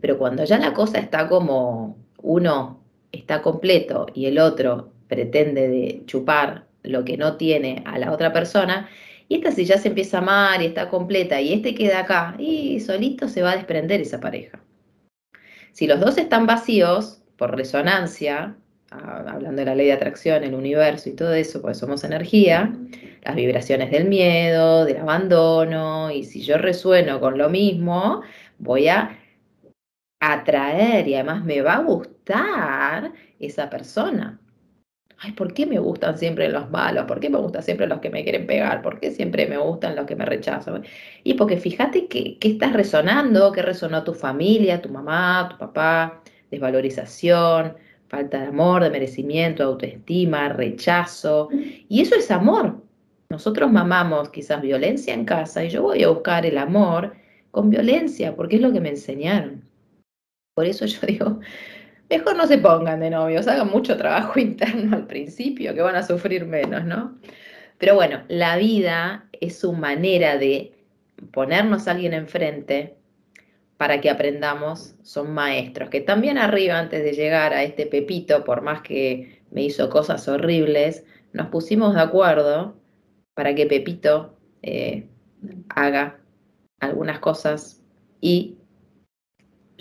Pero 0.00 0.18
cuando 0.18 0.44
ya 0.44 0.58
la 0.58 0.72
cosa 0.72 0.98
está 0.98 1.28
como 1.28 1.96
uno 2.22 2.80
está 3.12 3.42
completo 3.42 4.06
y 4.14 4.26
el 4.26 4.38
otro 4.38 4.92
pretende 5.08 5.68
de 5.68 6.02
chupar 6.06 6.66
lo 6.82 7.04
que 7.04 7.16
no 7.16 7.36
tiene 7.36 7.82
a 7.86 7.98
la 7.98 8.12
otra 8.12 8.32
persona, 8.32 8.88
y 9.28 9.36
esta 9.36 9.52
si 9.52 9.64
ya 9.64 9.78
se 9.78 9.88
empieza 9.88 10.18
a 10.18 10.20
amar 10.20 10.62
y 10.62 10.66
está 10.66 10.88
completa 10.88 11.40
y 11.40 11.52
este 11.52 11.74
queda 11.74 12.00
acá, 12.00 12.34
y 12.38 12.80
solito 12.80 13.28
se 13.28 13.42
va 13.42 13.52
a 13.52 13.56
desprender 13.56 14.00
esa 14.00 14.20
pareja. 14.20 14.60
Si 15.72 15.86
los 15.86 16.00
dos 16.00 16.18
están 16.18 16.46
vacíos 16.46 17.22
por 17.36 17.56
resonancia, 17.56 18.56
hablando 18.90 19.60
de 19.60 19.64
la 19.64 19.74
ley 19.74 19.86
de 19.86 19.94
atracción, 19.94 20.44
el 20.44 20.54
universo 20.54 21.08
y 21.08 21.12
todo 21.12 21.32
eso, 21.32 21.62
porque 21.62 21.74
somos 21.74 22.04
energía, 22.04 22.74
las 23.24 23.34
vibraciones 23.34 23.90
del 23.90 24.06
miedo, 24.06 24.84
del 24.84 24.98
abandono, 24.98 26.10
y 26.10 26.24
si 26.24 26.42
yo 26.42 26.58
resueno 26.58 27.20
con 27.20 27.38
lo 27.38 27.48
mismo, 27.48 28.22
voy 28.58 28.88
a 28.88 29.18
atraer 30.22 31.08
y 31.08 31.14
además 31.16 31.44
me 31.44 31.62
va 31.62 31.74
a 31.74 31.82
gustar 31.82 33.12
esa 33.40 33.68
persona. 33.68 34.38
Ay, 35.18 35.32
¿por 35.32 35.52
qué 35.52 35.66
me 35.66 35.80
gustan 35.80 36.16
siempre 36.16 36.48
los 36.48 36.70
malos? 36.70 37.06
¿Por 37.06 37.18
qué 37.20 37.28
me 37.28 37.38
gustan 37.38 37.62
siempre 37.62 37.88
los 37.88 38.00
que 38.00 38.10
me 38.10 38.22
quieren 38.22 38.46
pegar? 38.46 38.82
¿Por 38.82 39.00
qué 39.00 39.10
siempre 39.10 39.46
me 39.46 39.56
gustan 39.56 39.96
los 39.96 40.06
que 40.06 40.14
me 40.14 40.24
rechazan? 40.24 40.84
Y 41.24 41.34
porque 41.34 41.56
fíjate 41.56 42.06
que, 42.06 42.38
estás 42.40 42.72
resonando, 42.72 43.50
que 43.52 43.62
resonó 43.62 44.04
tu 44.04 44.14
familia, 44.14 44.80
tu 44.80 44.90
mamá, 44.90 45.48
tu 45.50 45.58
papá, 45.58 46.22
desvalorización, 46.50 47.76
falta 48.08 48.40
de 48.40 48.46
amor, 48.46 48.84
de 48.84 48.90
merecimiento, 48.90 49.64
autoestima, 49.64 50.50
rechazo. 50.50 51.48
Y 51.88 52.00
eso 52.00 52.14
es 52.14 52.30
amor. 52.30 52.80
Nosotros 53.28 53.72
mamamos 53.72 54.28
quizás 54.30 54.62
violencia 54.62 55.14
en 55.14 55.24
casa 55.24 55.64
y 55.64 55.70
yo 55.70 55.82
voy 55.82 56.04
a 56.04 56.08
buscar 56.08 56.46
el 56.46 56.58
amor 56.58 57.14
con 57.50 57.70
violencia 57.70 58.36
porque 58.36 58.56
es 58.56 58.62
lo 58.62 58.72
que 58.72 58.80
me 58.80 58.90
enseñaron. 58.90 59.71
Por 60.54 60.66
eso 60.66 60.86
yo 60.86 61.00
digo, 61.06 61.40
mejor 62.10 62.36
no 62.36 62.46
se 62.46 62.58
pongan 62.58 63.00
de 63.00 63.10
novios, 63.10 63.48
hagan 63.48 63.70
mucho 63.70 63.96
trabajo 63.96 64.38
interno 64.38 64.96
al 64.96 65.06
principio, 65.06 65.74
que 65.74 65.82
van 65.82 65.96
a 65.96 66.02
sufrir 66.02 66.46
menos, 66.46 66.84
¿no? 66.84 67.18
Pero 67.78 67.94
bueno, 67.94 68.22
la 68.28 68.56
vida 68.56 69.28
es 69.40 69.58
su 69.58 69.72
manera 69.72 70.38
de 70.38 70.72
ponernos 71.32 71.88
a 71.88 71.92
alguien 71.92 72.14
enfrente 72.14 72.96
para 73.76 74.00
que 74.00 74.10
aprendamos, 74.10 74.94
son 75.02 75.34
maestros, 75.34 75.90
que 75.90 76.00
también 76.00 76.38
arriba, 76.38 76.78
antes 76.78 77.02
de 77.02 77.12
llegar 77.12 77.52
a 77.52 77.64
este 77.64 77.86
Pepito, 77.86 78.44
por 78.44 78.62
más 78.62 78.82
que 78.82 79.42
me 79.50 79.64
hizo 79.64 79.90
cosas 79.90 80.28
horribles, 80.28 81.04
nos 81.32 81.48
pusimos 81.48 81.94
de 81.94 82.02
acuerdo 82.02 82.76
para 83.34 83.54
que 83.56 83.66
Pepito 83.66 84.38
eh, 84.62 85.08
haga 85.70 86.20
algunas 86.78 87.18
cosas 87.18 87.82
y 88.20 88.58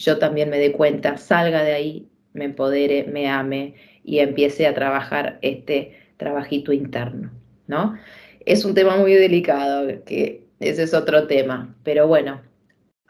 yo 0.01 0.17
también 0.17 0.49
me 0.49 0.57
dé 0.57 0.71
cuenta, 0.71 1.17
salga 1.17 1.63
de 1.63 1.73
ahí 1.73 2.07
me 2.33 2.45
empodere, 2.45 3.03
me 3.05 3.29
ame 3.29 3.75
y 4.03 4.19
empiece 4.19 4.65
a 4.65 4.73
trabajar 4.73 5.37
este 5.41 5.97
trabajito 6.17 6.73
interno, 6.73 7.31
¿no? 7.67 7.97
Es 8.45 8.65
un 8.65 8.73
tema 8.73 8.97
muy 8.97 9.13
delicado, 9.13 10.03
que 10.05 10.47
ese 10.59 10.83
es 10.83 10.93
otro 10.93 11.27
tema, 11.27 11.75
pero 11.83 12.07
bueno, 12.07 12.41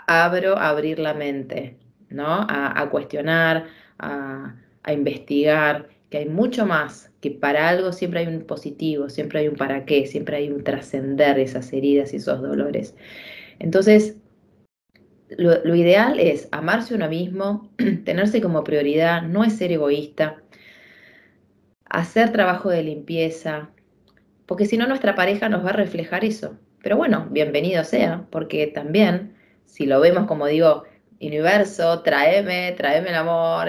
abro 0.07 0.57
abrir 0.57 0.99
la 0.99 1.13
mente, 1.13 1.77
¿no? 2.09 2.45
A, 2.49 2.89
cuestionar, 2.89 3.67
a, 3.99 4.55
a 4.83 4.93
investigar, 4.93 5.87
que 6.09 6.17
hay 6.19 6.25
mucho 6.27 6.65
más, 6.65 7.11
que 7.21 7.31
para 7.31 7.69
algo 7.69 7.93
siempre 7.93 8.21
hay 8.21 8.27
un 8.27 8.41
positivo, 8.41 9.09
siempre 9.09 9.39
hay 9.39 9.47
un 9.47 9.55
para 9.55 9.85
qué, 9.85 10.05
siempre 10.07 10.37
hay 10.37 10.49
un 10.49 10.63
trascender 10.63 11.39
esas 11.39 11.71
heridas 11.71 12.13
y 12.13 12.17
esos 12.17 12.41
dolores. 12.41 12.95
Entonces, 13.59 14.17
lo, 15.37 15.75
ideal 15.75 16.19
es 16.19 16.47
amarse 16.51 16.95
uno 16.95 17.09
mismo, 17.09 17.69
tenerse 18.05 18.41
como 18.41 18.63
prioridad, 18.63 19.21
no 19.21 19.43
es 19.43 19.57
ser 19.57 19.71
egoísta, 19.71 20.41
hacer 21.85 22.31
trabajo 22.31 22.69
de 22.69 22.83
limpieza, 22.83 23.69
porque 24.45 24.65
si 24.65 24.77
no 24.77 24.87
nuestra 24.87 25.15
pareja 25.15 25.49
nos 25.49 25.65
va 25.65 25.69
a 25.69 25.73
reflejar 25.73 26.25
eso. 26.25 26.57
Pero 26.83 26.97
bueno, 26.97 27.27
bienvenido 27.29 27.83
sea, 27.83 28.25
porque 28.31 28.67
también, 28.67 29.35
si 29.65 29.85
lo 29.85 29.99
vemos 29.99 30.25
como 30.25 30.47
digo, 30.47 30.83
universo, 31.21 32.01
tráeme, 32.01 32.73
tráeme 32.75 33.09
el 33.09 33.15
amor, 33.15 33.67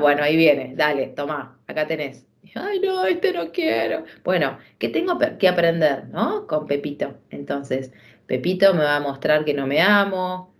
bueno, 0.00 0.22
ahí 0.22 0.36
viene, 0.36 0.74
dale, 0.76 1.08
toma, 1.08 1.58
acá 1.66 1.86
tenés. 1.86 2.26
Ay, 2.54 2.80
no, 2.80 3.04
este 3.06 3.32
no 3.32 3.50
quiero. 3.50 4.04
Bueno, 4.24 4.58
¿qué 4.78 4.88
tengo 4.88 5.18
que 5.38 5.48
aprender, 5.48 6.08
no? 6.08 6.46
Con 6.46 6.66
Pepito. 6.66 7.18
Entonces, 7.30 7.92
Pepito 8.26 8.74
me 8.74 8.84
va 8.84 8.96
a 8.96 9.00
mostrar 9.00 9.44
que 9.44 9.54
no 9.54 9.66
me 9.66 9.80
amo, 9.80 10.51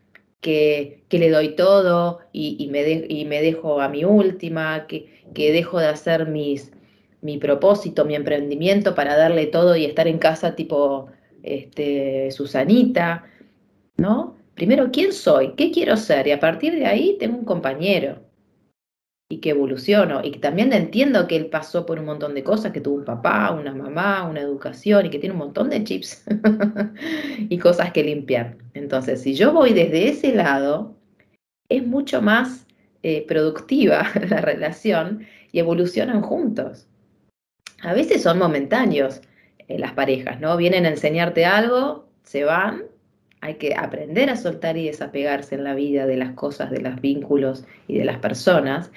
que, 0.42 1.04
le 1.10 1.30
doy 1.30 1.56
todo 1.56 2.20
y, 2.32 2.68
me 2.70 3.06
y, 3.08 3.24
me 3.24 3.40
dejo 3.40 3.80
a 3.80 3.88
mi 3.88 4.04
última, 4.04 4.86
que, 4.86 5.22
que 5.34 5.52
dejo 5.52 5.78
de 5.78 5.86
hacer 5.86 6.26
mis, 6.28 6.72
mi 7.22 7.38
propósito, 7.38 8.04
mi 8.04 8.14
emprendimiento 8.14 8.94
para 8.94 9.16
darle 9.16 9.46
todo 9.46 9.76
y 9.76 9.86
estar 9.86 10.08
en 10.08 10.18
casa 10.18 10.54
tipo 10.54 11.06
este, 11.42 12.30
Susanita, 12.32 13.24
¿no? 13.96 14.36
Primero, 14.54 14.90
¿quién 14.92 15.12
soy? 15.12 15.54
¿Qué 15.56 15.70
quiero 15.70 15.96
ser? 15.96 16.26
Y 16.26 16.32
a 16.32 16.40
partir 16.40 16.74
de 16.74 16.86
ahí 16.86 17.16
tengo 17.18 17.38
un 17.38 17.44
compañero 17.44 18.21
y 19.32 19.38
que 19.38 19.48
evoluciono 19.48 20.20
y 20.22 20.30
que 20.30 20.40
también 20.40 20.74
entiendo 20.74 21.26
que 21.26 21.36
él 21.36 21.46
pasó 21.46 21.86
por 21.86 21.98
un 21.98 22.04
montón 22.04 22.34
de 22.34 22.44
cosas, 22.44 22.70
que 22.70 22.82
tuvo 22.82 22.96
un 22.96 23.06
papá, 23.06 23.50
una 23.50 23.72
mamá, 23.72 24.28
una 24.28 24.42
educación 24.42 25.06
y 25.06 25.10
que 25.10 25.18
tiene 25.18 25.32
un 25.32 25.38
montón 25.38 25.70
de 25.70 25.82
chips 25.82 26.22
y 27.48 27.56
cosas 27.56 27.92
que 27.92 28.04
limpiar. 28.04 28.58
Entonces, 28.74 29.22
si 29.22 29.32
yo 29.32 29.54
voy 29.54 29.72
desde 29.72 30.10
ese 30.10 30.34
lado, 30.34 30.94
es 31.70 31.86
mucho 31.86 32.20
más 32.20 32.66
eh, 33.02 33.24
productiva 33.26 34.06
la 34.28 34.42
relación 34.42 35.26
y 35.50 35.60
evolucionan 35.60 36.20
juntos. 36.20 36.86
A 37.80 37.94
veces 37.94 38.22
son 38.22 38.38
momentáneos 38.38 39.22
eh, 39.66 39.78
las 39.78 39.94
parejas, 39.94 40.40
¿no? 40.40 40.58
Vienen 40.58 40.84
a 40.84 40.90
enseñarte 40.90 41.46
algo, 41.46 42.06
se 42.22 42.44
van, 42.44 42.82
hay 43.40 43.54
que 43.54 43.74
aprender 43.76 44.28
a 44.28 44.36
soltar 44.36 44.76
y 44.76 44.88
desapegarse 44.88 45.54
en 45.54 45.64
la 45.64 45.74
vida 45.74 46.04
de 46.04 46.18
las 46.18 46.32
cosas, 46.32 46.70
de 46.70 46.82
los 46.82 47.00
vínculos 47.00 47.64
y 47.88 47.96
de 47.96 48.04
las 48.04 48.18
personas. 48.18 48.90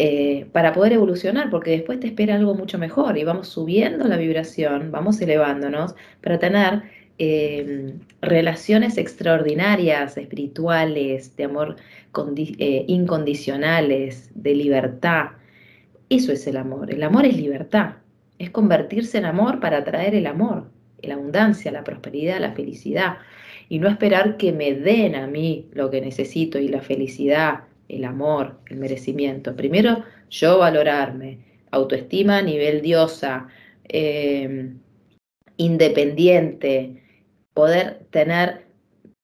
Eh, 0.00 0.46
para 0.52 0.72
poder 0.74 0.92
evolucionar, 0.92 1.50
porque 1.50 1.72
después 1.72 1.98
te 1.98 2.06
espera 2.06 2.36
algo 2.36 2.54
mucho 2.54 2.78
mejor 2.78 3.18
y 3.18 3.24
vamos 3.24 3.48
subiendo 3.48 4.06
la 4.06 4.16
vibración, 4.16 4.92
vamos 4.92 5.20
elevándonos 5.20 5.96
para 6.22 6.38
tener 6.38 6.82
em, 7.18 7.98
relaciones 8.22 8.96
extraordinarias, 8.96 10.16
espirituales, 10.16 11.34
de 11.34 11.42
amor 11.42 11.74
eh, 12.36 12.84
incondicionales, 12.86 14.30
de 14.36 14.54
libertad. 14.54 15.30
Eso 16.08 16.30
es 16.30 16.46
el 16.46 16.58
amor. 16.58 16.94
El 16.94 17.02
amor 17.02 17.26
es 17.26 17.36
libertad. 17.36 17.96
Es 18.38 18.50
convertirse 18.50 19.18
en 19.18 19.24
amor 19.24 19.58
para 19.58 19.78
atraer 19.78 20.14
el 20.14 20.28
amor, 20.28 20.70
la 21.02 21.14
abundancia, 21.14 21.72
la 21.72 21.82
prosperidad, 21.82 22.38
la 22.38 22.52
felicidad. 22.52 23.18
Y 23.68 23.80
no 23.80 23.88
esperar 23.88 24.36
que 24.36 24.52
me 24.52 24.74
den 24.74 25.16
a 25.16 25.26
mí 25.26 25.66
lo 25.72 25.90
que 25.90 26.00
necesito 26.00 26.60
y 26.60 26.68
la 26.68 26.82
felicidad 26.82 27.64
el 27.88 28.04
amor, 28.04 28.58
el 28.68 28.78
merecimiento. 28.78 29.56
Primero, 29.56 30.04
yo 30.30 30.58
valorarme, 30.58 31.38
autoestima 31.70 32.38
a 32.38 32.42
nivel 32.42 32.82
diosa, 32.82 33.48
em, 33.84 34.78
independiente, 35.56 37.02
poder 37.54 38.06
tener 38.10 38.66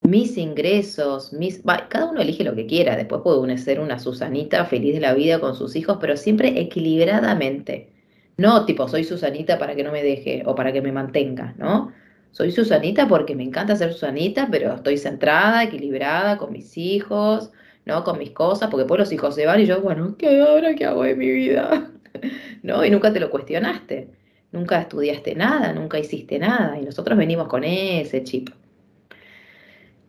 mis 0.03 0.37
ingresos, 0.37 1.33
mis... 1.33 1.63
cada 1.89 2.11
uno 2.11 2.21
elige 2.21 2.45
lo 2.45 2.55
que 2.55 2.67
quiera, 2.67 2.97
después 2.97 3.23
puede 3.23 3.59
ser 3.59 3.81
una 3.81 3.99
Susanita 3.99 4.65
feliz 4.67 4.95
de 4.95 5.01
la 5.01 5.15
vida 5.15 5.41
con 5.41 5.55
sus 5.55 5.77
hijos, 5.77 5.99
pero 6.01 6.17
siempre 6.17 6.61
equilibradamente. 6.61 7.91
No 8.37 8.67
tipo, 8.67 8.89
soy 8.89 9.05
Susanita 9.05 9.59
para 9.59 9.75
que 9.77 9.85
no 9.85 9.93
me 9.93 10.03
deje 10.03 10.43
o 10.47 10.55
para 10.55 10.73
que 10.73 10.83
me 10.83 10.93
mantenga, 10.93 11.55
¿no? 11.59 11.93
soy 12.35 12.51
Susanita 12.51 13.07
porque 13.07 13.37
me 13.37 13.45
encanta 13.45 13.77
ser 13.77 13.93
Susanita, 13.93 14.49
pero 14.51 14.75
estoy 14.75 14.99
centrada, 14.99 15.63
equilibrada 15.63 16.37
con 16.37 16.53
mis 16.53 16.77
hijos, 16.77 17.53
¿no? 17.85 18.05
Con 18.05 18.19
mis 18.19 18.31
cosas, 18.31 18.71
porque 18.71 18.83
después 18.83 19.01
los 19.01 19.13
hijos 19.13 19.35
se 19.35 19.47
van 19.47 19.61
y 19.61 19.67
yo, 19.67 19.81
bueno, 19.81 20.17
¿qué 20.19 20.41
ahora 20.41 20.75
qué 20.75 20.85
hago 20.87 21.05
de 21.05 21.17
mi 21.17 21.31
vida? 21.31 21.91
¿No? 22.63 22.85
Y 22.85 22.91
nunca 22.91 23.13
te 23.13 23.21
lo 23.21 23.31
cuestionaste, 23.31 24.09
nunca 24.53 24.81
estudiaste 24.81 25.35
nada, 25.35 25.73
nunca 25.73 25.99
hiciste 25.99 26.39
nada, 26.39 26.79
y 26.81 26.85
nosotros 26.85 27.19
venimos 27.19 27.49
con 27.49 27.65
ese 27.65 28.23
chip. 28.25 28.51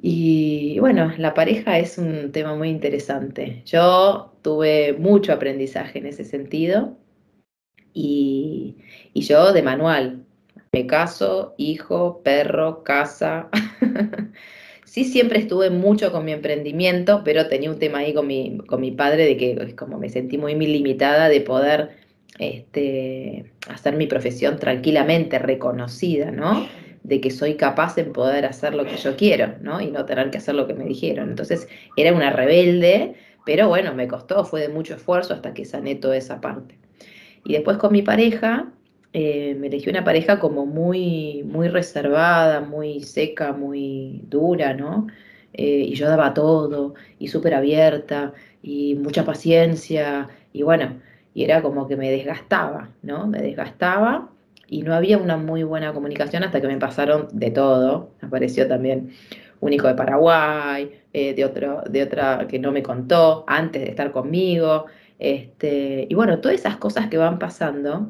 Y 0.01 0.77
bueno, 0.79 1.13
la 1.17 1.33
pareja 1.33 1.79
es 1.79 1.97
un 1.97 2.31
tema 2.31 2.55
muy 2.55 2.69
interesante. 2.69 3.63
Yo 3.65 4.33
tuve 4.43 4.93
mucho 4.93 5.33
aprendizaje 5.33 5.99
en 5.99 6.05
ese 6.05 6.23
sentido 6.23 6.95
y, 7.93 8.77
y 9.13 9.21
yo 9.21 9.51
de 9.53 9.63
manual, 9.63 10.25
me 10.71 10.85
caso, 10.85 11.55
hijo, 11.57 12.21
perro, 12.23 12.83
casa. 12.83 13.49
sí, 14.85 15.03
siempre 15.03 15.39
estuve 15.39 15.69
mucho 15.69 16.11
con 16.11 16.23
mi 16.23 16.31
emprendimiento, 16.31 17.21
pero 17.25 17.47
tenía 17.47 17.69
un 17.69 17.79
tema 17.79 17.99
ahí 17.99 18.13
con 18.13 18.27
mi, 18.27 18.59
con 18.67 18.79
mi 18.79 18.91
padre 18.91 19.25
de 19.25 19.35
que 19.35 19.75
como 19.75 19.97
me 19.99 20.09
sentí 20.09 20.37
muy, 20.37 20.55
limitada 20.55 21.27
de 21.27 21.41
poder 21.41 21.97
este, 22.39 23.51
hacer 23.67 23.95
mi 23.95 24.07
profesión 24.07 24.57
tranquilamente 24.57 25.39
reconocida, 25.39 26.31
¿no? 26.31 26.67
De 27.03 27.19
que 27.19 27.31
soy 27.31 27.55
capaz 27.55 27.97
en 27.97 28.13
poder 28.13 28.45
hacer 28.45 28.73
lo 28.73 28.85
que 28.85 28.97
yo 28.97 29.15
quiero, 29.15 29.55
¿no? 29.61 29.81
Y 29.81 29.91
no 29.91 30.05
tener 30.05 30.31
que 30.31 30.37
hacer 30.37 30.55
lo 30.55 30.67
que 30.67 30.73
me 30.73 30.85
dijeron. 30.85 31.29
Entonces 31.29 31.67
era 31.97 32.13
una 32.13 32.31
rebelde, 32.31 33.15
pero 33.45 33.67
bueno, 33.67 33.93
me 33.93 34.07
costó, 34.07 34.45
fue 34.45 34.61
de 34.61 34.69
mucho 34.69 34.95
esfuerzo 34.95 35.33
hasta 35.33 35.53
que 35.53 35.65
sané 35.65 35.95
toda 35.95 36.17
esa 36.17 36.41
parte. 36.41 36.77
Y 37.43 37.53
después 37.53 37.77
con 37.77 37.91
mi 37.91 38.01
pareja, 38.01 38.71
eh, 39.17 39.55
me 39.55 39.67
elegí 39.67 39.89
una 39.89 40.03
pareja 40.03 40.39
como 40.39 40.65
muy, 40.65 41.41
muy 41.45 41.69
reservada, 41.69 42.59
muy 42.59 42.99
seca, 42.99 43.53
muy 43.53 44.21
dura, 44.27 44.73
¿no? 44.73 45.07
Eh, 45.53 45.85
y 45.87 45.95
yo 45.95 46.09
daba 46.09 46.33
todo, 46.33 46.95
y 47.17 47.29
súper 47.29 47.53
abierta, 47.53 48.33
y 48.61 48.95
mucha 48.95 49.23
paciencia, 49.23 50.27
y 50.51 50.63
bueno, 50.63 50.99
y 51.33 51.45
era 51.45 51.61
como 51.61 51.87
que 51.87 51.95
me 51.95 52.11
desgastaba, 52.11 52.89
¿no? 53.03 53.25
Me 53.25 53.39
desgastaba 53.41 54.31
y 54.67 54.81
no 54.81 54.93
había 54.93 55.17
una 55.17 55.37
muy 55.37 55.63
buena 55.63 55.93
comunicación 55.93 56.43
hasta 56.43 56.59
que 56.59 56.67
me 56.67 56.77
pasaron 56.77 57.29
de 57.31 57.51
todo. 57.51 58.11
Apareció 58.21 58.67
también 58.67 59.11
un 59.61 59.71
hijo 59.71 59.87
de 59.87 59.95
Paraguay, 59.95 60.91
eh, 61.13 61.33
de, 61.33 61.45
otro, 61.45 61.83
de 61.89 62.03
otra 62.03 62.47
que 62.49 62.59
no 62.59 62.73
me 62.73 62.83
contó 62.83 63.45
antes 63.47 63.81
de 63.81 63.89
estar 63.91 64.11
conmigo. 64.11 64.87
Este, 65.19 66.05
y 66.09 66.15
bueno, 66.15 66.39
todas 66.41 66.59
esas 66.59 66.75
cosas 66.77 67.07
que 67.07 67.17
van 67.17 67.39
pasando 67.39 68.09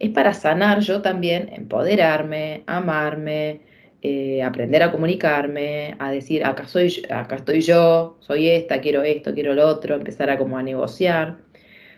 es 0.00 0.10
para 0.10 0.34
sanar 0.34 0.80
yo 0.80 1.02
también, 1.02 1.50
empoderarme, 1.52 2.64
amarme, 2.66 3.62
eh, 4.02 4.42
aprender 4.42 4.82
a 4.82 4.92
comunicarme, 4.92 5.96
a 5.98 6.10
decir, 6.10 6.44
acá, 6.44 6.66
soy, 6.66 7.02
acá 7.10 7.36
estoy 7.36 7.60
yo, 7.60 8.16
soy 8.20 8.48
esta, 8.48 8.80
quiero 8.80 9.02
esto, 9.02 9.34
quiero 9.34 9.54
lo 9.54 9.66
otro, 9.68 9.94
empezar 9.94 10.30
a 10.30 10.38
como 10.38 10.56
a 10.58 10.62
negociar. 10.62 11.38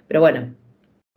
Pero 0.08 0.20
bueno, 0.20 0.54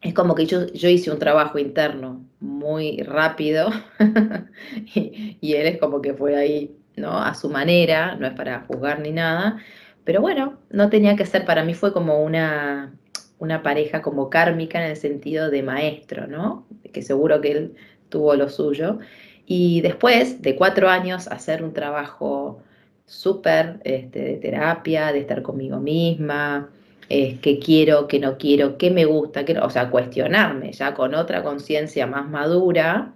es 0.02 0.14
como 0.14 0.36
que 0.36 0.46
yo, 0.46 0.68
yo 0.74 0.90
hice 0.90 1.12
un 1.12 1.20
trabajo 1.20 1.60
interno 1.60 2.26
muy 2.40 3.02
rápido 3.04 3.70
y, 4.96 5.38
y, 5.42 5.54
él 5.56 5.68
es 5.68 5.80
como 5.80 6.02
que 6.02 6.14
fue 6.14 6.36
ahí, 6.36 6.78
¿no? 6.96 7.18
A 7.20 7.34
su 7.36 7.50
manera, 7.50 8.16
no 8.16 8.28
es 8.28 8.34
para 8.34 8.62
juzgar 8.68 9.00
ni 9.00 9.12
nada, 9.12 9.60
pero 10.04 10.22
bueno, 10.22 10.60
no 10.70 10.90
tenía 10.90 11.16
que 11.16 11.26
ser, 11.26 11.46
para 11.46 11.64
mí 11.64 11.74
fue 11.74 11.94
como 11.94 12.24
una, 12.24 12.96
una 13.40 13.64
pareja 13.64 14.02
como 14.02 14.30
kármica 14.30 14.84
en 14.84 14.92
el 14.92 14.98
sentido 14.98 15.50
de 15.50 15.64
maestro, 15.64 16.28
¿no? 16.28 16.66
Que 16.94 17.02
seguro 17.02 17.42
que 17.42 17.52
él 17.52 17.76
tuvo 18.10 18.36
lo 18.36 18.50
suyo. 18.50 19.00
Y 19.46 19.82
después 19.82 20.42
de 20.42 20.56
cuatro 20.56 20.90
años 20.90 21.28
hacer 21.28 21.64
un 21.64 21.74
trabajo 21.74 22.62
súper 23.06 23.80
este, 23.84 24.20
de 24.20 24.38
terapia, 24.38 25.12
de 25.12 25.20
estar 25.20 25.42
conmigo 25.42 25.80
misma, 25.80 26.70
qué 27.08 27.60
quiero, 27.64 28.08
qué 28.08 28.20
no 28.20 28.38
quiero, 28.38 28.78
qué 28.78 28.92
me 28.92 29.06
gusta, 29.06 29.46
qué 29.46 29.58
o 29.60 29.70
sea, 29.70 29.90
cuestionarme 29.90 30.72
ya 30.72 30.94
con 30.94 31.14
otra 31.14 31.44
conciencia 31.44 32.08
más 32.08 32.28
madura, 32.28 33.14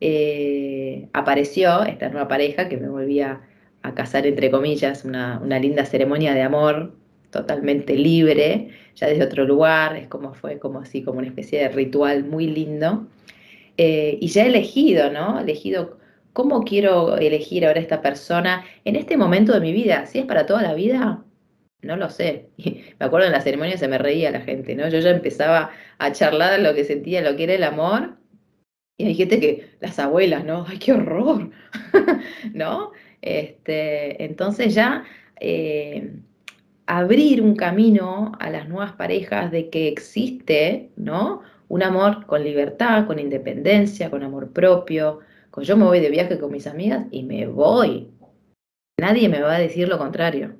eh, 0.00 1.08
apareció 1.12 1.82
esta 1.84 2.08
nueva 2.10 2.28
pareja 2.28 2.68
que 2.68 2.76
me 2.76 2.88
volvía 2.88 3.40
a 3.82 3.94
casar, 3.94 4.26
entre 4.26 4.50
comillas, 4.50 5.04
una, 5.04 5.40
una 5.42 5.58
linda 5.58 5.84
ceremonia 5.84 6.34
de 6.34 6.42
amor 6.42 6.92
totalmente 7.30 7.94
libre, 7.96 8.70
ya 8.94 9.08
desde 9.08 9.24
otro 9.24 9.44
lugar, 9.44 9.96
es 9.96 10.08
como 10.08 10.34
fue 10.34 10.58
como 10.58 10.80
así, 10.80 11.02
como 11.02 11.18
una 11.18 11.28
especie 11.28 11.60
de 11.60 11.68
ritual 11.68 12.24
muy 12.24 12.46
lindo. 12.46 13.06
Eh, 13.76 14.18
y 14.20 14.28
ya 14.28 14.44
he 14.44 14.48
elegido, 14.48 15.10
¿no? 15.10 15.40
Elegido 15.40 15.98
cómo 16.32 16.62
quiero 16.64 17.16
elegir 17.16 17.66
ahora 17.66 17.80
esta 17.80 18.02
persona 18.02 18.64
en 18.84 18.96
este 18.96 19.16
momento 19.16 19.52
de 19.52 19.60
mi 19.60 19.72
vida. 19.72 20.06
Si 20.06 20.18
es 20.18 20.24
para 20.26 20.46
toda 20.46 20.62
la 20.62 20.74
vida, 20.74 21.24
no 21.82 21.96
lo 21.96 22.10
sé. 22.10 22.50
me 22.58 23.06
acuerdo 23.06 23.26
en 23.26 23.32
la 23.32 23.40
ceremonia 23.40 23.76
se 23.78 23.88
me 23.88 23.98
reía 23.98 24.30
la 24.30 24.40
gente, 24.40 24.74
¿no? 24.74 24.88
Yo 24.88 25.00
ya 25.00 25.10
empezaba 25.10 25.70
a 25.98 26.12
charlar 26.12 26.58
lo 26.60 26.74
que 26.74 26.84
sentía, 26.84 27.22
lo 27.22 27.36
que 27.36 27.44
era 27.44 27.54
el 27.54 27.64
amor. 27.64 28.18
Y 28.96 29.06
hay 29.06 29.14
gente 29.14 29.38
que, 29.40 29.76
las 29.80 29.98
abuelas, 29.98 30.44
¿no? 30.44 30.64
¡Ay, 30.68 30.78
qué 30.78 30.92
horror! 30.92 31.50
¿No? 32.52 32.92
Este, 33.22 34.24
entonces 34.24 34.74
ya 34.74 35.04
eh, 35.40 36.12
abrir 36.88 37.42
un 37.42 37.54
camino 37.54 38.32
a 38.40 38.48
las 38.48 38.66
nuevas 38.66 38.92
parejas 38.92 39.50
de 39.50 39.68
que 39.68 39.88
existe, 39.88 40.90
¿no? 40.96 41.42
Un 41.68 41.82
amor 41.82 42.24
con 42.24 42.42
libertad, 42.42 43.06
con 43.06 43.18
independencia, 43.18 44.08
con 44.10 44.22
amor 44.22 44.52
propio. 44.54 45.20
Con 45.50 45.64
yo 45.64 45.76
me 45.76 45.84
voy 45.84 46.00
de 46.00 46.08
viaje 46.08 46.38
con 46.38 46.50
mis 46.50 46.66
amigas 46.66 47.04
y 47.10 47.24
me 47.24 47.46
voy. 47.46 48.08
Nadie 48.98 49.28
me 49.28 49.42
va 49.42 49.56
a 49.56 49.58
decir 49.58 49.86
lo 49.86 49.98
contrario. 49.98 50.56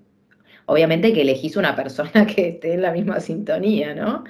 Obviamente 0.66 1.14
que 1.14 1.22
elegís 1.22 1.57
una 1.57 1.74
persona 1.74 2.26
que 2.26 2.49
esté 2.49 2.74
en 2.74 2.83
la 2.83 2.93
misma 2.93 3.20
sintonía, 3.20 3.95
¿no? 3.95 4.24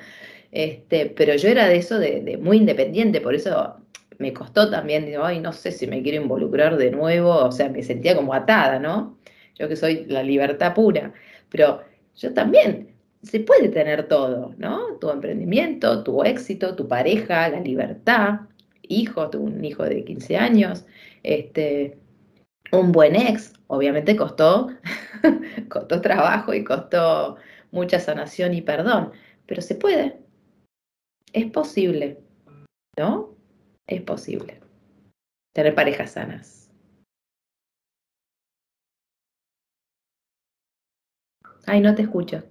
Este, 0.52 1.06
pero 1.06 1.34
yo 1.34 1.48
era 1.48 1.66
de 1.66 1.78
eso 1.78 1.98
de, 1.98 2.38
muy 2.40 2.58
independiente, 2.58 3.20
por 3.20 3.34
eso 3.34 3.74
me 4.18 4.32
costó 4.32 4.70
también, 4.70 5.12
ay, 5.20 5.40
no 5.40 5.52
sé 5.52 5.72
si 5.72 5.88
me 5.88 6.00
quiero 6.02 6.22
involucrar 6.22 6.76
de 6.76 6.92
nuevo, 6.92 7.34
o 7.34 7.50
sea, 7.52 7.68
me 7.68 7.82
sentía 7.82 8.14
como 8.14 8.34
atada, 8.34 8.78
¿no? 8.78 9.18
Yo 9.58 9.68
que 9.68 9.76
soy 9.76 10.04
la 10.06 10.22
libertad 10.22 10.74
pura, 10.74 11.12
pero 11.50 11.82
yo 12.16 12.34
también, 12.34 12.94
se 13.22 13.40
puede 13.40 13.68
tener 13.68 14.08
todo, 14.08 14.54
¿no? 14.58 14.96
Tu 15.00 15.10
emprendimiento, 15.10 16.02
tu 16.04 16.22
éxito, 16.22 16.76
tu 16.76 16.86
pareja, 16.86 17.48
la 17.48 17.60
libertad, 17.60 18.40
hijo, 18.82 19.30
un 19.38 19.64
hijo 19.64 19.84
de 19.84 20.04
15 20.04 20.36
años, 20.36 20.86
este, 21.22 21.98
un 22.72 22.92
buen 22.92 23.16
ex, 23.16 23.52
obviamente 23.66 24.16
costó, 24.16 24.68
costó 25.68 26.00
trabajo 26.00 26.54
y 26.54 26.64
costó 26.64 27.36
mucha 27.70 27.98
sanación 27.98 28.54
y 28.54 28.62
perdón, 28.62 29.12
pero 29.46 29.62
se 29.62 29.74
puede, 29.74 30.18
es 31.32 31.46
posible, 31.50 32.18
¿no? 32.96 33.34
Es 33.86 34.02
posible 34.02 34.60
tener 35.54 35.74
parejas 35.74 36.12
sanas. 36.12 36.57
Ay, 41.66 41.80
no 41.80 41.94
te 41.94 42.02
escucho. 42.02 42.42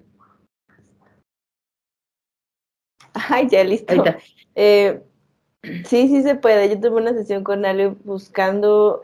Ay, 3.30 3.48
ya 3.50 3.64
listo. 3.64 4.04
Eh, 4.56 5.02
sí, 5.64 6.08
sí 6.08 6.24
se 6.24 6.36
puede. 6.36 6.70
Yo 6.70 6.80
tuve 6.80 7.02
una 7.02 7.14
sesión 7.14 7.44
con 7.44 7.66
Ale 7.66 7.88
buscando 7.88 9.04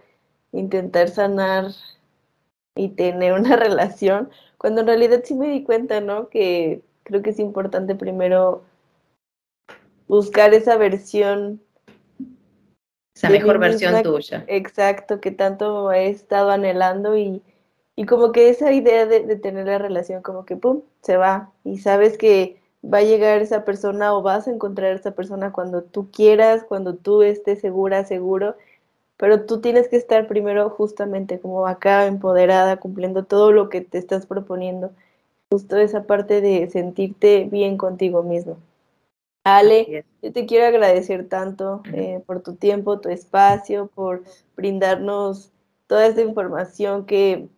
intentar 0.51 1.09
sanar 1.09 1.71
y 2.75 2.89
tener 2.89 3.33
una 3.33 3.55
relación, 3.55 4.29
cuando 4.57 4.81
en 4.81 4.87
realidad 4.87 5.21
sí 5.23 5.35
me 5.35 5.49
di 5.49 5.63
cuenta, 5.63 6.01
¿no? 6.01 6.29
Que 6.29 6.81
creo 7.03 7.21
que 7.21 7.31
es 7.31 7.39
importante 7.39 7.95
primero 7.95 8.63
buscar 10.07 10.53
esa 10.53 10.77
versión. 10.77 11.61
Esa 13.15 13.29
mejor 13.29 13.59
versión 13.59 14.01
tuya. 14.01 14.43
Exacto, 14.47 15.21
que 15.21 15.31
tanto 15.31 15.91
he 15.91 16.09
estado 16.09 16.49
anhelando 16.49 17.17
y 17.17 17.43
y 17.95 18.05
como 18.05 18.31
que 18.31 18.49
esa 18.49 18.71
idea 18.71 19.05
de, 19.05 19.21
tener 19.37 19.67
la 19.67 19.77
relación 19.77 20.21
como 20.23 20.45
que, 20.45 20.55
¡pum!, 20.55 20.81
se 21.01 21.17
va. 21.17 21.51
Y 21.63 21.77
sabes 21.77 22.17
que 22.17 22.59
va 22.83 22.99
a 22.99 23.03
llegar 23.03 23.41
esa 23.41 23.65
persona 23.65 24.13
o 24.15 24.21
vas 24.21 24.47
a 24.47 24.51
encontrar 24.51 24.93
esa 24.93 25.11
persona 25.11 25.51
cuando 25.51 25.83
tú 25.83 26.09
quieras, 26.11 26.63
cuando 26.63 26.95
tú 26.95 27.21
estés 27.21 27.61
segura, 27.61 28.05
seguro. 28.05 28.55
Pero 29.17 29.45
tú 29.45 29.61
tienes 29.61 29.87
que 29.89 29.97
estar 29.97 30.27
primero 30.27 30.69
justamente 30.71 31.39
como 31.39 31.67
acá, 31.67 32.07
empoderada, 32.07 32.77
cumpliendo 32.77 33.25
todo 33.25 33.51
lo 33.51 33.69
que 33.69 33.81
te 33.81 33.99
estás 33.99 34.25
proponiendo. 34.25 34.91
Justo 35.51 35.77
esa 35.77 36.03
parte 36.03 36.41
de 36.41 36.69
sentirte 36.69 37.45
bien 37.45 37.77
contigo 37.77 38.23
mismo. 38.23 38.57
Ale, 39.45 40.05
yo 40.21 40.31
te 40.31 40.45
quiero 40.45 40.65
agradecer 40.67 41.27
tanto 41.27 41.83
eh, 41.93 42.23
por 42.25 42.41
tu 42.41 42.55
tiempo, 42.55 42.99
tu 43.01 43.09
espacio, 43.09 43.87
por 43.93 44.23
brindarnos 44.55 45.51
toda 45.87 46.07
esta 46.07 46.21
información 46.21 47.05
que 47.05 47.49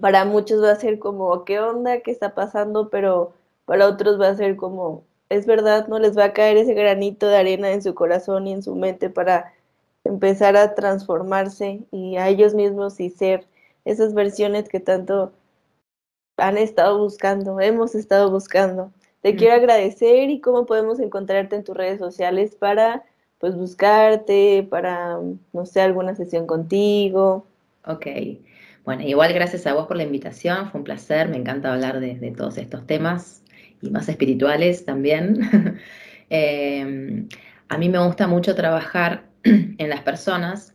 para 0.00 0.24
muchos 0.24 0.62
va 0.62 0.72
a 0.72 0.76
ser 0.76 0.98
como, 0.98 1.44
¿qué 1.44 1.60
onda? 1.60 2.00
¿Qué 2.00 2.10
está 2.10 2.34
pasando? 2.34 2.88
Pero 2.90 3.32
para 3.64 3.86
otros 3.86 4.20
va 4.20 4.28
a 4.28 4.36
ser 4.36 4.56
como, 4.56 5.04
es 5.28 5.46
verdad, 5.46 5.88
no 5.88 5.98
les 5.98 6.16
va 6.16 6.24
a 6.24 6.32
caer 6.32 6.56
ese 6.56 6.74
granito 6.74 7.28
de 7.28 7.36
arena 7.36 7.72
en 7.72 7.82
su 7.82 7.94
corazón 7.94 8.46
y 8.46 8.52
en 8.52 8.62
su 8.62 8.74
mente 8.74 9.10
para 9.10 9.52
empezar 10.04 10.56
a 10.56 10.74
transformarse 10.74 11.80
y 11.90 12.16
a 12.16 12.28
ellos 12.28 12.54
mismos 12.54 12.98
y 13.00 13.10
ser 13.10 13.46
esas 13.84 14.14
versiones 14.14 14.68
que 14.68 14.80
tanto 14.80 15.32
han 16.36 16.56
estado 16.56 16.98
buscando, 16.98 17.60
hemos 17.60 17.94
estado 17.94 18.30
buscando. 18.30 18.92
Te 19.22 19.34
quiero 19.34 19.54
agradecer 19.54 20.30
y 20.30 20.40
cómo 20.40 20.64
podemos 20.64 21.00
encontrarte 21.00 21.56
en 21.56 21.64
tus 21.64 21.76
redes 21.76 21.98
sociales 21.98 22.54
para 22.54 23.04
pues 23.38 23.56
buscarte, 23.56 24.66
para, 24.68 25.18
no 25.52 25.66
sé, 25.66 25.80
alguna 25.80 26.14
sesión 26.14 26.46
contigo. 26.46 27.44
Ok. 27.86 28.06
Bueno, 28.88 29.02
igual 29.02 29.34
gracias 29.34 29.66
a 29.66 29.74
vos 29.74 29.86
por 29.86 29.98
la 29.98 30.04
invitación, 30.04 30.70
fue 30.70 30.78
un 30.78 30.84
placer, 30.84 31.28
me 31.28 31.36
encanta 31.36 31.74
hablar 31.74 32.00
de, 32.00 32.32
todos 32.34 32.56
estos 32.56 32.86
temas 32.86 33.42
y 33.82 33.90
más 33.90 34.08
espirituales 34.08 34.86
también. 34.86 35.78
Em, 36.30 37.28
a 37.68 37.76
mí 37.76 37.90
me 37.90 37.98
gusta 37.98 38.26
mucho 38.26 38.54
trabajar 38.54 39.24
en 39.42 39.90
las 39.90 40.00
personas, 40.00 40.74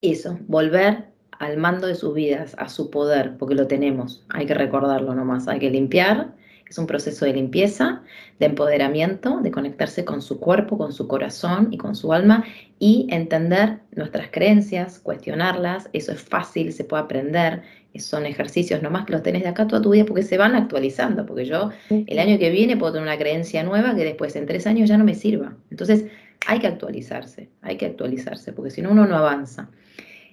eso, 0.00 0.38
volver 0.48 1.08
al 1.38 1.58
mando 1.58 1.86
de 1.86 1.94
sus 1.94 2.14
vidas, 2.14 2.54
a 2.56 2.70
su 2.70 2.90
poder, 2.90 3.36
porque 3.36 3.54
lo 3.54 3.66
tenemos, 3.66 4.24
hay 4.30 4.46
que 4.46 4.54
recordarlo 4.54 5.14
nomás, 5.14 5.46
hay 5.46 5.58
que 5.58 5.68
limpiar 5.68 6.34
es 6.70 6.78
un 6.78 6.86
proceso 6.86 7.24
de 7.24 7.32
limpieza, 7.32 8.02
de 8.38 8.46
empoderamiento, 8.46 9.40
de 9.40 9.50
conectarse 9.50 10.04
con 10.04 10.22
su 10.22 10.38
cuerpo, 10.38 10.78
con 10.78 10.92
su 10.92 11.08
corazón 11.08 11.68
y 11.72 11.78
con 11.78 11.96
su 11.96 12.12
alma 12.12 12.44
y 12.78 13.08
entender 13.10 13.80
nuestras 13.90 14.28
creencias, 14.30 15.00
cuestionarlas. 15.00 15.90
Eso 15.92 16.12
es 16.12 16.22
fácil, 16.22 16.72
se 16.72 16.84
puede 16.84 17.02
aprender. 17.02 17.62
Son 17.96 18.24
ejercicios 18.24 18.82
nomás 18.82 19.04
que 19.04 19.12
los 19.12 19.24
tenés 19.24 19.42
de 19.42 19.48
acá 19.48 19.66
toda 19.66 19.82
tu 19.82 19.90
vida 19.90 20.04
porque 20.04 20.22
se 20.22 20.38
van 20.38 20.54
actualizando. 20.54 21.26
Porque 21.26 21.44
yo 21.44 21.70
el 21.88 22.18
año 22.20 22.38
que 22.38 22.50
viene 22.50 22.76
puedo 22.76 22.92
tener 22.92 23.08
una 23.08 23.18
creencia 23.18 23.64
nueva 23.64 23.96
que 23.96 24.04
después 24.04 24.36
en 24.36 24.46
tres 24.46 24.64
años 24.68 24.88
ya 24.88 24.96
no 24.96 25.02
me 25.02 25.16
sirva. 25.16 25.56
Entonces 25.72 26.04
hay 26.46 26.60
que 26.60 26.68
actualizarse, 26.68 27.50
hay 27.62 27.78
que 27.78 27.86
actualizarse 27.86 28.52
porque 28.52 28.70
si 28.70 28.80
no 28.80 28.92
uno 28.92 29.08
no 29.08 29.16
avanza. 29.16 29.70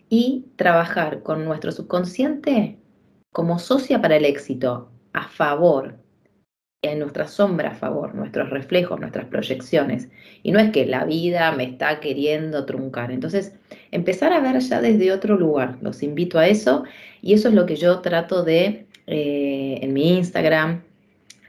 Y 0.08 0.46
trabajar 0.56 1.24
con 1.24 1.46
nuestro 1.46 1.72
subconsciente 1.72 2.78
como 3.32 3.58
socia 3.58 4.02
para 4.04 4.18
el 4.18 4.26
éxito, 4.26 4.92
a 5.14 5.28
favor, 5.28 5.98
en 6.84 7.00
nuestra 7.00 7.28
sombra 7.28 7.70
a 7.70 7.76
favor, 7.76 8.14
nuestros 8.14 8.50
reflejos, 8.50 9.00
nuestras 9.00 9.26
proyecciones. 9.26 10.10
Y 10.44 10.52
no 10.52 10.60
es 10.60 10.72
que 10.72 10.86
la 10.86 11.06
vida 11.06 11.52
me 11.52 11.64
está 11.64 12.00
queriendo 12.00 12.66
truncar. 12.66 13.12
Entonces, 13.12 13.54
empezar 13.92 14.32
a 14.34 14.40
ver 14.40 14.60
ya 14.60 14.82
desde 14.82 15.12
otro 15.12 15.38
lugar. 15.38 15.78
Los 15.82 16.04
invito 16.04 16.38
a 16.40 16.48
eso 16.48 16.84
y 17.22 17.34
eso 17.34 17.50
es 17.50 17.56
lo 17.56 17.66
que 17.66 17.76
yo 17.76 18.00
trato 18.02 18.44
de 18.44 18.86
eh, 19.08 19.80
en 19.82 19.94
mi 19.94 20.18
Instagram, 20.18 20.84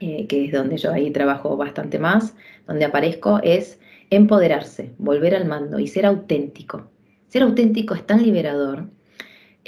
eh, 0.00 0.26
que 0.26 0.46
es 0.46 0.52
donde 0.52 0.78
yo 0.78 0.92
ahí 0.92 1.10
trabajo 1.10 1.56
bastante 1.56 1.98
más, 1.98 2.34
donde 2.66 2.84
aparezco, 2.84 3.40
es 3.42 3.78
empoderarse, 4.10 4.92
volver 4.98 5.34
al 5.34 5.44
mando 5.44 5.78
y 5.78 5.88
ser 5.88 6.06
auténtico. 6.06 6.90
Ser 7.28 7.42
auténtico 7.42 7.94
es 7.94 8.06
tan 8.06 8.22
liberador 8.22 8.88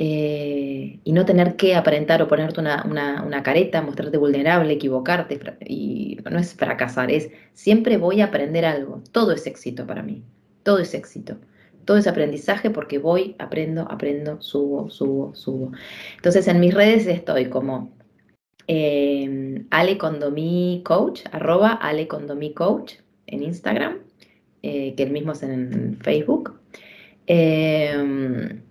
eh, 0.02 0.98
y 1.04 1.12
no 1.12 1.26
tener 1.26 1.56
que 1.56 1.74
aparentar 1.74 2.22
o 2.22 2.26
ponerte 2.26 2.58
una, 2.58 3.42
careta, 3.44 3.82
mostrarte 3.82 4.16
vulnerable, 4.16 4.72
equivocarte, 4.72 5.38
y 5.66 6.16
no 6.30 6.38
es 6.38 6.54
fracasar, 6.54 7.10
es 7.10 7.30
siempre 7.52 7.98
voy 7.98 8.22
a 8.22 8.26
aprender 8.26 8.64
algo. 8.64 9.02
Todo 9.12 9.32
es 9.32 9.46
éxito 9.46 9.86
para 9.86 10.02
mí, 10.02 10.22
todo 10.62 10.78
es 10.78 10.94
éxito. 10.94 11.36
Todo 11.84 11.98
es 11.98 12.06
aprendizaje 12.06 12.70
porque 12.70 12.96
voy, 12.96 13.36
aprendo, 13.38 13.82
aprendo, 13.90 14.40
subo, 14.40 14.88
subo, 14.88 15.34
subo. 15.34 15.72
Entonces 16.16 16.48
en 16.48 16.60
mis 16.60 16.72
redes 16.72 17.06
estoy 17.06 17.50
como 17.50 17.92
eh, 18.68 19.66
Ale 19.70 19.98
arroba 21.30 21.72
Ale 21.72 22.08
Condomí 22.08 22.54
Coach 22.54 22.94
en 23.26 23.42
Instagram, 23.42 23.98
eh, 24.62 24.94
que 24.94 25.02
el 25.02 25.10
mismo 25.10 25.32
es 25.32 25.42
en, 25.42 25.98
Facebook. 26.00 26.58
Eh, 27.26 28.62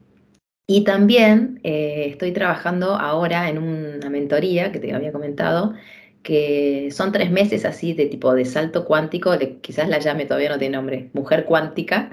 y 0.70 0.84
también 0.84 1.59
eh, 1.63 2.05
estoy 2.11 2.32
trabajando 2.32 2.93
ahora 2.93 3.49
en 3.49 3.57
una 3.57 4.07
mentoría 4.11 4.72
que 4.72 4.78
te 4.78 4.93
había 4.93 5.11
comentado, 5.11 5.74
que 6.22 6.89
son 6.91 7.11
tres 7.11 7.32
meses 7.32 7.65
así 7.65 7.93
de 7.93 8.05
tipo 8.05 8.36
de 8.36 8.45
salto 8.45 8.86
cuántico, 8.86 9.32
quizás 9.61 9.89
la 9.89 9.97
llame 9.97 10.26
todavía 10.26 10.49
no 10.49 10.59
tiene 10.59 10.78
nombre, 10.78 11.09
mujer 11.13 11.45
cuántica, 11.45 12.11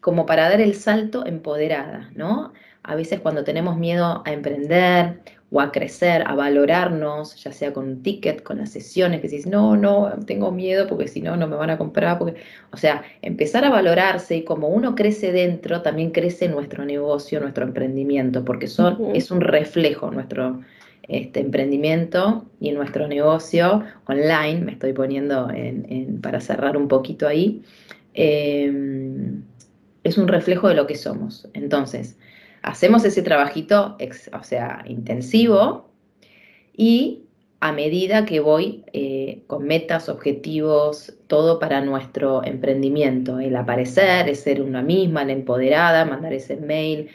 como 0.00 0.26
para 0.26 0.48
dar 0.48 0.60
el 0.60 0.74
salto 0.74 1.26
empoderada, 1.26 2.10
¿no? 2.14 2.52
A 2.82 2.94
veces 2.94 3.20
cuando 3.20 3.44
tenemos 3.44 3.76
miedo 3.76 4.22
a 4.24 4.32
emprender 4.32 5.20
o 5.52 5.60
a 5.60 5.72
crecer, 5.72 6.22
a 6.26 6.34
valorarnos, 6.34 7.36
ya 7.42 7.52
sea 7.52 7.72
con 7.72 7.88
un 7.88 8.02
ticket, 8.02 8.42
con 8.42 8.58
las 8.58 8.70
sesiones, 8.70 9.20
que 9.20 9.28
dices, 9.28 9.46
no, 9.46 9.76
no, 9.76 10.12
tengo 10.26 10.52
miedo 10.52 10.86
porque 10.86 11.08
si 11.08 11.20
no, 11.20 11.36
no 11.36 11.48
me 11.48 11.56
van 11.56 11.70
a 11.70 11.78
comprar. 11.78 12.18
Porque... 12.18 12.36
O 12.72 12.76
sea, 12.76 13.02
empezar 13.20 13.64
a 13.64 13.70
valorarse 13.70 14.36
y 14.36 14.44
como 14.44 14.68
uno 14.68 14.94
crece 14.94 15.32
dentro, 15.32 15.82
también 15.82 16.12
crece 16.12 16.48
nuestro 16.48 16.84
negocio, 16.84 17.40
nuestro 17.40 17.64
emprendimiento, 17.64 18.44
porque 18.44 18.68
son, 18.68 19.14
es 19.14 19.30
un 19.30 19.40
reflejo 19.40 20.10
nuestro 20.10 20.60
este, 21.10 21.40
emprendimiento 21.40 22.46
y 22.60 22.70
nuestro 22.70 23.08
negocio 23.08 23.82
online, 24.06 24.60
me 24.60 24.72
estoy 24.72 24.92
poniendo 24.92 25.50
en, 25.50 26.20
para 26.20 26.40
cerrar 26.40 26.76
un 26.76 26.86
poquito 26.86 27.26
ahí, 27.26 27.62
em, 28.14 29.42
es 30.04 30.18
un 30.18 30.28
reflejo 30.28 30.68
de 30.68 30.74
lo 30.74 30.86
que 30.86 30.96
somos. 30.96 31.48
Entonces, 31.52 32.18
hacemos 32.62 33.04
ese 33.04 33.22
trabajito, 33.22 33.96
o 34.32 34.42
sea, 34.42 34.82
intensivo, 34.86 35.90
y 36.76 37.24
a 37.60 37.72
medida 37.72 38.24
que 38.24 38.40
voy 38.40 38.84
eh, 38.94 39.42
con 39.46 39.66
metas, 39.66 40.08
objetivos, 40.08 41.12
todo 41.26 41.58
para 41.58 41.82
nuestro 41.82 42.42
emprendimiento, 42.42 43.38
el 43.38 43.54
aparecer, 43.54 44.28
el 44.28 44.36
ser 44.36 44.62
una 44.62 44.80
misma, 44.80 45.24
la 45.24 45.32
empoderada, 45.32 46.06
mandar 46.06 46.32
ese 46.32 46.56
mail, 46.56 47.10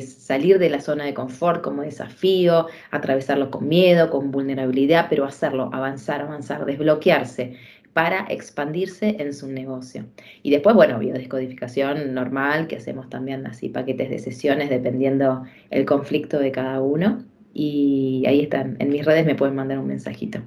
salir 0.00 0.58
de 0.58 0.70
la 0.70 0.80
zona 0.80 1.04
de 1.04 1.14
confort 1.14 1.62
como 1.62 1.82
desafío, 1.82 2.66
atravesarlo 2.90 3.50
con 3.50 3.68
miedo, 3.68 4.10
con 4.10 4.32
vulnerabilidad, 4.32 5.06
pero 5.08 5.24
hacerlo, 5.24 5.70
avanzar, 5.72 6.22
avanzar, 6.22 6.64
desbloquearse 6.64 7.56
para 7.92 8.26
expandirse 8.28 9.16
en 9.18 9.34
su 9.34 9.48
negocio. 9.48 10.04
Y 10.42 10.50
después, 10.50 10.76
bueno, 10.76 10.98
biodescodificación 10.98 12.14
normal, 12.14 12.66
que 12.68 12.76
hacemos 12.76 13.08
también 13.08 13.46
así 13.46 13.68
paquetes 13.68 14.10
de 14.10 14.18
sesiones 14.18 14.70
dependiendo 14.70 15.44
el 15.70 15.84
conflicto 15.84 16.38
de 16.38 16.52
cada 16.52 16.80
uno. 16.80 17.24
Y 17.52 18.24
ahí 18.26 18.42
están, 18.42 18.76
en 18.78 18.90
mis 18.90 19.04
redes 19.04 19.26
me 19.26 19.34
pueden 19.34 19.56
mandar 19.56 19.78
un 19.78 19.88
mensajito. 19.88 20.40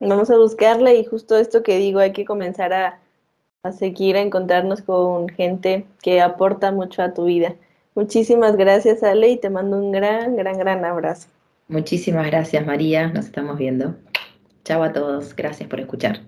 Vamos 0.00 0.30
a 0.30 0.36
buscarla 0.36 0.92
y 0.92 1.04
justo 1.04 1.36
esto 1.36 1.62
que 1.62 1.78
digo, 1.78 2.00
hay 2.00 2.12
que 2.12 2.24
comenzar 2.24 2.72
a, 2.72 3.00
a 3.62 3.72
seguir, 3.72 4.16
a 4.16 4.20
encontrarnos 4.20 4.82
con 4.82 5.28
gente 5.28 5.86
que 6.02 6.20
aporta 6.20 6.70
mucho 6.70 7.02
a 7.02 7.14
tu 7.14 7.24
vida. 7.24 7.54
Muchísimas 7.94 8.56
gracias, 8.56 9.02
Ale, 9.02 9.30
y 9.30 9.36
te 9.38 9.50
mando 9.50 9.76
un 9.76 9.90
gran, 9.90 10.36
gran, 10.36 10.56
gran 10.58 10.84
abrazo. 10.84 11.28
Muchísimas 11.66 12.26
gracias, 12.26 12.64
María. 12.64 13.08
Nos 13.08 13.26
estamos 13.26 13.58
viendo. 13.58 13.96
Chao 14.64 14.82
a 14.82 14.92
todos. 14.92 15.34
Gracias 15.34 15.68
por 15.68 15.80
escuchar. 15.80 16.20